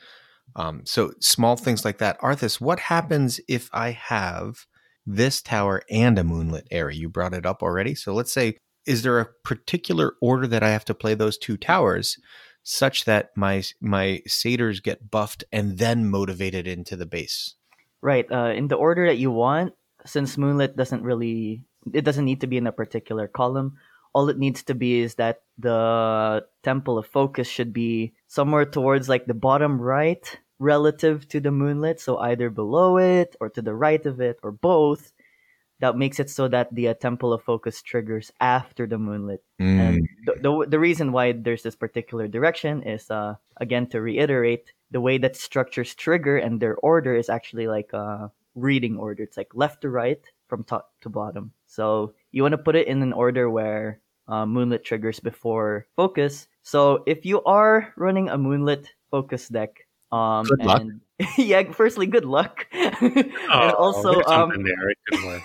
Um, 0.54 0.82
so 0.84 1.12
small 1.20 1.56
things 1.56 1.84
like 1.84 1.98
that. 1.98 2.20
Arthas, 2.20 2.60
what 2.60 2.80
happens 2.80 3.40
if 3.48 3.68
I 3.72 3.90
have 3.90 4.66
this 5.04 5.42
tower 5.42 5.82
and 5.90 6.18
a 6.18 6.24
moonlit 6.24 6.66
aerie? 6.70 6.96
You 6.96 7.08
brought 7.08 7.34
it 7.34 7.44
up 7.44 7.62
already. 7.62 7.94
So 7.94 8.14
let's 8.14 8.32
say 8.32 8.56
is 8.86 9.02
there 9.02 9.18
a 9.18 9.28
particular 9.42 10.14
order 10.22 10.46
that 10.46 10.62
I 10.62 10.70
have 10.70 10.84
to 10.86 10.94
play 10.94 11.14
those 11.14 11.36
two 11.36 11.56
towers 11.56 12.18
such 12.62 13.04
that 13.04 13.30
my 13.36 13.62
my 13.80 14.22
satyrs 14.26 14.80
get 14.80 15.10
buffed 15.10 15.44
and 15.52 15.78
then 15.78 16.08
motivated 16.08 16.66
into 16.66 16.96
the 16.96 17.06
base? 17.06 17.54
Right. 18.00 18.30
Uh, 18.30 18.52
in 18.54 18.68
the 18.68 18.76
order 18.76 19.06
that 19.06 19.18
you 19.18 19.30
want, 19.30 19.74
since 20.04 20.38
Moonlit 20.38 20.76
doesn't 20.76 21.02
really, 21.02 21.64
it 21.92 22.04
doesn't 22.04 22.24
need 22.24 22.40
to 22.42 22.46
be 22.46 22.56
in 22.56 22.66
a 22.66 22.72
particular 22.72 23.26
column. 23.26 23.76
All 24.16 24.32
it 24.32 24.40
needs 24.40 24.64
to 24.64 24.74
be 24.74 25.04
is 25.04 25.20
that 25.20 25.44
the 25.60 26.48
Temple 26.64 26.96
of 26.96 27.04
Focus 27.04 27.44
should 27.44 27.76
be 27.76 28.16
somewhere 28.32 28.64
towards 28.64 29.12
like 29.12 29.28
the 29.28 29.36
bottom 29.36 29.76
right 29.76 30.24
relative 30.56 31.28
to 31.28 31.40
the 31.40 31.52
moonlit. 31.52 32.00
So 32.00 32.16
either 32.16 32.48
below 32.48 32.96
it 32.96 33.36
or 33.44 33.52
to 33.52 33.60
the 33.60 33.76
right 33.76 34.00
of 34.08 34.16
it 34.24 34.40
or 34.40 34.56
both. 34.56 35.12
That 35.84 36.00
makes 36.00 36.16
it 36.16 36.32
so 36.32 36.48
that 36.48 36.72
the 36.72 36.88
uh, 36.88 36.94
Temple 36.96 37.36
of 37.36 37.44
Focus 37.44 37.82
triggers 37.84 38.32
after 38.40 38.88
the 38.88 38.96
moonlit. 38.96 39.44
Mm. 39.60 39.76
And 39.76 40.08
the, 40.24 40.32
the, 40.40 40.66
the 40.72 40.80
reason 40.80 41.12
why 41.12 41.36
there's 41.36 41.60
this 41.60 41.76
particular 41.76 42.24
direction 42.28 42.82
is, 42.88 43.10
uh, 43.10 43.36
again, 43.60 43.84
to 43.92 44.00
reiterate, 44.00 44.72
the 44.90 45.04
way 45.04 45.18
that 45.18 45.36
structures 45.36 45.92
trigger 45.94 46.40
and 46.40 46.56
their 46.56 46.76
order 46.80 47.12
is 47.14 47.28
actually 47.28 47.68
like 47.68 47.92
a 47.92 48.32
reading 48.54 48.96
order. 48.96 49.22
It's 49.24 49.36
like 49.36 49.52
left 49.52 49.82
to 49.82 49.90
right 49.90 50.24
from 50.48 50.64
top 50.64 50.96
to 51.02 51.10
bottom. 51.10 51.52
So 51.66 52.14
you 52.32 52.40
want 52.40 52.52
to 52.52 52.64
put 52.64 52.76
it 52.76 52.88
in 52.88 53.02
an 53.02 53.12
order 53.12 53.50
where 53.50 54.00
uh, 54.28 54.46
moonlit 54.46 54.84
triggers 54.84 55.20
before 55.20 55.86
focus. 55.96 56.48
So 56.62 57.02
if 57.06 57.24
you 57.24 57.42
are 57.44 57.92
running 57.96 58.28
a 58.28 58.36
moonlit 58.38 58.90
focus 59.10 59.48
deck, 59.48 59.86
um, 60.12 60.44
Good 60.46 60.64
luck. 60.64 60.80
and 60.82 61.00
yeah, 61.38 61.72
firstly, 61.72 62.06
good 62.06 62.24
luck, 62.24 62.66
and 62.72 63.32
Oh, 63.50 63.70
also 63.78 64.22
um, 64.24 64.50
there. 64.62 64.90
It 64.90 64.98
could 65.08 65.24
work. 65.24 65.42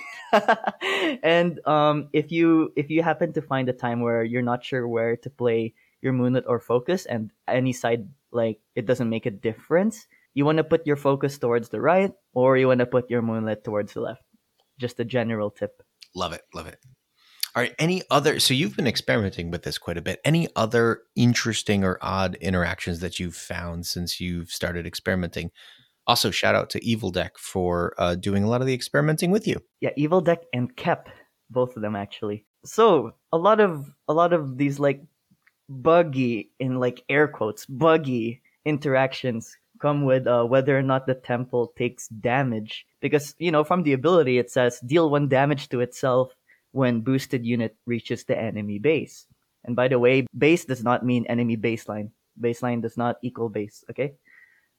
and 1.24 1.60
um, 1.68 2.10
if 2.14 2.32
you 2.32 2.72
if 2.76 2.90
you 2.90 3.04
happen 3.04 3.34
to 3.34 3.42
find 3.42 3.70
a 3.70 3.74
time 3.74 4.02
where 4.02 4.24
you're 4.24 4.42
not 4.46 4.64
sure 4.64 4.88
where 4.88 5.16
to 5.18 5.30
play 5.30 5.74
your 6.02 6.14
moonlit 6.14 6.46
or 6.48 6.60
focus, 6.60 7.06
and 7.06 7.32
any 7.48 7.74
side 7.74 8.08
like 8.32 8.60
it 8.76 8.86
doesn't 8.86 9.10
make 9.10 9.26
a 9.26 9.32
difference, 9.32 10.08
you 10.34 10.46
want 10.46 10.58
to 10.58 10.64
put 10.64 10.86
your 10.88 10.96
focus 10.98 11.38
towards 11.38 11.70
the 11.70 11.80
right, 11.82 12.12
or 12.34 12.58
you 12.58 12.68
want 12.68 12.80
to 12.80 12.86
put 12.90 13.10
your 13.10 13.22
moonlit 13.22 13.64
towards 13.64 13.94
the 13.94 14.02
left. 14.02 14.24
Just 14.80 15.00
a 15.00 15.06
general 15.06 15.52
tip. 15.52 15.84
Love 16.16 16.34
it. 16.34 16.42
Love 16.54 16.68
it. 16.68 16.80
All 17.56 17.62
right. 17.62 17.76
Any 17.80 18.02
other? 18.10 18.40
So 18.40 18.54
you've 18.54 18.76
been 18.76 18.88
experimenting 18.88 19.52
with 19.52 19.64
this 19.64 19.78
quite 19.78 19.98
a 19.98 20.02
bit. 20.02 20.22
Any 20.24 20.48
other 20.56 21.02
interesting 21.16 21.84
or 21.84 21.98
odd 22.02 22.36
interactions 22.36 23.00
that 23.02 23.20
you've 23.20 23.36
found 23.36 23.86
since 23.86 24.22
you've 24.22 24.50
started 24.50 24.88
experimenting? 24.88 25.52
Also, 26.08 26.32
shout 26.32 26.56
out 26.56 26.70
to 26.72 26.84
Evil 26.84 27.12
Deck 27.12 27.38
for 27.38 27.94
uh, 27.98 28.16
doing 28.16 28.44
a 28.44 28.50
lot 28.50 28.62
of 28.62 28.68
the 28.68 28.74
experimenting 28.74 29.32
with 29.32 29.48
you. 29.48 29.62
Yeah, 29.82 29.92
Evil 29.98 30.22
Deck 30.22 30.40
and 30.54 30.76
Kep, 30.76 31.10
both 31.50 31.76
of 31.76 31.82
them 31.82 31.96
actually. 31.96 32.46
So 32.64 33.14
a 33.34 33.38
lot 33.38 33.60
of 33.60 33.92
a 34.08 34.14
lot 34.14 34.34
of 34.34 34.58
these 34.58 34.80
like 34.80 35.02
buggy 35.70 36.52
in 36.60 36.80
like 36.80 37.04
air 37.10 37.28
quotes 37.28 37.66
buggy 37.66 38.42
interactions 38.66 39.58
come 39.80 40.06
with 40.06 40.28
uh, 40.28 40.44
whether 40.44 40.78
or 40.78 40.84
not 40.84 41.08
the 41.08 41.16
temple 41.16 41.74
takes 41.78 42.08
damage 42.10 42.86
because 43.00 43.34
you 43.40 43.52
know 43.52 43.64
from 43.64 43.84
the 43.84 43.94
ability 43.94 44.38
it 44.38 44.52
says 44.52 44.80
deal 44.82 45.10
one 45.10 45.28
damage 45.28 45.70
to 45.70 45.80
itself 45.80 46.36
when 46.72 47.02
boosted 47.02 47.46
unit 47.46 47.76
reaches 47.86 48.24
the 48.24 48.38
enemy 48.38 48.80
base. 48.80 49.28
And 49.64 49.76
by 49.76 49.88
the 49.88 50.00
way, 50.00 50.26
base 50.38 50.66
does 50.66 50.84
not 50.84 51.06
mean 51.06 51.26
enemy 51.28 51.58
baseline. 51.58 52.10
Baseline 52.40 52.82
does 52.82 52.98
not 52.98 53.18
equal 53.22 53.50
base. 53.50 53.84
Okay. 53.90 54.14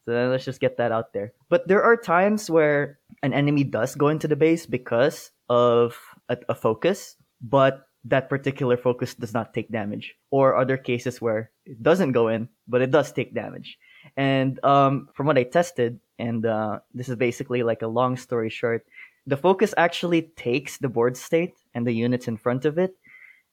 So 0.04 0.12
let's 0.30 0.44
just 0.44 0.60
get 0.60 0.78
that 0.78 0.90
out 0.90 1.12
there. 1.12 1.32
But 1.48 1.68
there 1.68 1.82
are 1.82 1.96
times 1.96 2.50
where 2.50 2.98
an 3.22 3.32
enemy 3.32 3.62
does 3.62 3.94
go 3.94 4.08
into 4.08 4.26
the 4.26 4.34
base 4.34 4.66
because 4.66 5.30
of 5.48 5.94
a, 6.28 6.36
a 6.48 6.54
focus, 6.54 7.14
but 7.40 7.86
that 8.04 8.28
particular 8.28 8.76
focus 8.76 9.14
does 9.14 9.32
not 9.32 9.54
take 9.54 9.70
damage. 9.70 10.16
Or 10.30 10.56
other 10.56 10.76
cases 10.76 11.20
where 11.20 11.52
it 11.64 11.80
doesn't 11.82 12.12
go 12.12 12.26
in, 12.26 12.48
but 12.66 12.82
it 12.82 12.90
does 12.90 13.12
take 13.12 13.34
damage. 13.34 13.78
And 14.16 14.58
um, 14.64 15.08
from 15.14 15.26
what 15.26 15.38
I 15.38 15.44
tested, 15.44 16.00
and 16.18 16.44
uh, 16.44 16.80
this 16.92 17.08
is 17.08 17.14
basically 17.14 17.62
like 17.62 17.82
a 17.82 17.86
long 17.86 18.16
story 18.16 18.50
short, 18.50 18.84
the 19.26 19.36
focus 19.36 19.74
actually 19.76 20.32
takes 20.36 20.78
the 20.78 20.88
board 20.88 21.16
state 21.16 21.54
and 21.74 21.86
the 21.86 21.92
units 21.92 22.28
in 22.28 22.36
front 22.36 22.64
of 22.64 22.78
it, 22.78 22.96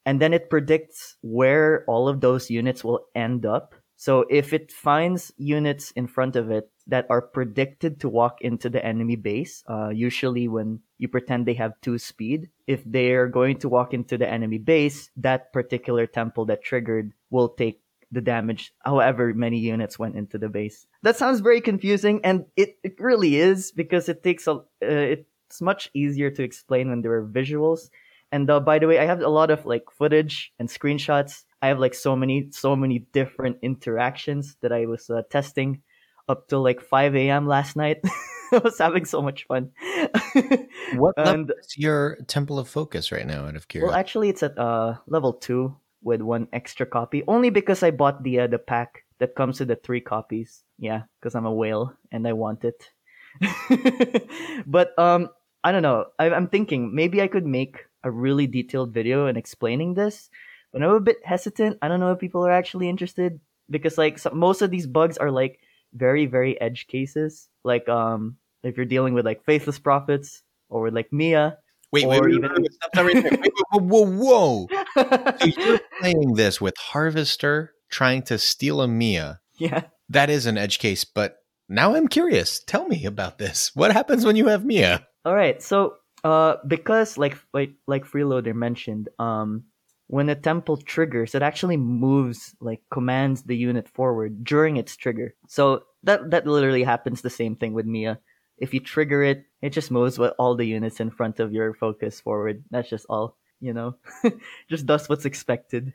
and 0.04 0.20
then 0.20 0.32
it 0.32 0.50
predicts 0.50 1.16
where 1.22 1.84
all 1.86 2.08
of 2.08 2.20
those 2.20 2.50
units 2.50 2.82
will 2.82 3.06
end 3.14 3.46
up. 3.46 3.74
So 3.96 4.24
if 4.30 4.54
it 4.54 4.72
finds 4.72 5.30
units 5.36 5.90
in 5.92 6.06
front 6.06 6.34
of 6.34 6.50
it 6.50 6.70
that 6.86 7.06
are 7.10 7.20
predicted 7.20 8.00
to 8.00 8.08
walk 8.08 8.40
into 8.40 8.70
the 8.70 8.84
enemy 8.84 9.16
base, 9.16 9.62
uh, 9.68 9.90
usually 9.90 10.48
when 10.48 10.80
you 10.96 11.08
pretend 11.08 11.44
they 11.44 11.54
have 11.54 11.80
two 11.82 11.98
speed, 11.98 12.48
if 12.66 12.82
they're 12.86 13.28
going 13.28 13.58
to 13.58 13.68
walk 13.68 13.92
into 13.92 14.16
the 14.16 14.28
enemy 14.28 14.56
base, 14.56 15.10
that 15.16 15.52
particular 15.52 16.06
temple 16.06 16.46
that 16.46 16.64
triggered 16.64 17.12
will 17.28 17.50
take 17.50 17.82
the 18.10 18.20
damage 18.20 18.72
however 18.80 19.32
many 19.34 19.58
units 19.58 19.98
went 19.98 20.16
into 20.16 20.38
the 20.38 20.48
base. 20.48 20.86
That 21.02 21.16
sounds 21.16 21.40
very 21.40 21.60
confusing, 21.60 22.20
and 22.24 22.46
it, 22.56 22.78
it 22.82 22.98
really 22.98 23.36
is 23.36 23.70
because 23.70 24.08
it 24.08 24.22
takes 24.22 24.46
a 24.46 24.52
uh, 24.82 25.16
it's 25.50 25.60
much 25.60 25.90
easier 25.94 26.30
to 26.30 26.44
explain 26.44 26.88
when 26.90 27.02
there 27.02 27.12
are 27.14 27.26
visuals. 27.26 27.90
And 28.30 28.48
uh, 28.48 28.60
by 28.60 28.78
the 28.78 28.86
way, 28.86 29.00
I 29.00 29.04
have 29.04 29.20
a 29.20 29.28
lot 29.28 29.50
of 29.50 29.66
like 29.66 29.90
footage 29.90 30.52
and 30.60 30.68
screenshots. 30.68 31.42
I 31.60 31.66
have 31.66 31.80
like 31.80 31.94
so 31.94 32.14
many 32.14 32.50
so 32.52 32.76
many 32.76 33.00
different 33.12 33.58
interactions 33.60 34.56
that 34.62 34.72
I 34.72 34.86
was 34.86 35.10
uh, 35.10 35.22
testing 35.28 35.82
up 36.28 36.46
till 36.46 36.62
like 36.62 36.80
5 36.80 37.16
a.m. 37.16 37.48
last 37.48 37.74
night. 37.74 37.98
I 38.52 38.58
was 38.58 38.78
having 38.78 39.04
so 39.04 39.22
much 39.22 39.46
fun. 39.46 39.70
What 40.94 41.14
and 41.18 41.52
is 41.58 41.76
your 41.76 42.18
Temple 42.26 42.58
of 42.58 42.68
Focus 42.68 43.12
right 43.12 43.26
now? 43.26 43.46
Out 43.46 43.56
of 43.56 43.66
curiosity. 43.66 43.90
well, 43.90 43.98
actually, 43.98 44.28
it's 44.28 44.42
at 44.42 44.58
uh 44.58 44.94
level 45.06 45.34
two 45.34 45.76
with 46.02 46.22
one 46.22 46.46
extra 46.52 46.86
copy, 46.86 47.22
only 47.26 47.50
because 47.50 47.82
I 47.82 47.90
bought 47.90 48.22
the 48.22 48.40
uh, 48.40 48.46
the 48.46 48.58
pack 48.58 49.04
that 49.18 49.34
comes 49.34 49.58
with 49.58 49.68
the 49.68 49.76
three 49.76 50.00
copies. 50.00 50.62
Yeah, 50.78 51.02
because 51.18 51.34
I'm 51.34 51.46
a 51.46 51.54
whale 51.54 51.94
and 52.10 52.26
I 52.26 52.32
want 52.32 52.64
it. 52.64 52.90
but 54.66 54.98
um, 54.98 55.30
I 55.64 55.72
don't 55.72 55.82
know. 55.82 56.06
I, 56.18 56.30
I'm 56.30 56.48
thinking 56.48 56.94
maybe 56.94 57.20
I 57.22 57.28
could 57.28 57.46
make 57.46 57.76
a 58.02 58.10
really 58.10 58.46
detailed 58.46 58.92
video 58.92 59.26
and 59.26 59.36
explaining 59.36 59.94
this, 59.94 60.30
but 60.72 60.82
I'm 60.82 60.90
a 60.90 61.00
bit 61.00 61.18
hesitant. 61.24 61.78
I 61.82 61.88
don't 61.88 62.00
know 62.00 62.12
if 62.12 62.18
people 62.18 62.46
are 62.46 62.50
actually 62.52 62.88
interested 62.88 63.40
because 63.68 63.98
like 63.98 64.18
some, 64.18 64.38
most 64.38 64.62
of 64.62 64.70
these 64.70 64.86
bugs 64.86 65.18
are 65.18 65.30
like 65.30 65.60
very 65.92 66.26
very 66.26 66.58
edge 66.60 66.86
cases. 66.86 67.48
Like 67.64 67.88
um, 67.88 68.36
if 68.62 68.76
you're 68.76 68.86
dealing 68.86 69.12
with 69.14 69.26
like 69.26 69.44
faithless 69.44 69.78
prophets 69.78 70.42
or 70.68 70.82
with 70.82 70.94
like 70.94 71.12
Mia. 71.12 71.58
wait, 71.92 72.06
wait, 72.06 72.20
or 72.20 72.24
wait, 72.24 72.34
even- 72.36 72.50
wait, 72.52 72.60
wait, 72.62 72.72
stop 72.72 72.92
that 72.92 73.04
right 73.04 73.22
there. 73.22 73.38
Wait, 73.40 73.52
whoa, 73.70 73.80
whoa, 73.80 74.06
whoa, 74.06 74.66
whoa. 74.94 75.34
So 75.40 75.46
you're 75.46 75.80
playing 76.00 76.34
this 76.34 76.60
with 76.60 76.76
Harvester 76.78 77.72
trying 77.90 78.22
to 78.22 78.38
steal 78.38 78.80
a 78.80 78.88
Mia. 78.88 79.40
yeah. 79.58 79.84
That 80.08 80.30
is 80.30 80.46
an 80.46 80.56
edge 80.58 80.78
case, 80.80 81.04
but 81.04 81.36
now 81.68 81.94
I'm 81.94 82.08
curious. 82.08 82.62
Tell 82.64 82.86
me 82.88 83.04
about 83.04 83.38
this. 83.38 83.70
What 83.74 83.92
happens 83.92 84.24
when 84.24 84.34
you 84.36 84.48
have 84.48 84.64
Mia? 84.64 85.06
All 85.24 85.34
right. 85.34 85.60
So, 85.62 85.96
uh, 86.24 86.56
because 86.66 87.18
like 87.18 87.36
like 87.52 87.72
like 87.86 88.04
Freeloader 88.04 88.54
mentioned, 88.54 89.08
um, 89.18 89.64
when 90.06 90.28
a 90.28 90.34
temple 90.34 90.76
triggers, 90.78 91.34
it 91.34 91.42
actually 91.42 91.76
moves 91.76 92.54
like 92.60 92.80
commands 92.90 93.42
the 93.42 93.56
unit 93.56 93.88
forward 93.88 94.44
during 94.44 94.76
its 94.76 94.96
trigger. 94.96 95.34
So 95.48 95.84
that 96.04 96.30
that 96.30 96.46
literally 96.46 96.84
happens 96.84 97.20
the 97.20 97.30
same 97.30 97.56
thing 97.56 97.72
with 97.74 97.86
Mia. 97.86 98.18
If 98.58 98.74
you 98.74 98.80
trigger 98.80 99.22
it, 99.22 99.44
it 99.62 99.70
just 99.70 99.90
moves 99.90 100.18
all 100.18 100.54
the 100.54 100.66
units 100.66 101.00
in 101.00 101.10
front 101.10 101.40
of 101.40 101.52
your 101.52 101.72
focus 101.74 102.20
forward. 102.20 102.64
That's 102.70 102.88
just 102.90 103.06
all, 103.08 103.36
you 103.60 103.72
know. 103.72 103.96
just 104.68 104.86
does 104.86 105.08
what's 105.08 105.24
expected. 105.24 105.92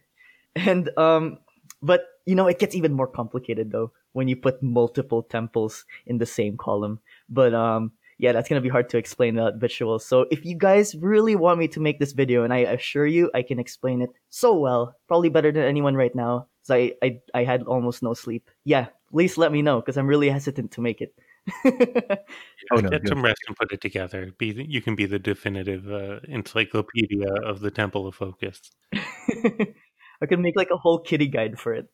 And 0.56 0.90
um 0.98 1.40
but 1.82 2.06
you 2.26 2.36
know 2.36 2.48
it 2.48 2.60
gets 2.60 2.76
even 2.76 2.94
more 2.94 3.08
complicated 3.08 3.72
though 3.72 3.92
when 4.14 4.28
you 4.28 4.36
put 4.36 4.64
multiple 4.64 5.24
temples 5.24 5.86
in 6.06 6.18
the 6.18 6.26
same 6.26 6.58
column. 6.58 7.00
But 7.30 7.54
um 7.54 7.92
yeah, 8.18 8.32
that's 8.32 8.48
gonna 8.50 8.62
be 8.62 8.70
hard 8.70 8.90
to 8.90 8.98
explain 8.98 9.36
without 9.36 9.60
visuals. 9.60 10.02
So 10.02 10.26
if 10.32 10.46
you 10.46 10.56
guys 10.58 10.96
really 10.96 11.36
want 11.36 11.60
me 11.60 11.68
to 11.70 11.80
make 11.80 12.00
this 12.00 12.14
video, 12.14 12.44
and 12.44 12.54
I 12.54 12.60
assure 12.60 13.06
you 13.08 13.32
I 13.34 13.42
can 13.42 13.60
explain 13.60 14.02
it 14.02 14.10
so 14.30 14.54
well, 14.54 14.96
probably 15.08 15.30
better 15.30 15.52
than 15.52 15.64
anyone 15.64 15.96
right 15.96 16.16
now, 16.16 16.48
because 16.62 16.72
I, 16.72 16.94
I 17.04 17.20
I 17.34 17.44
had 17.44 17.64
almost 17.64 18.04
no 18.04 18.14
sleep. 18.14 18.50
Yeah, 18.64 18.88
please 19.12 19.38
let 19.38 19.52
me 19.52 19.62
know 19.62 19.80
because 19.82 19.98
I'm 19.98 20.08
really 20.08 20.30
hesitant 20.30 20.72
to 20.72 20.82
make 20.82 21.02
it. 21.02 21.16
Oh, 22.72 22.78
no, 22.78 22.90
Get 22.90 23.02
good. 23.04 23.10
some 23.10 23.24
rest 23.24 23.42
and 23.48 23.56
put 23.56 23.72
it 23.72 23.80
together. 23.82 24.32
Be 24.40 24.52
the, 24.52 24.68
you 24.68 24.82
can 24.82 24.96
be 24.96 25.06
the 25.06 25.20
definitive 25.20 25.92
uh, 25.92 26.20
encyclopedia 26.28 27.32
of 27.44 27.60
the 27.60 27.70
Temple 27.70 28.08
of 28.08 28.16
Focus. 28.16 28.72
I 28.94 30.26
could 30.28 30.40
make 30.40 30.56
like 30.56 30.70
a 30.72 30.78
whole 30.78 31.00
kitty 31.00 31.28
guide 31.28 31.60
for 31.60 31.74
it. 31.76 31.88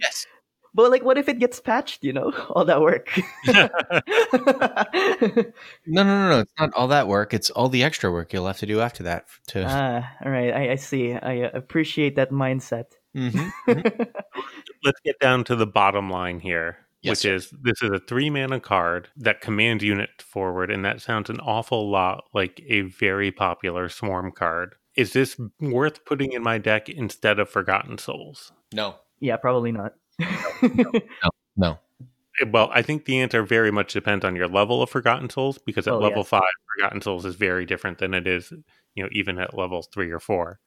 Yes. 0.00 0.26
But 0.74 0.90
like, 0.90 1.04
what 1.04 1.18
if 1.18 1.28
it 1.28 1.38
gets 1.38 1.60
patched? 1.60 2.02
You 2.02 2.12
know, 2.14 2.32
all 2.50 2.64
that 2.64 2.80
work. 2.80 3.08
No, 5.86 6.02
no, 6.04 6.04
no, 6.04 6.28
no. 6.30 6.40
It's 6.40 6.52
not 6.58 6.72
all 6.74 6.88
that 6.88 7.08
work. 7.08 7.34
It's 7.34 7.50
all 7.50 7.68
the 7.68 7.82
extra 7.82 8.10
work 8.10 8.32
you'll 8.32 8.46
have 8.46 8.58
to 8.58 8.66
do 8.66 8.80
after 8.80 9.02
that. 9.04 9.26
To 9.48 9.64
ah, 9.66 10.08
all 10.24 10.30
right. 10.30 10.52
I, 10.52 10.72
I 10.72 10.74
see. 10.76 11.12
I 11.14 11.42
uh, 11.42 11.50
appreciate 11.54 12.16
that 12.16 12.30
mindset. 12.30 12.86
Mhm. 13.16 13.52
Let's 14.84 15.00
get 15.04 15.18
down 15.20 15.44
to 15.44 15.56
the 15.56 15.66
bottom 15.66 16.08
line 16.10 16.40
here, 16.40 16.78
Yes, 17.02 17.10
which 17.10 17.18
sir. 17.20 17.34
is 17.34 17.50
this 17.62 17.82
is 17.82 17.90
a 17.90 17.98
three 18.00 18.30
mana 18.30 18.60
card 18.60 19.08
that 19.16 19.40
commands 19.40 19.84
unit 19.84 20.10
forward, 20.22 20.70
and 20.70 20.84
that 20.84 21.00
sounds 21.02 21.28
an 21.30 21.40
awful 21.40 21.90
lot 21.90 22.24
like 22.32 22.62
a 22.66 22.82
very 22.82 23.30
popular 23.30 23.88
swarm 23.88 24.32
card. 24.32 24.74
is 24.96 25.12
this 25.12 25.38
worth 25.60 26.04
putting 26.04 26.32
in 26.32 26.42
my 26.42 26.58
deck 26.58 26.88
instead 26.88 27.38
of 27.38 27.48
Forgotten 27.48 27.98
Souls? 27.98 28.52
No. 28.72 28.96
Yeah, 29.20 29.36
probably 29.36 29.72
not. 29.72 29.94
No. 30.62 31.30
no. 31.56 31.78
Eh, 32.40 32.46
well, 32.50 32.70
I 32.72 32.82
think 32.82 33.04
the 33.04 33.20
answer 33.20 33.42
very 33.42 33.70
much 33.70 33.92
depends 33.92 34.24
on 34.24 34.36
your 34.36 34.48
level 34.48 34.82
of 34.82 34.90
Forgotten 34.90 35.28
Souls 35.30 35.58
because 35.58 35.86
at 35.86 35.94
Oh, 35.94 35.98
level 35.98 36.18
yes. 36.18 36.28
five, 36.28 36.42
Forgotten 36.76 37.00
Souls 37.02 37.24
is 37.24 37.34
very 37.34 37.66
different 37.66 37.98
than 37.98 38.14
it 38.14 38.26
is, 38.26 38.52
you 38.94 39.02
know, 39.02 39.08
even 39.12 39.38
at 39.38 39.56
levels 39.56 39.88
three 39.92 40.10
or 40.10 40.20
four. 40.20 40.58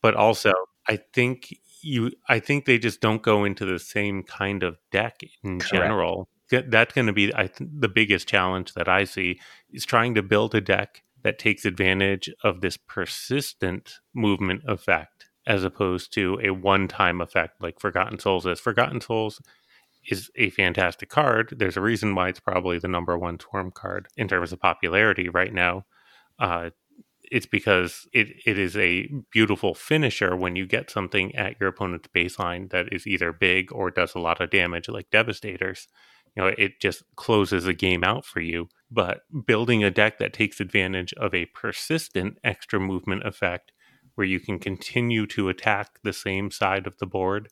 But 0.00 0.14
also, 0.14 0.52
I 0.88 0.98
think 1.12 1.54
you, 1.80 2.10
I 2.28 2.38
think 2.40 2.64
they 2.64 2.78
just 2.78 3.00
don't 3.00 3.22
go 3.22 3.44
into 3.44 3.64
the 3.64 3.78
same 3.78 4.22
kind 4.22 4.62
of 4.62 4.78
deck 4.90 5.20
in 5.44 5.60
Correct. 5.60 5.72
general. 5.72 6.28
That's 6.50 6.92
going 6.92 7.06
to 7.06 7.12
be, 7.12 7.34
I 7.34 7.46
think, 7.46 7.70
the 7.78 7.88
biggest 7.88 8.28
challenge 8.28 8.74
that 8.74 8.88
I 8.88 9.04
see 9.04 9.40
is 9.72 9.86
trying 9.86 10.14
to 10.16 10.22
build 10.22 10.54
a 10.54 10.60
deck 10.60 11.02
that 11.22 11.38
takes 11.38 11.64
advantage 11.64 12.28
of 12.42 12.60
this 12.60 12.76
persistent 12.76 14.00
movement 14.12 14.62
effect 14.66 15.11
as 15.46 15.64
opposed 15.64 16.12
to 16.14 16.38
a 16.42 16.50
one-time 16.50 17.20
effect 17.20 17.60
like 17.60 17.80
Forgotten 17.80 18.18
Souls 18.18 18.46
is. 18.46 18.60
Forgotten 18.60 19.00
Souls 19.00 19.40
is 20.08 20.30
a 20.36 20.50
fantastic 20.50 21.08
card. 21.08 21.54
There's 21.56 21.76
a 21.76 21.80
reason 21.80 22.14
why 22.14 22.28
it's 22.28 22.40
probably 22.40 22.78
the 22.78 22.88
number 22.88 23.16
one 23.18 23.38
Swarm 23.38 23.70
card 23.70 24.08
in 24.16 24.28
terms 24.28 24.52
of 24.52 24.60
popularity 24.60 25.28
right 25.28 25.52
now. 25.52 25.84
Uh, 26.38 26.70
it's 27.30 27.46
because 27.46 28.06
it, 28.12 28.28
it 28.44 28.58
is 28.58 28.76
a 28.76 29.08
beautiful 29.30 29.74
finisher 29.74 30.36
when 30.36 30.54
you 30.54 30.66
get 30.66 30.90
something 30.90 31.34
at 31.34 31.58
your 31.58 31.70
opponent's 31.70 32.08
baseline 32.14 32.70
that 32.70 32.92
is 32.92 33.06
either 33.06 33.32
big 33.32 33.72
or 33.72 33.90
does 33.90 34.14
a 34.14 34.18
lot 34.18 34.40
of 34.40 34.50
damage, 34.50 34.88
like 34.88 35.10
Devastators. 35.10 35.88
You 36.36 36.42
know, 36.42 36.52
it 36.58 36.80
just 36.80 37.04
closes 37.16 37.66
a 37.66 37.72
game 37.72 38.04
out 38.04 38.24
for 38.24 38.40
you. 38.40 38.68
But 38.90 39.22
building 39.46 39.82
a 39.82 39.90
deck 39.90 40.18
that 40.18 40.32
takes 40.32 40.60
advantage 40.60 41.14
of 41.14 41.32
a 41.32 41.46
persistent 41.46 42.38
extra 42.44 42.78
movement 42.78 43.26
effect 43.26 43.72
where 44.14 44.26
you 44.26 44.40
can 44.40 44.58
continue 44.58 45.26
to 45.26 45.48
attack 45.48 45.98
the 46.02 46.12
same 46.12 46.50
side 46.50 46.86
of 46.86 46.98
the 46.98 47.06
board 47.06 47.48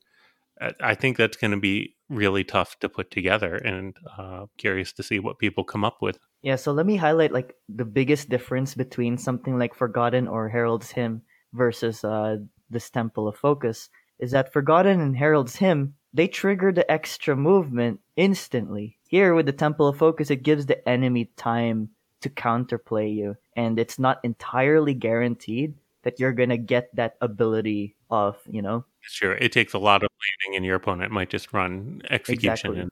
I- 0.60 0.94
think 0.94 1.16
that's 1.16 1.36
going 1.36 1.52
to 1.52 1.56
be 1.56 1.96
really 2.08 2.44
tough 2.44 2.78
to 2.80 2.88
put 2.88 3.10
together, 3.10 3.56
and 3.56 3.96
uh, 4.18 4.46
curious 4.58 4.92
to 4.94 5.02
see 5.02 5.18
what 5.18 5.38
people 5.38 5.64
come 5.64 5.84
up 5.84 6.02
with. 6.02 6.18
Yeah, 6.42 6.56
so 6.56 6.72
let 6.72 6.86
me 6.86 6.96
highlight 6.96 7.32
like 7.32 7.54
the 7.68 7.84
biggest 7.84 8.28
difference 8.28 8.74
between 8.74 9.16
something 9.16 9.58
like 9.58 9.74
Forgotten 9.74 10.28
or 10.28 10.48
Herald's 10.48 10.90
Hymn 10.90 11.22
versus 11.52 12.04
uh, 12.04 12.38
this 12.68 12.90
Temple 12.90 13.28
of 13.28 13.36
Focus 13.36 13.88
is 14.18 14.32
that 14.32 14.52
Forgotten 14.52 15.00
and 15.00 15.16
Herald's 15.16 15.56
Hymn 15.56 15.94
they 16.12 16.26
trigger 16.26 16.72
the 16.72 16.90
extra 16.90 17.36
movement 17.36 18.00
instantly. 18.16 18.98
Here 19.08 19.32
with 19.32 19.46
the 19.46 19.52
Temple 19.52 19.86
of 19.86 19.96
Focus, 19.96 20.28
it 20.30 20.42
gives 20.42 20.66
the 20.66 20.86
enemy 20.88 21.30
time 21.36 21.90
to 22.20 22.28
counterplay 22.28 23.14
you, 23.14 23.36
and 23.54 23.78
it's 23.78 23.98
not 23.98 24.18
entirely 24.24 24.92
guaranteed 24.92 25.74
that 26.02 26.18
you're 26.18 26.32
gonna 26.32 26.58
get 26.58 26.94
that 26.96 27.16
ability 27.20 27.96
of 28.10 28.36
you 28.48 28.62
know. 28.62 28.84
Sure, 29.00 29.32
it 29.32 29.52
takes 29.52 29.72
a 29.72 29.78
lot 29.78 30.02
of 30.02 30.08
planning, 30.10 30.56
and 30.56 30.64
your 30.66 30.76
opponent 30.76 31.12
might 31.12 31.30
just 31.30 31.52
run 31.52 32.02
execution. 32.10 32.50
Exactly. 32.50 32.80
And 32.80 32.90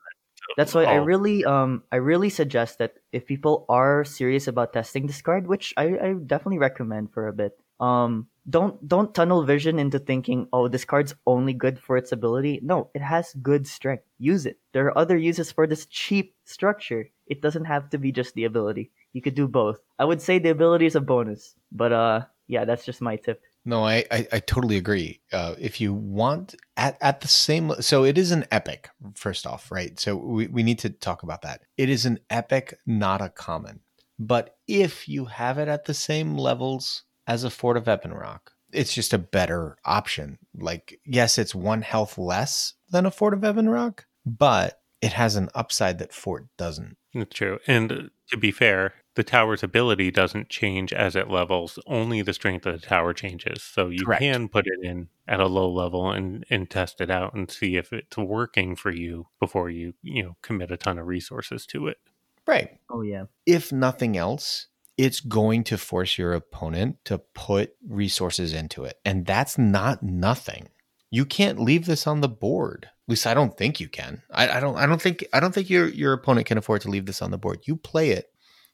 That's 0.56 0.74
why 0.74 0.84
I 0.84 0.96
really 0.96 1.44
um 1.44 1.84
I 1.92 1.96
really 1.96 2.30
suggest 2.30 2.78
that 2.78 2.94
if 3.12 3.26
people 3.26 3.66
are 3.68 4.04
serious 4.04 4.48
about 4.48 4.72
testing 4.72 5.06
this 5.06 5.22
card, 5.22 5.46
which 5.46 5.74
I, 5.76 5.98
I 5.98 6.12
definitely 6.14 6.58
recommend 6.58 7.12
for 7.12 7.28
a 7.28 7.32
bit, 7.32 7.52
um 7.80 8.28
don't 8.48 8.80
don't 8.88 9.14
tunnel 9.14 9.44
vision 9.44 9.78
into 9.78 9.98
thinking, 9.98 10.48
oh, 10.52 10.68
this 10.68 10.84
card's 10.84 11.14
only 11.26 11.52
good 11.52 11.78
for 11.78 11.96
its 11.96 12.12
ability. 12.12 12.60
No, 12.62 12.88
it 12.94 13.02
has 13.02 13.34
good 13.42 13.66
strength. 13.66 14.04
Use 14.18 14.46
it. 14.46 14.58
There 14.72 14.86
are 14.86 14.96
other 14.96 15.16
uses 15.16 15.52
for 15.52 15.66
this 15.66 15.84
cheap 15.86 16.34
structure. 16.44 17.10
It 17.26 17.42
doesn't 17.42 17.66
have 17.66 17.90
to 17.90 17.98
be 17.98 18.10
just 18.10 18.32
the 18.34 18.44
ability. 18.44 18.90
You 19.12 19.20
could 19.20 19.34
do 19.34 19.48
both. 19.48 19.80
I 19.98 20.06
would 20.06 20.22
say 20.22 20.38
the 20.38 20.48
ability 20.50 20.86
is 20.86 20.96
a 20.96 21.00
bonus, 21.00 21.54
but 21.70 21.92
uh 21.92 22.20
yeah, 22.48 22.64
that's 22.64 22.84
just 22.84 23.00
my 23.00 23.16
tip. 23.16 23.42
No, 23.64 23.84
I, 23.84 24.04
I, 24.10 24.26
I 24.32 24.40
totally 24.40 24.78
agree. 24.78 25.20
Uh, 25.32 25.54
if 25.58 25.80
you 25.80 25.92
want 25.92 26.54
at, 26.76 26.96
at 27.00 27.20
the 27.20 27.28
same, 27.28 27.72
so 27.80 28.04
it 28.04 28.16
is 28.16 28.30
an 28.30 28.46
epic, 28.50 28.88
first 29.14 29.46
off, 29.46 29.70
right? 29.70 29.98
So 30.00 30.16
we, 30.16 30.46
we 30.46 30.62
need 30.62 30.78
to 30.80 30.90
talk 30.90 31.22
about 31.22 31.42
that. 31.42 31.60
It 31.76 31.90
is 31.90 32.06
an 32.06 32.18
epic, 32.30 32.78
not 32.86 33.20
a 33.20 33.28
common. 33.28 33.80
But 34.18 34.56
if 34.66 35.08
you 35.08 35.26
have 35.26 35.58
it 35.58 35.68
at 35.68 35.84
the 35.84 35.94
same 35.94 36.36
levels 36.36 37.04
as 37.26 37.44
a 37.44 37.50
Fort 37.50 37.76
of 37.76 37.84
Ebonrock, 37.84 38.40
it's 38.72 38.94
just 38.94 39.12
a 39.12 39.18
better 39.18 39.76
option. 39.84 40.38
Like, 40.54 40.98
yes, 41.04 41.38
it's 41.38 41.54
one 41.54 41.82
health 41.82 42.18
less 42.18 42.74
than 42.90 43.06
a 43.06 43.10
Fort 43.10 43.34
of 43.34 43.40
Ebonrock, 43.40 44.00
but 44.24 44.80
it 45.00 45.12
has 45.12 45.36
an 45.36 45.48
upside 45.54 45.98
that 45.98 46.12
Fort 46.12 46.46
doesn't. 46.56 46.96
That's 47.14 47.34
true. 47.34 47.58
And 47.66 47.92
uh, 47.92 48.02
to 48.30 48.36
be 48.36 48.50
fair, 48.50 48.94
the 49.14 49.24
tower's 49.24 49.62
ability 49.62 50.10
doesn't 50.10 50.48
change 50.48 50.92
as 50.92 51.16
it 51.16 51.28
levels. 51.28 51.78
Only 51.86 52.22
the 52.22 52.32
strength 52.32 52.66
of 52.66 52.80
the 52.80 52.86
tower 52.86 53.12
changes. 53.12 53.62
So 53.62 53.88
you 53.88 54.04
Correct. 54.04 54.20
can 54.20 54.48
put 54.48 54.66
it 54.66 54.84
in 54.84 55.08
at 55.26 55.40
a 55.40 55.46
low 55.46 55.70
level 55.70 56.10
and, 56.10 56.44
and 56.50 56.68
test 56.68 57.00
it 57.00 57.10
out 57.10 57.34
and 57.34 57.50
see 57.50 57.76
if 57.76 57.92
it's 57.92 58.16
working 58.16 58.76
for 58.76 58.92
you 58.92 59.26
before 59.40 59.70
you, 59.70 59.94
you 60.02 60.22
know, 60.22 60.36
commit 60.42 60.70
a 60.70 60.76
ton 60.76 60.98
of 60.98 61.06
resources 61.06 61.66
to 61.66 61.88
it. 61.88 61.98
Right. 62.46 62.78
Oh 62.90 63.02
yeah. 63.02 63.24
if 63.44 63.72
nothing 63.72 64.16
else, 64.16 64.68
it's 64.96 65.20
going 65.20 65.64
to 65.64 65.78
force 65.78 66.18
your 66.18 66.32
opponent 66.32 66.96
to 67.04 67.18
put 67.18 67.74
resources 67.86 68.52
into 68.52 68.84
it. 68.84 68.98
And 69.04 69.26
that's 69.26 69.56
not 69.58 70.02
nothing. 70.02 70.68
You 71.10 71.24
can't 71.24 71.60
leave 71.60 71.86
this 71.86 72.06
on 72.06 72.20
the 72.20 72.28
board. 72.28 72.86
At 72.86 73.10
least 73.10 73.26
I 73.26 73.34
don't 73.34 73.56
think 73.56 73.80
you 73.80 73.88
can. 73.88 74.22
I, 74.30 74.48
I 74.48 74.60
don't 74.60 74.76
I 74.76 74.86
don't 74.86 75.00
think 75.00 75.26
I 75.32 75.40
don't 75.40 75.54
think 75.54 75.70
your 75.70 75.88
your 75.88 76.12
opponent 76.12 76.46
can 76.46 76.58
afford 76.58 76.82
to 76.82 76.90
leave 76.90 77.06
this 77.06 77.22
on 77.22 77.30
the 77.30 77.38
board. 77.38 77.60
You 77.64 77.76
play 77.76 78.10
it, 78.10 78.26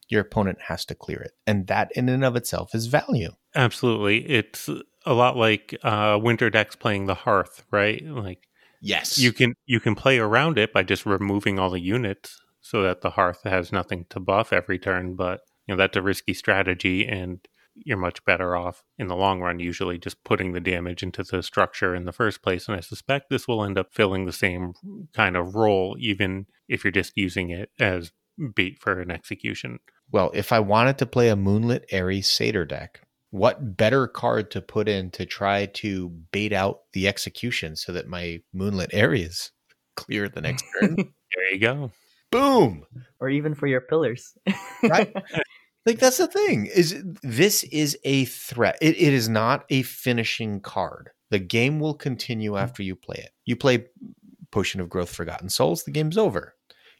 your 0.08 0.22
opponent 0.22 0.58
has 0.62 0.84
to 0.86 0.94
clear 0.94 1.20
it. 1.20 1.32
And 1.46 1.66
that 1.68 1.92
in 1.94 2.08
and 2.08 2.24
of 2.24 2.34
itself 2.36 2.74
is 2.74 2.86
value. 2.86 3.30
Absolutely. 3.54 4.28
It's 4.28 4.68
a 5.06 5.14
lot 5.14 5.36
like 5.36 5.78
uh, 5.82 6.18
winter 6.20 6.50
decks 6.50 6.74
playing 6.76 7.06
the 7.06 7.14
hearth, 7.14 7.64
right? 7.70 8.04
Like 8.04 8.48
Yes. 8.80 9.18
you 9.18 9.32
can 9.32 9.54
you 9.66 9.80
can 9.80 9.94
play 9.94 10.18
around 10.18 10.58
it 10.58 10.72
by 10.72 10.82
just 10.82 11.06
removing 11.06 11.58
all 11.58 11.70
the 11.70 11.80
units 11.80 12.40
so 12.60 12.82
that 12.82 13.02
the 13.02 13.10
hearth 13.10 13.42
has 13.44 13.72
nothing 13.72 14.06
to 14.10 14.18
buff 14.20 14.52
every 14.52 14.78
turn, 14.78 15.14
but 15.14 15.42
you 15.66 15.74
know 15.74 15.78
that's 15.78 15.96
a 15.96 16.02
risky 16.02 16.34
strategy 16.34 17.06
and 17.06 17.38
you're 17.74 17.96
much 17.96 18.24
better 18.24 18.56
off 18.56 18.84
in 18.98 19.08
the 19.08 19.16
long 19.16 19.40
run 19.40 19.58
usually 19.58 19.98
just 19.98 20.22
putting 20.24 20.52
the 20.52 20.60
damage 20.60 21.02
into 21.02 21.22
the 21.22 21.42
structure 21.42 21.94
in 21.94 22.04
the 22.04 22.12
first 22.12 22.42
place 22.42 22.68
and 22.68 22.76
I 22.76 22.80
suspect 22.80 23.30
this 23.30 23.48
will 23.48 23.64
end 23.64 23.78
up 23.78 23.92
filling 23.92 24.26
the 24.26 24.32
same 24.32 24.74
kind 25.12 25.36
of 25.36 25.54
role 25.54 25.96
even 25.98 26.46
if 26.68 26.84
you're 26.84 26.90
just 26.90 27.16
using 27.16 27.50
it 27.50 27.70
as 27.78 28.12
bait 28.54 28.78
for 28.80 29.00
an 29.00 29.10
execution. 29.10 29.78
Well, 30.10 30.30
if 30.34 30.52
I 30.52 30.60
wanted 30.60 30.98
to 30.98 31.06
play 31.06 31.28
a 31.28 31.36
Moonlit 31.36 31.86
Aeries 31.90 32.28
Satyr 32.28 32.64
deck, 32.64 33.00
what 33.30 33.76
better 33.76 34.06
card 34.06 34.50
to 34.52 34.60
put 34.60 34.88
in 34.88 35.10
to 35.12 35.26
try 35.26 35.66
to 35.66 36.08
bait 36.30 36.52
out 36.52 36.82
the 36.92 37.08
execution 37.08 37.76
so 37.76 37.92
that 37.92 38.06
my 38.06 38.40
Moonlit 38.52 38.90
Aeries 38.92 39.50
clear 39.96 40.28
the 40.28 40.40
next 40.40 40.64
turn? 40.80 40.96
There 41.34 41.52
you 41.52 41.58
go. 41.58 41.90
Boom. 42.30 42.84
Or 43.18 43.28
even 43.28 43.56
for 43.56 43.66
your 43.66 43.80
pillars. 43.80 44.34
Right. 44.84 45.12
Like 45.86 45.98
that's 45.98 46.18
the 46.18 46.26
thing 46.26 46.66
is 46.66 47.02
this 47.22 47.64
is 47.64 47.98
a 48.04 48.24
threat. 48.24 48.78
It, 48.80 48.96
it 48.96 49.12
is 49.12 49.28
not 49.28 49.64
a 49.68 49.82
finishing 49.82 50.60
card. 50.60 51.10
The 51.30 51.38
game 51.38 51.80
will 51.80 51.94
continue 51.94 52.52
mm. 52.52 52.62
after 52.62 52.82
you 52.82 52.96
play 52.96 53.16
it. 53.18 53.32
You 53.44 53.56
play 53.56 53.86
Potion 54.50 54.80
of 54.80 54.88
Growth 54.88 55.10
Forgotten 55.10 55.48
Souls, 55.48 55.84
the 55.84 55.90
game's 55.90 56.16
over. 56.16 56.54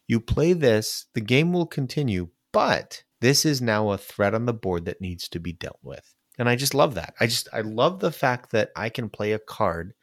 You 0.07 0.21
play 0.21 0.53
this, 0.53 1.07
the 1.15 1.21
game 1.21 1.53
will 1.53 1.67
continue, 1.67 2.29
but 2.53 3.05
this 3.21 3.47
is 3.47 3.63
now 3.63 3.91
a 3.91 3.97
threat 3.97 4.35
on 4.35 4.45
the 4.45 4.53
board 4.53 4.85
that 4.85 5.01
needs 5.01 5.29
to 5.31 5.39
be 5.39 5.53
dealt 5.53 5.79
with. 5.83 6.15
And 6.39 6.49
I 6.49 6.57
just 6.57 6.75
love 6.75 6.95
that. 6.97 7.15
I 7.21 7.27
just 7.27 7.49
I 7.53 7.61
love 7.61 8.01
the 8.01 8.11
fact 8.11 8.51
that 8.51 8.71
I 8.77 8.89
can 8.89 9.09
play 9.09 9.33
a 9.33 9.39
card 9.39 9.95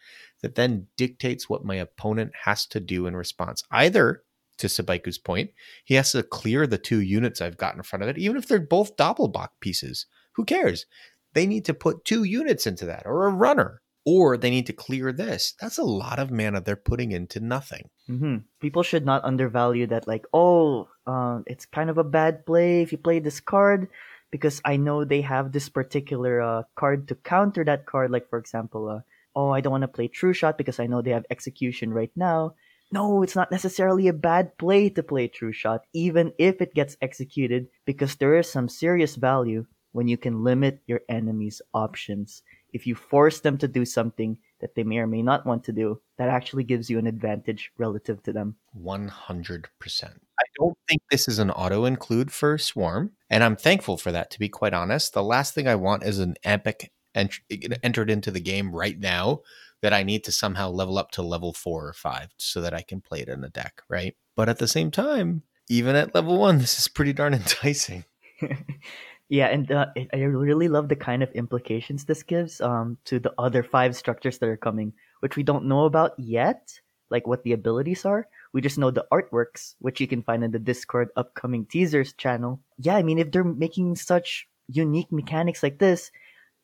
that 0.41 0.55
then 0.55 0.87
dictates 0.97 1.49
what 1.49 1.65
my 1.65 1.75
opponent 1.75 2.31
has 2.45 2.65
to 2.67 2.79
do 2.79 3.05
in 3.05 3.15
response. 3.15 3.63
Either 3.69 4.23
to 4.61 4.67
Sabaiku's 4.67 5.17
point, 5.17 5.51
he 5.83 5.95
has 5.95 6.11
to 6.13 6.23
clear 6.23 6.65
the 6.65 6.77
two 6.77 7.01
units 7.01 7.41
I've 7.41 7.57
got 7.57 7.75
in 7.75 7.83
front 7.83 8.03
of 8.03 8.09
it, 8.09 8.17
even 8.17 8.37
if 8.37 8.47
they're 8.47 8.59
both 8.59 8.95
Doppelbock 8.95 9.49
pieces. 9.59 10.05
Who 10.33 10.45
cares? 10.45 10.85
They 11.33 11.45
need 11.45 11.65
to 11.65 11.73
put 11.73 12.05
two 12.05 12.23
units 12.23 12.65
into 12.65 12.85
that 12.85 13.03
or 13.05 13.27
a 13.27 13.33
runner, 13.33 13.81
or 14.05 14.37
they 14.37 14.49
need 14.49 14.67
to 14.67 14.73
clear 14.73 15.11
this. 15.11 15.53
That's 15.59 15.77
a 15.77 15.83
lot 15.83 16.19
of 16.19 16.31
mana 16.31 16.61
they're 16.61 16.75
putting 16.75 17.11
into 17.11 17.39
nothing. 17.39 17.89
hmm 18.07 18.37
People 18.59 18.83
should 18.83 19.05
not 19.05 19.23
undervalue 19.23 19.87
that. 19.87 20.07
Like, 20.07 20.25
oh, 20.33 20.87
uh, 21.05 21.39
it's 21.47 21.65
kind 21.65 21.89
of 21.89 21.97
a 21.97 22.03
bad 22.03 22.45
play 22.45 22.81
if 22.81 22.91
you 22.91 22.97
play 22.97 23.19
this 23.19 23.39
card 23.39 23.89
because 24.31 24.61
I 24.63 24.77
know 24.77 25.03
they 25.03 25.21
have 25.21 25.51
this 25.51 25.67
particular 25.69 26.41
uh, 26.41 26.63
card 26.75 27.07
to 27.09 27.15
counter 27.15 27.63
that 27.65 27.85
card. 27.85 28.11
Like, 28.11 28.29
for 28.29 28.39
example, 28.39 28.87
uh, 28.87 28.99
oh, 29.35 29.49
I 29.51 29.61
don't 29.61 29.71
want 29.71 29.83
to 29.83 29.87
play 29.89 30.07
True 30.07 30.33
Shot 30.33 30.57
because 30.57 30.79
I 30.79 30.87
know 30.87 31.01
they 31.01 31.11
have 31.11 31.25
Execution 31.29 31.93
right 31.93 32.11
now. 32.15 32.55
No, 32.91 33.23
it's 33.23 33.35
not 33.35 33.51
necessarily 33.51 34.07
a 34.07 34.13
bad 34.13 34.57
play 34.57 34.89
to 34.89 35.03
play 35.03 35.27
True 35.27 35.53
Shot, 35.53 35.85
even 35.93 36.33
if 36.37 36.61
it 36.61 36.73
gets 36.73 36.97
executed, 37.01 37.67
because 37.85 38.15
there 38.15 38.37
is 38.37 38.51
some 38.51 38.67
serious 38.67 39.15
value 39.15 39.65
when 39.93 40.07
you 40.07 40.17
can 40.17 40.43
limit 40.43 40.81
your 40.87 41.01
enemy's 41.07 41.61
options. 41.73 42.43
If 42.73 42.85
you 42.87 42.95
force 42.95 43.39
them 43.39 43.57
to 43.59 43.67
do 43.67 43.85
something 43.85 44.37
that 44.59 44.75
they 44.75 44.83
may 44.83 44.99
or 44.99 45.07
may 45.07 45.21
not 45.21 45.45
want 45.45 45.63
to 45.65 45.71
do, 45.71 46.01
that 46.17 46.29
actually 46.29 46.63
gives 46.63 46.89
you 46.89 46.99
an 46.99 47.07
advantage 47.07 47.71
relative 47.77 48.21
to 48.23 48.33
them. 48.33 48.55
100%. 48.77 49.65
I 50.03 50.43
don't 50.57 50.77
think 50.87 51.01
this 51.09 51.27
is 51.27 51.39
an 51.39 51.51
auto 51.51 51.85
include 51.85 52.31
for 52.31 52.57
Swarm, 52.57 53.11
and 53.29 53.43
I'm 53.43 53.55
thankful 53.55 53.97
for 53.97 54.11
that, 54.11 54.31
to 54.31 54.39
be 54.39 54.49
quite 54.49 54.73
honest. 54.73 55.13
The 55.13 55.23
last 55.23 55.53
thing 55.53 55.67
I 55.67 55.75
want 55.75 56.03
is 56.03 56.19
an 56.19 56.35
epic 56.43 56.91
ent- 57.15 57.39
entered 57.83 58.09
into 58.09 58.31
the 58.31 58.39
game 58.39 58.75
right 58.75 58.99
now 58.99 59.41
that 59.81 59.93
I 59.93 60.03
need 60.03 60.23
to 60.25 60.31
somehow 60.31 60.69
level 60.69 60.97
up 60.97 61.11
to 61.11 61.21
level 61.21 61.53
four 61.53 61.87
or 61.87 61.93
five 61.93 62.29
so 62.37 62.61
that 62.61 62.73
I 62.73 62.81
can 62.81 63.01
play 63.01 63.21
it 63.21 63.29
in 63.29 63.43
a 63.43 63.49
deck, 63.49 63.81
right? 63.89 64.15
But 64.35 64.49
at 64.49 64.59
the 64.59 64.67
same 64.67 64.91
time, 64.91 65.43
even 65.69 65.95
at 65.95 66.15
level 66.15 66.37
one, 66.37 66.57
this 66.59 66.79
is 66.79 66.87
pretty 66.87 67.13
darn 67.13 67.33
enticing. 67.33 68.05
yeah, 69.29 69.47
and 69.47 69.71
uh, 69.71 69.87
I 70.13 70.17
really 70.17 70.67
love 70.67 70.89
the 70.89 70.95
kind 70.95 71.23
of 71.23 71.31
implications 71.31 72.05
this 72.05 72.23
gives 72.23 72.61
um, 72.61 72.97
to 73.05 73.19
the 73.19 73.33
other 73.37 73.63
five 73.63 73.95
structures 73.95 74.37
that 74.37 74.49
are 74.49 74.57
coming, 74.57 74.93
which 75.21 75.35
we 75.35 75.43
don't 75.43 75.65
know 75.65 75.85
about 75.85 76.13
yet, 76.17 76.79
like 77.09 77.27
what 77.27 77.43
the 77.43 77.53
abilities 77.53 78.05
are. 78.05 78.27
We 78.53 78.61
just 78.61 78.77
know 78.77 78.91
the 78.91 79.05
artworks, 79.11 79.75
which 79.79 80.01
you 80.01 80.07
can 80.07 80.23
find 80.23 80.43
in 80.43 80.51
the 80.51 80.59
Discord 80.59 81.09
upcoming 81.15 81.65
teasers 81.65 82.13
channel. 82.13 82.59
Yeah, 82.77 82.95
I 82.95 83.03
mean, 83.03 83.19
if 83.19 83.31
they're 83.31 83.43
making 83.43 83.95
such 83.95 84.47
unique 84.67 85.11
mechanics 85.11 85.63
like 85.63 85.79
this, 85.79 86.11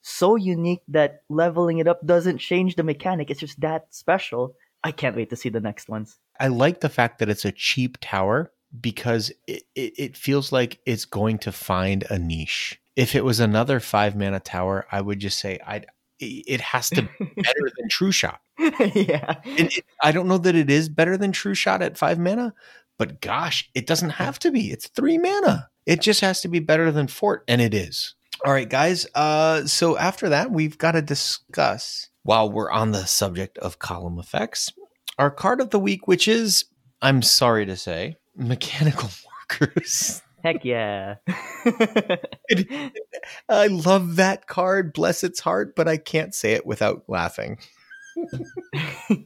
so 0.01 0.35
unique 0.35 0.81
that 0.87 1.23
leveling 1.29 1.79
it 1.79 1.87
up 1.87 2.05
doesn't 2.05 2.37
change 2.37 2.75
the 2.75 2.83
mechanic. 2.83 3.29
It's 3.29 3.39
just 3.39 3.59
that 3.61 3.87
special. 3.93 4.55
I 4.83 4.91
can't 4.91 5.15
wait 5.15 5.29
to 5.31 5.35
see 5.35 5.49
the 5.49 5.59
next 5.59 5.89
ones. 5.89 6.17
I 6.39 6.47
like 6.47 6.81
the 6.81 6.89
fact 6.89 7.19
that 7.19 7.29
it's 7.29 7.45
a 7.45 7.51
cheap 7.51 7.97
tower 7.99 8.51
because 8.79 9.31
it, 9.47 9.63
it, 9.75 9.93
it, 9.97 10.17
feels 10.17 10.51
like 10.51 10.79
it's 10.85 11.05
going 11.05 11.39
to 11.39 11.51
find 11.51 12.05
a 12.09 12.19
niche. 12.19 12.79
If 12.95 13.15
it 13.15 13.25
was 13.25 13.39
another 13.39 13.79
five 13.79 14.15
mana 14.15 14.39
tower, 14.39 14.85
I 14.91 15.01
would 15.01 15.19
just 15.19 15.39
say 15.39 15.59
I'd 15.65 15.87
it 16.19 16.61
has 16.61 16.89
to 16.91 17.03
be 17.03 17.25
better 17.41 17.69
than 17.77 17.89
True 17.89 18.11
Shot. 18.11 18.41
yeah. 18.57 19.35
It, 19.45 19.83
I 20.01 20.11
don't 20.11 20.27
know 20.27 20.39
that 20.39 20.55
it 20.55 20.69
is 20.69 20.89
better 20.89 21.15
than 21.15 21.31
True 21.31 21.53
Shot 21.53 21.81
at 21.81 21.97
five 21.97 22.17
mana, 22.17 22.53
but 22.97 23.21
gosh, 23.21 23.69
it 23.75 23.85
doesn't 23.85 24.11
have 24.11 24.39
to 24.39 24.51
be. 24.51 24.71
It's 24.71 24.87
three 24.87 25.17
mana. 25.17 25.69
It 25.85 26.01
just 26.01 26.21
has 26.21 26.41
to 26.41 26.47
be 26.47 26.59
better 26.59 26.91
than 26.91 27.07
Fort, 27.07 27.43
and 27.47 27.61
it 27.61 27.73
is. 27.73 28.15
All 28.45 28.53
right, 28.53 28.69
guys. 28.69 29.07
Uh, 29.15 29.65
so 29.65 29.97
after 29.97 30.29
that, 30.29 30.51
we've 30.51 30.77
got 30.77 30.91
to 30.91 31.01
discuss 31.01 32.09
while 32.23 32.51
we're 32.51 32.69
on 32.69 32.91
the 32.91 33.05
subject 33.05 33.57
of 33.59 33.79
column 33.79 34.19
effects, 34.19 34.71
our 35.17 35.31
card 35.31 35.61
of 35.61 35.69
the 35.69 35.79
week, 35.79 36.07
which 36.07 36.27
is, 36.27 36.65
I'm 37.01 37.21
sorry 37.21 37.65
to 37.65 37.75
say, 37.75 38.17
mechanical 38.35 39.09
workers. 39.49 40.21
Heck 40.43 40.63
yeah. 40.63 41.15
I 43.49 43.67
love 43.67 44.17
that 44.17 44.45
card, 44.45 44.93
bless 44.93 45.23
its 45.23 45.39
heart, 45.39 45.75
but 45.75 45.87
I 45.87 45.97
can't 45.97 46.35
say 46.35 46.53
it 46.53 46.65
without 46.65 47.03
laughing. 47.07 47.57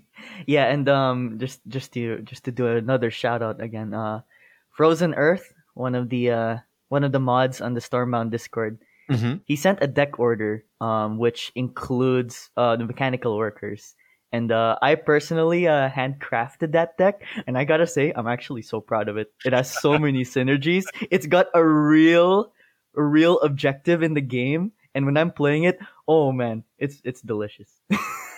yeah, 0.46 0.66
and 0.66 0.88
um 0.88 1.38
just 1.38 1.62
just 1.68 1.94
to 1.94 2.22
just 2.22 2.46
to 2.46 2.52
do 2.52 2.68
another 2.68 3.12
shout 3.12 3.42
out 3.42 3.62
again, 3.62 3.94
uh 3.94 4.22
Frozen 4.72 5.16
Earth, 5.16 5.54
one 5.74 5.96
of 5.96 6.10
the 6.10 6.32
uh 6.32 6.58
one 6.90 7.04
of 7.04 7.12
the 7.12 7.20
mods 7.20 7.62
on 7.62 7.74
the 7.74 7.82
Stormbound 7.82 8.32
Discord 8.32 8.80
Mm-hmm. 9.10 9.38
He 9.46 9.56
sent 9.56 9.80
a 9.82 9.88
deck 9.88 10.20
order, 10.20 10.64
um, 10.80 11.18
which 11.18 11.52
includes 11.56 12.50
uh, 12.58 12.76
the 12.76 12.86
mechanical 12.86 13.38
workers. 13.38 13.96
And 14.32 14.52
uh, 14.52 14.78
I 14.82 14.96
personally 14.96 15.68
uh, 15.68 15.90
handcrafted 15.90 16.72
that 16.72 16.98
deck, 16.98 17.22
and 17.48 17.58
I 17.58 17.66
gotta 17.66 17.86
say, 17.86 18.14
I'm 18.16 18.28
actually 18.28 18.62
so 18.62 18.80
proud 18.80 19.10
of 19.10 19.18
it. 19.18 19.34
It 19.44 19.52
has 19.52 19.70
so 19.70 20.00
many 20.00 20.24
synergies. 20.24 20.86
It's 21.10 21.28
got 21.28 21.48
a 21.54 21.64
real, 21.64 22.54
a 22.96 23.04
real 23.04 23.40
objective 23.40 24.04
in 24.04 24.14
the 24.14 24.22
game, 24.22 24.72
and 24.96 25.06
when 25.06 25.18
I'm 25.18 25.32
playing 25.32 25.64
it, 25.64 25.80
oh 26.08 26.32
man, 26.32 26.64
it's 26.78 27.02
it's 27.04 27.22
delicious. 27.22 27.82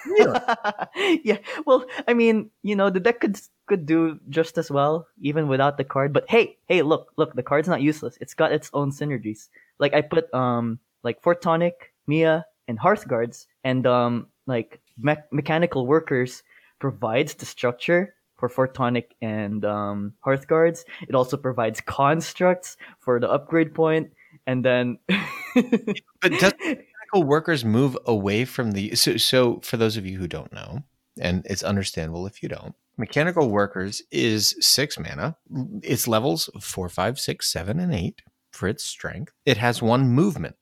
yeah. 1.24 1.38
Well, 1.66 1.86
I 2.08 2.14
mean, 2.14 2.50
you 2.62 2.76
know, 2.76 2.90
the 2.90 3.00
deck 3.00 3.20
could 3.20 3.40
could 3.68 3.86
do 3.86 4.20
just 4.30 4.58
as 4.58 4.70
well 4.70 5.08
even 5.22 5.48
without 5.48 5.78
the 5.78 5.84
card. 5.84 6.14
But 6.14 6.26
hey, 6.28 6.58
hey, 6.68 6.82
look, 6.82 7.12
look, 7.18 7.34
the 7.34 7.44
card's 7.44 7.70
not 7.70 7.82
useless. 7.82 8.18
It's 8.20 8.34
got 8.34 8.52
its 8.52 8.70
own 8.74 8.92
synergies. 8.92 9.48
Like 9.80 9.94
I 9.94 10.02
put 10.02 10.34
um 10.34 10.80
like 11.04 11.22
Fort 11.22 11.42
Tonic, 11.42 11.94
Mia, 12.08 12.46
and 12.68 12.80
Hearth 12.80 13.08
Guards, 13.08 13.48
and 13.64 13.86
um 13.88 14.28
like 14.48 14.82
me- 14.98 15.16
mechanical 15.32 15.88
workers 15.88 16.44
provides 16.80 17.36
the 17.36 17.46
structure 17.46 18.14
for 18.38 18.50
Fort 18.50 18.74
Tonic 18.74 19.16
and 19.22 19.64
um, 19.64 20.14
Hearth 20.20 20.48
Guards. 20.48 20.84
It 21.08 21.16
also 21.16 21.38
provides 21.38 21.80
constructs 21.80 22.76
for 23.00 23.20
the 23.20 23.30
upgrade 23.30 23.74
point, 23.74 24.12
and 24.46 24.66
then. 24.66 24.98
but 25.56 26.32
does 26.40 26.54
mechanical 26.60 27.24
workers 27.24 27.64
move 27.64 27.98
away 28.06 28.46
from 28.46 28.72
the 28.72 28.96
so? 28.96 29.18
So 29.18 29.62
for 29.62 29.78
those 29.78 29.98
of 29.98 30.06
you 30.06 30.18
who 30.18 30.28
don't 30.28 30.52
know, 30.52 30.84
and 31.20 31.46
it's 31.50 31.64
understandable 31.64 32.28
if 32.28 32.44
you 32.44 32.50
don't, 32.50 32.76
mechanical 32.98 33.50
workers 33.50 34.02
is 34.12 34.56
six 34.60 35.00
mana. 35.00 35.38
Its 35.82 36.08
levels 36.08 36.50
four, 36.60 36.90
five, 36.90 37.20
six, 37.20 37.50
seven, 37.50 37.80
and 37.80 37.94
eight 37.94 38.24
for 38.54 38.68
its 38.68 38.84
strength. 38.84 39.34
It 39.46 39.58
has 39.58 39.82
one 39.82 40.10
movement, 40.10 40.56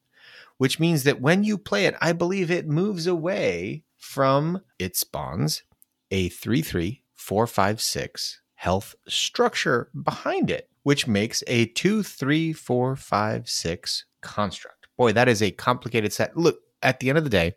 which 0.57 0.79
means 0.79 1.03
that 1.03 1.21
when 1.21 1.43
you 1.43 1.57
play 1.57 1.85
it, 1.85 1.95
I 2.01 2.13
believe 2.13 2.49
it 2.49 2.67
moves 2.67 3.07
away 3.07 3.83
from 3.97 4.61
its 4.79 4.99
spawns 4.99 5.63
a 6.09 6.29
3 6.29 6.61
3 6.61 7.03
4 7.13 7.47
5 7.47 7.81
6 7.81 8.41
health 8.55 8.95
structure 9.07 9.89
behind 10.03 10.51
it, 10.51 10.69
which 10.83 11.07
makes 11.07 11.43
a 11.47 11.65
2 11.67 12.03
3 12.03 12.53
4 12.53 12.95
5 12.95 13.49
6 13.49 14.05
construct. 14.21 14.87
Boy, 14.97 15.13
that 15.13 15.27
is 15.27 15.41
a 15.41 15.51
complicated 15.51 16.13
set. 16.13 16.35
Look, 16.37 16.59
at 16.83 16.99
the 16.99 17.09
end 17.09 17.17
of 17.17 17.23
the 17.23 17.29
day, 17.29 17.53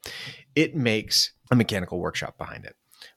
it 0.54 0.76
makes 0.76 1.32
a 1.50 1.56
mechanical 1.56 1.98
workshop 1.98 2.38
behind 2.38 2.64
it, 2.64 2.76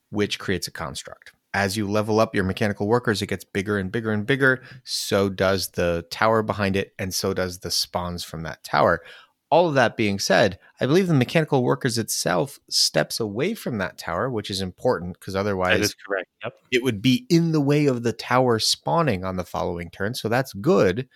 which 0.09 0.39
creates 0.39 0.67
a 0.67 0.71
construct 0.71 1.33
as 1.57 1.75
you 1.75 1.89
level 1.89 2.19
up 2.19 2.35
your 2.35 2.43
mechanical 2.43 2.87
workers, 2.87 3.19
it 3.23 3.27
gets 3.27 3.43
bigger 3.43 3.79
and 3.79 3.91
bigger 3.91 4.11
and 4.11 4.27
bigger. 4.27 4.61
So 4.83 5.27
does 5.27 5.69
the 5.69 6.05
tower 6.11 6.43
behind 6.43 6.75
it, 6.75 6.93
and 6.99 7.11
so 7.11 7.33
does 7.33 7.59
the 7.59 7.71
spawns 7.71 8.23
from 8.23 8.43
that 8.43 8.63
tower. 8.63 9.01
All 9.49 9.67
of 9.67 9.73
that 9.73 9.97
being 9.97 10.19
said, 10.19 10.59
I 10.79 10.85
believe 10.85 11.07
the 11.07 11.15
mechanical 11.15 11.63
workers 11.63 11.97
itself 11.97 12.59
steps 12.69 13.19
away 13.19 13.55
from 13.55 13.79
that 13.79 13.97
tower, 13.97 14.29
which 14.29 14.51
is 14.51 14.61
important 14.61 15.19
because 15.19 15.35
otherwise, 15.35 15.79
that 15.79 15.85
is 15.85 15.95
correct. 15.95 16.29
Yep. 16.43 16.53
it 16.71 16.83
would 16.83 17.01
be 17.01 17.25
in 17.27 17.53
the 17.53 17.61
way 17.61 17.87
of 17.87 18.03
the 18.03 18.13
tower 18.13 18.59
spawning 18.59 19.25
on 19.25 19.37
the 19.37 19.43
following 19.43 19.89
turn. 19.89 20.13
So 20.13 20.29
that's 20.29 20.53
good. 20.53 21.09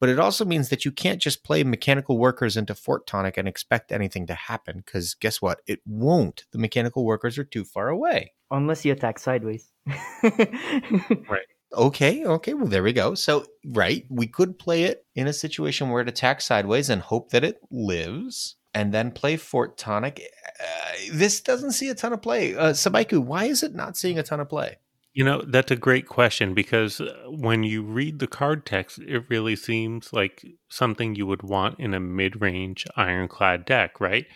But 0.00 0.08
it 0.08 0.18
also 0.18 0.44
means 0.44 0.68
that 0.68 0.84
you 0.84 0.92
can't 0.92 1.20
just 1.20 1.44
play 1.44 1.64
mechanical 1.64 2.18
workers 2.18 2.56
into 2.56 2.74
Fort 2.74 3.06
Tonic 3.06 3.36
and 3.36 3.48
expect 3.48 3.90
anything 3.90 4.26
to 4.26 4.34
happen 4.34 4.82
because 4.84 5.14
guess 5.14 5.42
what? 5.42 5.60
It 5.66 5.80
won't. 5.84 6.44
The 6.52 6.58
mechanical 6.58 7.04
workers 7.04 7.36
are 7.38 7.44
too 7.44 7.64
far 7.64 7.88
away. 7.88 8.32
Unless 8.50 8.84
you 8.84 8.92
attack 8.92 9.18
sideways. 9.18 9.70
right. 10.22 11.46
Okay, 11.76 12.24
okay. 12.24 12.54
Well, 12.54 12.66
there 12.66 12.82
we 12.82 12.92
go. 12.92 13.14
So, 13.14 13.44
right, 13.66 14.04
we 14.08 14.26
could 14.26 14.58
play 14.58 14.84
it 14.84 15.04
in 15.14 15.26
a 15.26 15.32
situation 15.32 15.90
where 15.90 16.00
it 16.00 16.08
attacks 16.08 16.46
sideways 16.46 16.88
and 16.88 17.02
hope 17.02 17.30
that 17.30 17.44
it 17.44 17.58
lives, 17.70 18.56
and 18.72 18.92
then 18.92 19.10
play 19.10 19.36
Fort 19.36 19.76
Tonic. 19.76 20.22
Uh, 20.60 20.92
this 21.12 21.42
doesn't 21.42 21.72
see 21.72 21.90
a 21.90 21.94
ton 21.94 22.14
of 22.14 22.22
play. 22.22 22.54
Uh, 22.54 22.72
Sabaiku, 22.72 23.18
why 23.18 23.44
is 23.44 23.62
it 23.62 23.74
not 23.74 23.98
seeing 23.98 24.18
a 24.18 24.22
ton 24.22 24.40
of 24.40 24.48
play? 24.48 24.78
You 25.18 25.24
know, 25.24 25.42
that's 25.44 25.72
a 25.72 25.76
great 25.76 26.06
question 26.06 26.54
because 26.54 27.00
uh, 27.00 27.12
when 27.26 27.64
you 27.64 27.82
read 27.82 28.20
the 28.20 28.28
card 28.28 28.64
text, 28.64 29.00
it 29.00 29.24
really 29.28 29.56
seems 29.56 30.12
like 30.12 30.46
something 30.68 31.16
you 31.16 31.26
would 31.26 31.42
want 31.42 31.80
in 31.80 31.92
a 31.92 31.98
mid 31.98 32.40
range 32.40 32.86
ironclad 32.94 33.64
deck, 33.64 34.00
right? 34.00 34.26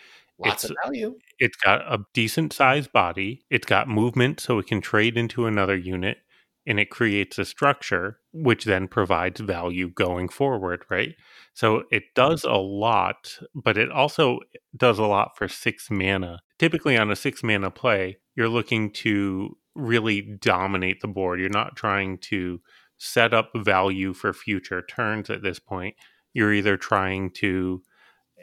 Lots 0.41 0.65
it's, 0.65 0.71
of 0.73 0.77
value. 0.83 1.15
It's 1.39 1.57
got 1.57 1.83
a 1.83 2.05
decent 2.15 2.53
sized 2.53 2.91
body, 2.91 3.45
it's 3.49 3.65
got 3.65 3.87
movement 3.87 4.41
so 4.41 4.59
it 4.59 4.67
can 4.67 4.81
trade 4.81 5.17
into 5.17 5.47
another 5.47 5.77
unit, 5.77 6.19
and 6.67 6.81
it 6.81 6.91
creates 6.91 7.39
a 7.39 7.45
structure 7.45 8.19
which 8.33 8.65
then 8.65 8.89
provides 8.89 9.41
value 9.41 9.89
going 9.89 10.29
forward, 10.29 10.85
right? 10.91 11.15
So 11.55 11.85
it 11.93 12.13
does 12.17 12.43
a 12.43 12.55
lot, 12.55 13.39
but 13.55 13.79
it 13.79 13.93
also 13.93 14.41
does 14.77 14.99
a 14.99 15.05
lot 15.05 15.37
for 15.37 15.47
six 15.47 15.93
mana. 15.93 16.41
Typically, 16.59 16.99
on 16.99 17.09
a 17.13 17.15
six 17.15 17.45
mana 17.45 17.71
play, 17.71 18.17
you're 18.35 18.49
looking 18.49 18.91
to 18.91 19.57
really 19.75 20.21
dominate 20.21 21.01
the 21.01 21.09
board. 21.09 21.41
You're 21.41 21.49
not 21.49 21.77
trying 21.77 22.19
to 22.19 22.61
set 22.99 23.35
up 23.35 23.51
value 23.55 24.13
for 24.13 24.33
future 24.33 24.83
turns 24.83 25.31
at 25.31 25.43
this 25.43 25.59
point. 25.59 25.97
You're 26.35 26.53
either 26.53 26.77
trying 26.77 27.31
to 27.33 27.83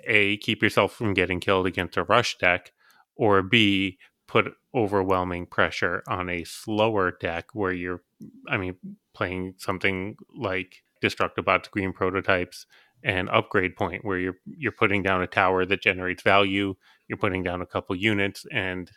a 0.05 0.37
keep 0.37 0.61
yourself 0.63 0.93
from 0.93 1.13
getting 1.13 1.39
killed 1.39 1.67
against 1.67 1.97
a 1.97 2.03
rush 2.03 2.37
deck, 2.37 2.71
or 3.15 3.41
b 3.41 3.97
put 4.27 4.53
overwhelming 4.75 5.45
pressure 5.45 6.03
on 6.07 6.29
a 6.29 6.43
slower 6.43 7.11
deck 7.19 7.45
where 7.53 7.71
you're, 7.71 8.01
I 8.47 8.57
mean, 8.57 8.75
playing 9.13 9.55
something 9.57 10.15
like 10.37 10.83
Destructobots, 11.01 11.71
Green 11.71 11.91
Prototypes, 11.91 12.65
and 13.03 13.29
Upgrade 13.29 13.75
Point, 13.75 14.05
where 14.05 14.19
you're 14.19 14.37
you're 14.45 14.71
putting 14.71 15.01
down 15.03 15.21
a 15.21 15.27
tower 15.27 15.65
that 15.65 15.81
generates 15.81 16.21
value. 16.21 16.75
You're 17.07 17.17
putting 17.17 17.43
down 17.43 17.61
a 17.61 17.65
couple 17.65 17.95
units, 17.95 18.45
and 18.51 18.91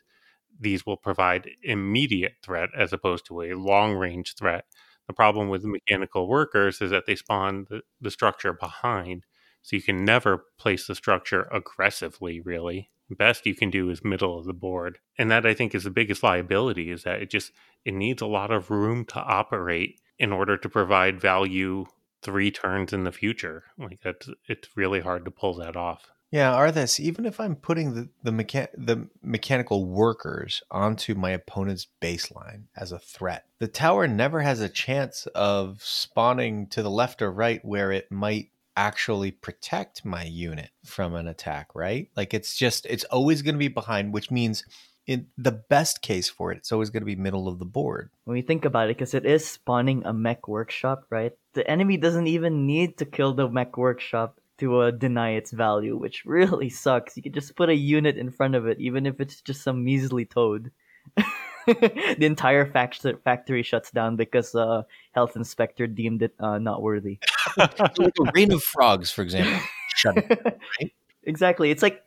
these 0.60 0.86
will 0.86 0.96
provide 0.96 1.50
immediate 1.62 2.34
threat 2.42 2.70
as 2.76 2.92
opposed 2.92 3.26
to 3.26 3.42
a 3.42 3.54
long 3.54 3.94
range 3.94 4.34
threat. 4.34 4.64
The 5.06 5.12
problem 5.12 5.48
with 5.48 5.64
mechanical 5.64 6.28
workers 6.28 6.80
is 6.80 6.90
that 6.90 7.06
they 7.06 7.16
spawn 7.16 7.66
the, 7.68 7.82
the 8.00 8.10
structure 8.10 8.52
behind, 8.52 9.24
so 9.62 9.76
you 9.76 9.82
can 9.82 10.04
never 10.04 10.44
place 10.58 10.86
the 10.86 10.94
structure 10.94 11.48
aggressively, 11.52 12.40
really. 12.40 12.90
Best 13.10 13.44
you 13.44 13.54
can 13.54 13.70
do 13.70 13.90
is 13.90 14.04
middle 14.04 14.38
of 14.38 14.46
the 14.46 14.54
board. 14.54 14.98
And 15.18 15.30
that 15.30 15.44
I 15.44 15.54
think 15.54 15.74
is 15.74 15.84
the 15.84 15.90
biggest 15.90 16.22
liability 16.22 16.90
is 16.90 17.02
that 17.02 17.20
it 17.20 17.30
just 17.30 17.52
it 17.84 17.94
needs 17.94 18.22
a 18.22 18.26
lot 18.26 18.50
of 18.50 18.70
room 18.70 19.04
to 19.06 19.20
operate 19.20 20.00
in 20.18 20.32
order 20.32 20.56
to 20.56 20.68
provide 20.68 21.20
value 21.20 21.86
three 22.22 22.50
turns 22.50 22.92
in 22.92 23.04
the 23.04 23.12
future. 23.12 23.64
Like 23.76 24.00
that's 24.02 24.30
it's 24.48 24.68
really 24.76 25.00
hard 25.00 25.24
to 25.24 25.30
pull 25.30 25.54
that 25.56 25.76
off. 25.76 26.11
Yeah, 26.32 26.52
Arthas, 26.52 26.98
even 26.98 27.26
if 27.26 27.38
I'm 27.38 27.54
putting 27.54 27.94
the 27.94 28.08
the, 28.22 28.30
mecha- 28.30 28.68
the 28.74 29.06
mechanical 29.22 29.84
workers 29.84 30.62
onto 30.70 31.14
my 31.14 31.30
opponent's 31.30 31.86
baseline 32.00 32.62
as 32.74 32.90
a 32.90 32.98
threat, 32.98 33.44
the 33.58 33.68
tower 33.68 34.08
never 34.08 34.40
has 34.40 34.60
a 34.60 34.68
chance 34.68 35.26
of 35.34 35.82
spawning 35.82 36.68
to 36.68 36.82
the 36.82 36.90
left 36.90 37.20
or 37.20 37.30
right 37.30 37.62
where 37.62 37.92
it 37.92 38.10
might 38.10 38.48
actually 38.78 39.30
protect 39.30 40.06
my 40.06 40.24
unit 40.24 40.70
from 40.86 41.14
an 41.14 41.28
attack, 41.28 41.68
right? 41.74 42.08
Like 42.16 42.32
it's 42.32 42.56
just 42.56 42.86
it's 42.86 43.04
always 43.04 43.42
going 43.42 43.54
to 43.54 43.58
be 43.58 43.68
behind, 43.68 44.14
which 44.14 44.30
means 44.30 44.64
in 45.06 45.26
the 45.36 45.52
best 45.52 46.00
case 46.00 46.30
for 46.30 46.50
it, 46.52 46.58
it's 46.58 46.72
always 46.72 46.88
going 46.88 47.02
to 47.02 47.06
be 47.06 47.16
middle 47.16 47.46
of 47.46 47.58
the 47.58 47.66
board. 47.66 48.08
When 48.24 48.38
you 48.38 48.42
think 48.42 48.64
about 48.64 48.88
it, 48.88 48.96
because 48.96 49.12
it 49.12 49.26
is 49.26 49.46
spawning 49.46 50.04
a 50.06 50.14
mech 50.14 50.48
workshop, 50.48 51.04
right? 51.10 51.32
The 51.52 51.68
enemy 51.68 51.98
doesn't 51.98 52.28
even 52.28 52.66
need 52.66 52.96
to 52.98 53.04
kill 53.04 53.34
the 53.34 53.50
mech 53.50 53.76
workshop 53.76 54.38
to 54.62 54.78
uh, 54.78 54.90
deny 54.92 55.30
its 55.32 55.50
value, 55.50 55.96
which 55.96 56.24
really 56.24 56.70
sucks. 56.70 57.16
You 57.16 57.22
can 57.22 57.32
just 57.32 57.56
put 57.56 57.68
a 57.68 57.74
unit 57.74 58.16
in 58.16 58.30
front 58.30 58.54
of 58.54 58.66
it, 58.66 58.78
even 58.78 59.06
if 59.06 59.18
it's 59.20 59.40
just 59.40 59.62
some 59.62 59.84
measly 59.84 60.24
toad. 60.24 60.70
the 61.66 62.24
entire 62.24 62.64
fact- 62.64 63.04
factory 63.24 63.64
shuts 63.64 63.90
down 63.90 64.14
because 64.14 64.54
uh, 64.54 64.82
health 65.10 65.34
inspector 65.34 65.88
deemed 65.88 66.22
it 66.22 66.34
uh, 66.38 66.58
not 66.58 66.80
worthy. 66.80 67.18
like 67.56 67.80
a 67.80 68.30
rain 68.32 68.52
of 68.52 68.62
frogs, 68.62 69.10
for 69.10 69.22
example. 69.22 69.58
Shut. 69.96 70.16
Right? 70.16 70.94
Exactly. 71.24 71.70
It's 71.70 71.82
like 71.82 72.02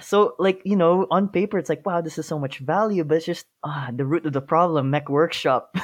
so 0.00 0.36
like 0.38 0.62
you 0.64 0.76
know 0.76 1.08
on 1.10 1.26
paper 1.26 1.58
it's 1.58 1.68
like 1.68 1.84
wow 1.84 2.00
this 2.00 2.18
is 2.18 2.24
so 2.24 2.38
much 2.38 2.60
value 2.60 3.02
but 3.02 3.16
it's 3.16 3.26
just 3.26 3.46
ah 3.64 3.90
the 3.92 4.06
root 4.06 4.24
of 4.24 4.32
the 4.32 4.40
problem 4.40 4.90
mech 4.90 5.08
workshop 5.08 5.74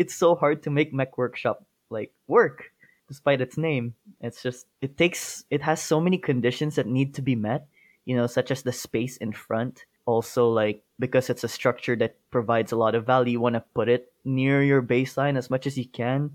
it's 0.00 0.14
so 0.14 0.34
hard 0.34 0.62
to 0.62 0.70
make 0.70 0.94
mech 0.94 1.18
workshop 1.18 1.62
like 1.90 2.10
work 2.26 2.72
despite 3.08 3.40
its 3.40 3.56
name. 3.56 3.94
It's 4.20 4.42
just 4.42 4.66
it 4.80 4.96
takes 4.96 5.44
it 5.50 5.62
has 5.62 5.82
so 5.82 6.00
many 6.00 6.18
conditions 6.18 6.76
that 6.76 6.86
need 6.86 7.14
to 7.14 7.22
be 7.22 7.36
met 7.36 7.66
you 8.04 8.16
know 8.16 8.26
such 8.26 8.50
as 8.50 8.62
the 8.62 8.72
space 8.72 9.16
in 9.18 9.32
front. 9.32 9.84
Also 10.06 10.48
like 10.48 10.82
because 10.98 11.30
it's 11.30 11.44
a 11.44 11.48
structure 11.48 11.96
that 11.96 12.16
provides 12.30 12.72
a 12.72 12.76
lot 12.76 12.94
of 12.94 13.06
value 13.06 13.32
you 13.32 13.40
want 13.40 13.54
to 13.54 13.64
put 13.74 13.88
it 13.88 14.12
near 14.24 14.62
your 14.62 14.82
baseline 14.82 15.36
as 15.36 15.50
much 15.50 15.66
as 15.66 15.76
you 15.76 15.86
can 15.86 16.30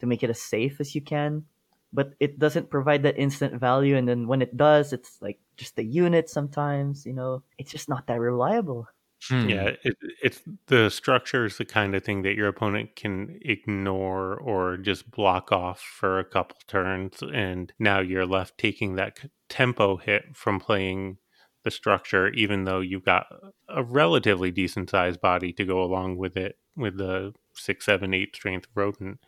to 0.00 0.06
make 0.06 0.22
it 0.22 0.30
as 0.30 0.40
safe 0.40 0.80
as 0.80 0.94
you 0.94 1.00
can. 1.00 1.44
But 1.92 2.14
it 2.20 2.38
doesn't 2.38 2.70
provide 2.70 3.02
that 3.04 3.18
instant 3.18 3.54
value 3.54 3.96
and 3.96 4.08
then 4.08 4.26
when 4.28 4.42
it 4.42 4.56
does 4.56 4.92
it's 4.92 5.22
like 5.22 5.38
just 5.56 5.78
a 5.78 5.84
unit 5.84 6.28
sometimes 6.28 7.06
you 7.06 7.12
know? 7.12 7.42
It's 7.58 7.72
just 7.72 7.88
not 7.88 8.06
that 8.08 8.20
reliable 8.20 8.88
Hmm. 9.28 9.48
Yeah, 9.48 9.70
it, 9.82 9.96
it's 10.22 10.42
the 10.66 10.90
structure 10.90 11.44
is 11.46 11.56
the 11.56 11.64
kind 11.64 11.94
of 11.94 12.04
thing 12.04 12.22
that 12.22 12.34
your 12.34 12.48
opponent 12.48 12.94
can 12.96 13.38
ignore 13.42 14.34
or 14.36 14.76
just 14.76 15.10
block 15.10 15.50
off 15.52 15.80
for 15.80 16.18
a 16.18 16.24
couple 16.24 16.56
turns, 16.66 17.22
and 17.22 17.72
now 17.78 18.00
you're 18.00 18.26
left 18.26 18.58
taking 18.58 18.96
that 18.96 19.18
tempo 19.48 19.96
hit 19.96 20.36
from 20.36 20.60
playing 20.60 21.18
the 21.62 21.70
structure, 21.70 22.28
even 22.28 22.64
though 22.64 22.80
you've 22.80 23.04
got 23.04 23.26
a 23.68 23.82
relatively 23.82 24.50
decent 24.50 24.90
sized 24.90 25.20
body 25.20 25.52
to 25.54 25.64
go 25.64 25.82
along 25.82 26.18
with 26.18 26.36
it 26.36 26.58
with 26.76 26.98
the 26.98 27.32
six, 27.54 27.86
seven, 27.86 28.12
eight 28.12 28.36
strength 28.36 28.68
rodent. 28.74 29.18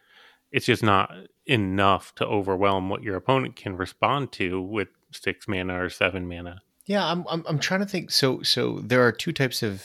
It's 0.53 0.66
just 0.66 0.82
not 0.82 1.11
enough 1.47 2.14
to 2.16 2.26
overwhelm 2.26 2.88
what 2.88 3.03
your 3.03 3.16
opponent 3.16 3.57
can 3.57 3.76
respond 3.76 4.32
to 4.32 4.61
with 4.61 4.88
six 5.11 5.49
mana 5.49 5.82
or 5.82 5.88
seven 5.88 6.28
mana. 6.28 6.61
Yeah, 6.87 7.05
I'm, 7.05 7.24
I'm 7.28 7.45
I'm 7.49 7.59
trying 7.59 7.80
to 7.80 7.87
think. 7.87 8.11
So 8.11 8.43
so 8.43 8.80
there 8.82 9.05
are 9.07 9.12
two 9.12 9.32
types 9.32 9.62
of, 9.62 9.84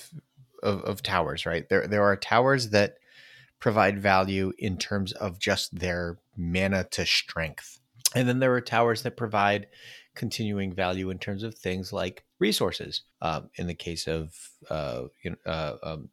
of 0.62 0.82
of 0.84 1.04
towers, 1.04 1.46
right? 1.46 1.68
There 1.68 1.88
there 1.88 2.04
are 2.04 2.16
towers 2.16 2.70
that 2.70 2.98
provide 3.60 4.02
value 4.02 4.54
in 4.58 4.78
terms 4.78 5.12
of 5.14 5.40
just 5.40 5.78
their 5.78 6.20
mana 6.38 6.84
to 6.92 7.06
strength, 7.06 7.80
and 8.16 8.30
then 8.30 8.40
there 8.40 8.54
are 8.54 8.62
towers 8.62 9.02
that 9.02 9.18
provide 9.18 9.68
continuing 10.14 10.74
value 10.74 11.10
in 11.10 11.18
terms 11.18 11.42
of 11.42 11.56
things 11.56 11.92
like 11.92 12.24
resources. 12.40 13.02
Um, 13.22 13.50
in 13.56 13.68
the 13.68 13.74
case 13.74 14.08
of 14.08 14.36
uh, 14.70 15.06
you 15.24 15.32
know, 15.32 15.52
uh, 15.52 15.78
um, 15.82 16.10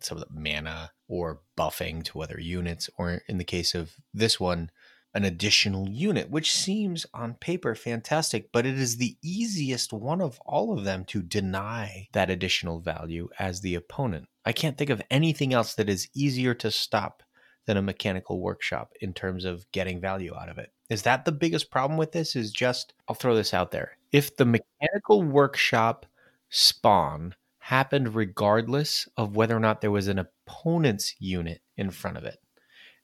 some 0.00 0.18
of 0.18 0.24
the 0.24 0.40
mana 0.40 0.90
or 1.06 1.40
buffing 1.56 2.02
to 2.04 2.20
other 2.20 2.40
units, 2.40 2.90
or 2.98 3.22
in 3.28 3.38
the 3.38 3.44
case 3.44 3.76
of 3.76 3.92
this 4.12 4.40
one, 4.40 4.70
an 5.14 5.24
additional 5.24 5.88
unit, 5.88 6.30
which 6.30 6.54
seems 6.54 7.06
on 7.12 7.34
paper 7.34 7.74
fantastic, 7.74 8.50
but 8.52 8.64
it 8.64 8.78
is 8.78 8.96
the 8.96 9.16
easiest 9.22 9.92
one 9.92 10.20
of 10.20 10.40
all 10.46 10.76
of 10.76 10.84
them 10.84 11.04
to 11.04 11.22
deny 11.22 12.08
that 12.12 12.30
additional 12.30 12.80
value 12.80 13.28
as 13.38 13.60
the 13.60 13.74
opponent. 13.74 14.26
I 14.44 14.52
can't 14.52 14.78
think 14.78 14.90
of 14.90 15.02
anything 15.10 15.52
else 15.52 15.74
that 15.74 15.88
is 15.88 16.08
easier 16.14 16.54
to 16.54 16.70
stop 16.70 17.22
than 17.66 17.76
a 17.76 17.82
mechanical 17.82 18.40
workshop 18.40 18.92
in 19.00 19.12
terms 19.12 19.44
of 19.44 19.70
getting 19.70 20.00
value 20.00 20.34
out 20.34 20.48
of 20.48 20.58
it. 20.58 20.72
Is 20.90 21.02
that 21.02 21.24
the 21.24 21.32
biggest 21.32 21.70
problem 21.70 21.96
with 21.98 22.12
this? 22.12 22.34
Is 22.34 22.50
just, 22.50 22.94
I'll 23.06 23.14
throw 23.14 23.34
this 23.34 23.54
out 23.54 23.70
there. 23.70 23.98
If 24.10 24.36
the 24.36 24.44
mechanical 24.44 25.22
workshop 25.22 26.06
spawn 26.48 27.34
happened 27.58 28.14
regardless 28.14 29.08
of 29.16 29.36
whether 29.36 29.56
or 29.56 29.60
not 29.60 29.80
there 29.80 29.90
was 29.90 30.08
an 30.08 30.18
opponent's 30.18 31.14
unit 31.20 31.60
in 31.76 31.90
front 31.90 32.16
of 32.16 32.24
it, 32.24 32.38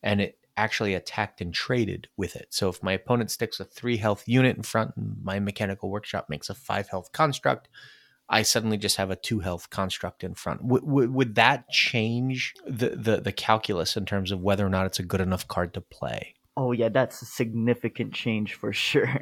and 0.03 0.21
it 0.21 0.39
actually 0.59 0.95
attacked 0.95 1.41
and 1.41 1.55
traded 1.55 2.09
with 2.17 2.35
it. 2.37 2.49
So 2.51 2.69
if 2.69 2.83
my 2.83 2.93
opponent 2.93 3.31
sticks 3.31 3.61
a 3.61 3.65
three 3.65 3.97
health 3.97 4.25
unit 4.27 4.57
in 4.57 4.65
front 4.65 4.97
and 4.97 5.17
my 5.23 5.39
mechanical 5.39 5.89
workshop 5.89 6.29
makes 6.29 6.51
a 6.51 6.55
five 6.55 6.89
health 6.89 7.13
construct, 7.13 7.69
I 8.29 8.43
suddenly 8.43 8.77
just 8.77 8.97
have 8.97 9.11
a 9.11 9.17
two 9.17 9.39
health 9.39 9.71
construct 9.71 10.23
in 10.23 10.35
front. 10.35 10.63
W- 10.63 10.85
w- 10.85 11.11
would 11.11 11.37
that 11.37 11.71
change 11.71 12.55
the, 12.67 12.91
the 12.91 13.21
the 13.21 13.33
calculus 13.33 13.97
in 13.97 14.05
terms 14.05 14.33
of 14.33 14.43
whether 14.43 14.67
or 14.67 14.69
not 14.69 14.85
it's 14.85 14.99
a 14.99 15.05
good 15.05 15.21
enough 15.21 15.49
card 15.49 15.73
to 15.75 15.81
play? 15.81 16.35
Oh 16.57 16.73
yeah, 16.73 16.89
that's 16.89 17.23
a 17.23 17.27
significant 17.27 18.13
change 18.13 18.55
for 18.55 18.73
sure. 18.89 19.21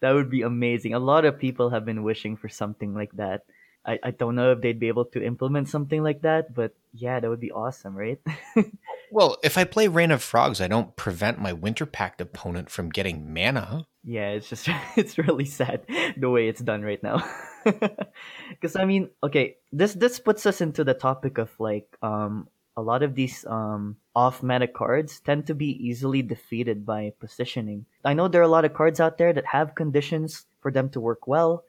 that 0.00 0.12
would 0.12 0.30
be 0.30 0.42
amazing. 0.42 0.94
A 0.94 0.98
lot 0.98 1.24
of 1.24 1.38
people 1.38 1.70
have 1.70 1.84
been 1.84 2.02
wishing 2.02 2.36
for 2.36 2.48
something 2.48 2.94
like 2.94 3.12
that. 3.12 3.42
I, 3.88 3.98
I 4.02 4.10
don't 4.10 4.36
know 4.36 4.52
if 4.52 4.60
they'd 4.60 4.78
be 4.78 4.88
able 4.88 5.06
to 5.16 5.24
implement 5.24 5.70
something 5.70 6.02
like 6.02 6.20
that, 6.22 6.52
but 6.52 6.76
yeah, 6.92 7.20
that 7.20 7.30
would 7.30 7.40
be 7.40 7.52
awesome, 7.52 7.96
right? 7.96 8.20
Well, 9.10 9.38
if 9.42 9.56
I 9.56 9.64
play 9.64 9.88
Rain 9.88 10.10
of 10.10 10.22
Frogs, 10.22 10.60
I 10.60 10.68
don't 10.68 10.94
prevent 10.94 11.40
my 11.40 11.52
Winter 11.52 11.86
Pact 11.86 12.20
opponent 12.20 12.68
from 12.68 12.90
getting 12.90 13.32
mana. 13.32 13.86
yeah, 14.04 14.36
it's 14.36 14.48
just 14.48 14.68
it's 14.96 15.16
really 15.16 15.46
sad 15.46 15.80
the 16.16 16.28
way 16.28 16.48
it's 16.48 16.60
done 16.60 16.82
right 16.82 17.02
now. 17.02 17.24
Because 18.48 18.76
I 18.76 18.84
mean, 18.84 19.10
okay, 19.22 19.56
this 19.72 19.92
this 19.94 20.20
puts 20.20 20.46
us 20.46 20.60
into 20.60 20.84
the 20.84 20.94
topic 20.94 21.38
of 21.38 21.50
like 21.58 21.88
um 22.02 22.48
a 22.76 22.82
lot 22.82 23.02
of 23.02 23.14
these 23.14 23.44
um 23.48 23.96
off 24.14 24.42
meta 24.42 24.68
cards 24.68 25.20
tend 25.20 25.46
to 25.46 25.54
be 25.54 25.72
easily 25.88 26.22
defeated 26.22 26.86
by 26.86 27.12
positioning. 27.20 27.84
I 28.04 28.14
know 28.14 28.28
there 28.28 28.40
are 28.40 28.48
a 28.48 28.56
lot 28.56 28.64
of 28.64 28.72
cards 28.72 29.00
out 29.00 29.18
there 29.18 29.32
that 29.32 29.56
have 29.56 29.74
conditions 29.74 30.46
for 30.60 30.70
them 30.70 30.88
to 30.90 31.00
work 31.00 31.26
well, 31.26 31.64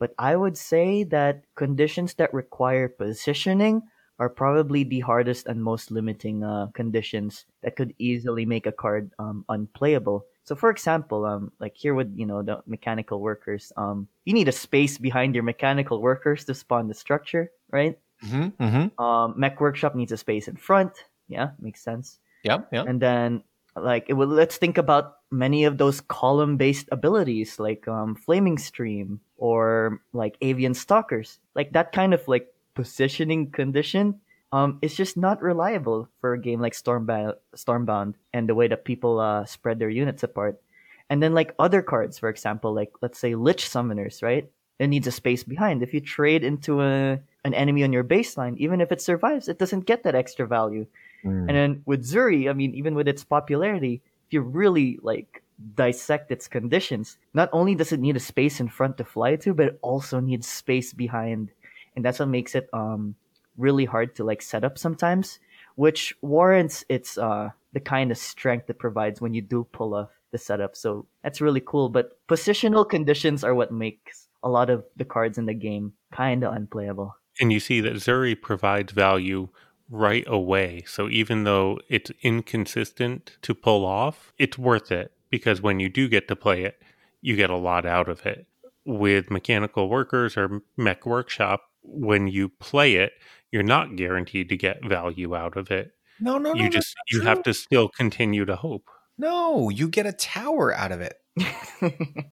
but 0.00 0.14
I 0.18 0.34
would 0.34 0.56
say 0.56 1.04
that 1.04 1.44
conditions 1.54 2.14
that 2.14 2.34
require 2.34 2.88
positioning 2.88 3.82
are 4.18 4.28
probably 4.28 4.82
the 4.82 5.00
hardest 5.00 5.46
and 5.46 5.62
most 5.62 5.90
limiting 5.90 6.42
uh, 6.42 6.66
conditions 6.74 7.44
that 7.62 7.76
could 7.76 7.94
easily 7.98 8.44
make 8.44 8.66
a 8.66 8.72
card 8.72 9.12
um, 9.18 9.44
unplayable. 9.48 10.26
So, 10.44 10.56
for 10.56 10.68
example, 10.68 11.24
um, 11.24 11.52
like 11.60 11.76
here 11.76 11.94
with 11.94 12.12
you 12.16 12.26
know 12.26 12.42
the 12.42 12.60
mechanical 12.66 13.20
workers, 13.20 13.72
um, 13.76 14.08
you 14.24 14.34
need 14.34 14.48
a 14.48 14.52
space 14.52 14.98
behind 14.98 15.34
your 15.34 15.44
mechanical 15.44 16.02
workers 16.02 16.44
to 16.46 16.54
spawn 16.54 16.88
the 16.88 16.94
structure, 16.94 17.52
right? 17.70 17.96
Mm-hmm. 18.24 18.62
Mm-hmm. 18.62 19.00
Um, 19.00 19.34
Mech 19.36 19.60
Workshop 19.60 19.94
needs 19.94 20.12
a 20.12 20.16
space 20.16 20.48
in 20.48 20.56
front. 20.56 21.04
Yeah, 21.28 21.50
makes 21.60 21.80
sense. 21.80 22.18
Yep. 22.42 22.68
Yep. 22.72 22.88
And 22.88 23.00
then, 23.00 23.44
like, 23.76 24.06
it 24.08 24.14
will, 24.14 24.28
let's 24.28 24.56
think 24.56 24.76
about 24.76 25.22
many 25.30 25.64
of 25.64 25.78
those 25.78 26.00
column-based 26.00 26.88
abilities, 26.90 27.58
like 27.58 27.86
um, 27.86 28.16
Flaming 28.16 28.58
Stream 28.58 29.20
or 29.40 30.00
like 30.12 30.36
Avian 30.42 30.74
Stalkers. 30.74 31.38
Like 31.56 31.72
that 31.72 31.90
kind 31.92 32.14
of 32.14 32.28
like 32.28 32.46
positioning 32.74 33.50
condition, 33.50 34.20
um, 34.52 34.78
it's 34.82 34.94
just 34.94 35.16
not 35.16 35.42
reliable 35.42 36.08
for 36.20 36.34
a 36.34 36.40
game 36.40 36.60
like 36.60 36.74
Stormbound, 36.74 37.34
Stormbound, 37.56 38.14
and 38.32 38.48
the 38.48 38.54
way 38.54 38.68
that 38.68 38.84
people 38.84 39.18
uh, 39.18 39.44
spread 39.46 39.78
their 39.78 39.90
units 39.90 40.22
apart. 40.22 40.60
And 41.08 41.22
then 41.22 41.34
like 41.34 41.54
other 41.58 41.82
cards, 41.82 42.18
for 42.18 42.28
example, 42.28 42.72
like 42.72 42.92
let's 43.00 43.18
say 43.18 43.34
Lich 43.34 43.64
Summoners, 43.64 44.22
right? 44.22 44.48
It 44.78 44.88
needs 44.88 45.06
a 45.06 45.12
space 45.12 45.42
behind. 45.42 45.82
If 45.82 45.92
you 45.92 46.00
trade 46.00 46.44
into 46.44 46.80
a 46.82 47.18
an 47.42 47.54
enemy 47.54 47.82
on 47.82 47.92
your 47.92 48.04
baseline, 48.04 48.56
even 48.58 48.80
if 48.80 48.92
it 48.92 49.00
survives, 49.00 49.48
it 49.48 49.58
doesn't 49.58 49.86
get 49.86 50.04
that 50.04 50.14
extra 50.14 50.46
value. 50.46 50.86
Mm. 51.24 51.48
And 51.48 51.56
then 51.56 51.82
with 51.86 52.04
Xuri, 52.04 52.50
I 52.50 52.52
mean, 52.52 52.74
even 52.74 52.94
with 52.94 53.08
its 53.08 53.24
popularity, 53.24 54.02
if 54.28 54.34
you 54.34 54.42
really 54.42 54.98
like 55.02 55.42
dissect 55.74 56.30
its 56.30 56.48
conditions, 56.48 57.18
not 57.34 57.48
only 57.52 57.74
does 57.74 57.92
it 57.92 58.00
need 58.00 58.16
a 58.16 58.20
space 58.20 58.60
in 58.60 58.68
front 58.68 58.96
to 58.98 59.04
fly 59.04 59.36
to, 59.36 59.54
but 59.54 59.66
it 59.66 59.78
also 59.82 60.20
needs 60.20 60.46
space 60.46 60.92
behind. 60.92 61.50
And 61.94 62.04
that's 62.04 62.18
what 62.18 62.28
makes 62.28 62.54
it 62.54 62.68
um 62.72 63.14
really 63.56 63.84
hard 63.84 64.14
to 64.16 64.24
like 64.24 64.42
set 64.42 64.64
up 64.64 64.78
sometimes, 64.78 65.38
which 65.74 66.14
warrants 66.22 66.84
its 66.88 67.18
uh 67.18 67.50
the 67.72 67.80
kind 67.80 68.10
of 68.10 68.18
strength 68.18 68.70
it 68.70 68.78
provides 68.78 69.20
when 69.20 69.34
you 69.34 69.42
do 69.42 69.66
pull 69.72 69.94
off 69.94 70.10
the 70.32 70.38
setup. 70.38 70.76
So 70.76 71.06
that's 71.22 71.40
really 71.40 71.62
cool. 71.64 71.88
But 71.88 72.18
positional 72.28 72.88
conditions 72.88 73.44
are 73.44 73.54
what 73.54 73.72
makes 73.72 74.28
a 74.42 74.48
lot 74.48 74.70
of 74.70 74.84
the 74.96 75.04
cards 75.04 75.38
in 75.38 75.46
the 75.46 75.54
game 75.54 75.92
kind 76.12 76.42
of 76.44 76.54
unplayable. 76.54 77.16
And 77.40 77.52
you 77.52 77.60
see 77.60 77.80
that 77.80 77.94
Xuri 77.94 78.40
provides 78.40 78.92
value 78.92 79.48
right 79.88 80.24
away. 80.26 80.82
So 80.86 81.08
even 81.08 81.44
though 81.44 81.78
it's 81.88 82.10
inconsistent 82.22 83.36
to 83.42 83.54
pull 83.54 83.84
off, 83.84 84.32
it's 84.38 84.58
worth 84.58 84.90
it 84.92 85.12
because 85.30 85.62
when 85.62 85.80
you 85.80 85.88
do 85.88 86.08
get 86.08 86.28
to 86.28 86.36
play 86.36 86.64
it, 86.64 86.82
you 87.22 87.36
get 87.36 87.50
a 87.50 87.56
lot 87.56 87.86
out 87.86 88.08
of 88.08 88.26
it. 88.26 88.46
with 88.86 89.30
Mechanical 89.30 89.88
Workers 89.88 90.36
or 90.36 90.62
Mech 90.76 91.04
Workshop, 91.04 91.62
when 91.82 92.28
you 92.28 92.48
play 92.48 92.94
it, 92.94 93.12
you're 93.52 93.62
not 93.62 93.96
guaranteed 93.96 94.48
to 94.48 94.56
get 94.56 94.84
value 94.84 95.36
out 95.36 95.56
of 95.56 95.70
it. 95.70 95.92
No, 96.18 96.38
no, 96.38 96.52
no. 96.52 96.62
you 96.62 96.70
just 96.70 96.94
you 97.10 97.20
have 97.22 97.42
to 97.44 97.54
still 97.54 97.88
continue 97.88 98.44
to 98.44 98.56
hope. 98.56 98.88
No, 99.18 99.68
you 99.68 99.88
get 99.88 100.06
a 100.06 100.12
tower 100.12 100.74
out 100.74 100.92
of 100.92 101.00
it. 101.00 101.16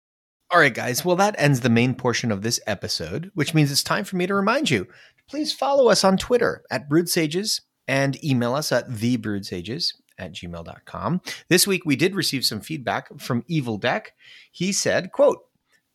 All 0.51 0.59
right, 0.59 0.75
guys. 0.75 1.05
Well, 1.05 1.17
that 1.17 1.37
ends 1.39 1.61
the 1.61 1.69
main 1.69 1.95
portion 1.95 2.33
of 2.33 2.43
this 2.43 2.59
episode, 2.67 3.31
which 3.35 3.55
means 3.55 3.71
it's 3.71 3.83
time 3.83 4.05
for 4.05 4.17
me 4.17 4.27
to 4.27 4.35
remind 4.35 4.71
you. 4.71 4.87
Please 5.29 5.53
follow 5.53 5.89
us 5.89 6.03
on 6.05 6.17
Twitter 6.17 6.65
at 6.71 6.89
Brewedsages 6.89 7.61
and 7.87 8.23
email 8.25 8.55
us 8.55 8.73
at 8.73 8.89
thebrewedsages 8.89 9.93
at 10.21 10.33
gmail.com. 10.33 11.21
This 11.49 11.67
week 11.67 11.85
we 11.85 11.97
did 11.97 12.15
receive 12.15 12.45
some 12.45 12.61
feedback 12.61 13.09
from 13.19 13.45
Evil 13.49 13.79
Deck. 13.79 14.13
He 14.53 14.73
said, 14.73 15.11
quote, 15.11 15.41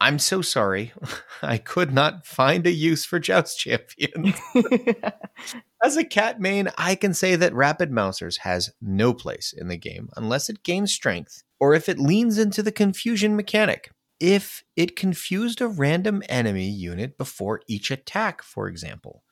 I'm 0.02 0.20
so 0.20 0.42
sorry. 0.42 0.92
I 1.42 1.58
could 1.58 1.94
not 1.94 2.26
find 2.26 2.68
a 2.68 2.72
use 2.72 3.06
for 3.06 3.20
Joust 3.20 3.58
Champion. 3.60 4.34
As 5.84 5.98
a 5.98 6.04
cat 6.04 6.40
main, 6.40 6.70
I 6.78 6.96
can 6.96 7.14
say 7.14 7.36
that 7.36 7.54
Rapid 7.54 7.92
Mousers 7.92 8.40
has 8.40 8.72
no 8.82 9.14
place 9.14 9.54
in 9.56 9.68
the 9.68 9.78
game 9.78 10.10
unless 10.18 10.50
it 10.50 10.64
gains 10.64 10.92
strength 10.92 11.44
or 11.60 11.74
if 11.74 11.88
it 11.88 12.00
leans 12.00 12.38
into 12.38 12.62
the 12.62 12.72
confusion 12.72 13.36
mechanic. 13.36 13.92
If 14.20 14.64
it 14.76 14.96
confused 14.96 15.62
a 15.62 15.68
random 15.68 16.24
enemy 16.30 16.70
unit 16.70 17.18
before 17.18 17.62
each 17.68 17.92
attack, 17.92 18.42
for 18.42 18.68
example, 18.68 19.24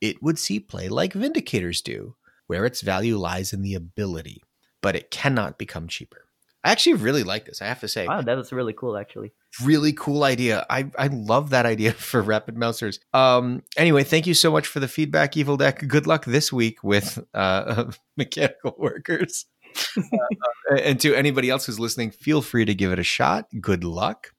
it 0.00 0.22
would 0.22 0.38
see 0.38 0.60
play 0.60 0.88
like 0.88 1.12
Vindicators 1.12 1.82
do, 1.82 2.14
where 2.48 2.66
its 2.66 2.80
value 2.80 3.16
lies 3.16 3.52
in 3.52 3.62
the 3.62 3.74
ability, 3.74 4.42
but 4.82 4.96
it 4.96 5.12
cannot 5.12 5.56
become 5.56 5.86
cheaper. 5.86 6.24
I 6.64 6.72
actually 6.72 6.94
really 6.94 7.22
like 7.22 7.46
this, 7.46 7.62
I 7.62 7.66
have 7.66 7.80
to 7.80 7.88
say 7.88 8.06
wow, 8.06 8.20
that 8.20 8.36
was 8.36 8.52
really 8.52 8.72
cool, 8.72 8.96
actually. 8.96 9.32
really 9.62 9.92
cool 9.92 10.24
idea. 10.24 10.66
I, 10.68 10.90
I 10.98 11.06
love 11.06 11.50
that 11.50 11.66
idea 11.66 11.92
for 12.10 12.20
Rapid 12.20 12.56
Mousers. 12.56 12.98
Um, 13.14 13.62
anyway, 13.76 14.02
thank 14.02 14.26
you 14.26 14.34
so 14.34 14.50
much 14.50 14.66
for 14.66 14.80
the 14.80 14.88
feedback, 14.88 15.36
Evil 15.36 15.56
Deck. 15.56 15.86
Good 15.86 16.08
luck 16.08 16.24
this 16.24 16.52
week 16.52 16.82
with 16.82 17.24
uh, 17.32 17.92
mechanical 18.16 18.74
workers. 18.78 19.46
Uh, 20.70 20.74
and 20.82 21.00
to 21.00 21.14
anybody 21.14 21.48
else 21.48 21.64
who's 21.64 21.80
listening, 21.80 22.10
feel 22.10 22.42
free 22.42 22.64
to 22.64 22.74
give 22.74 22.92
it 22.92 22.98
a 22.98 23.04
shot. 23.04 23.46
Good 23.58 23.84
luck. 23.84 24.32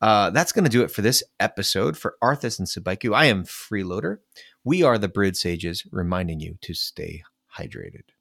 Uh, 0.00 0.30
that's 0.30 0.52
going 0.52 0.64
to 0.64 0.70
do 0.70 0.82
it 0.82 0.90
for 0.90 1.02
this 1.02 1.22
episode. 1.40 1.96
For 1.96 2.16
Arthas 2.22 2.58
and 2.58 2.68
Sabaiku, 2.68 3.14
I 3.14 3.26
am 3.26 3.44
Freeloader. 3.44 4.18
We 4.66 4.82
are 4.82 4.98
the 4.98 5.06
Brewed 5.06 5.36
Sages, 5.36 5.84
reminding 5.92 6.40
you 6.40 6.58
to 6.62 6.74
stay 6.74 7.22
hydrated. 7.56 8.15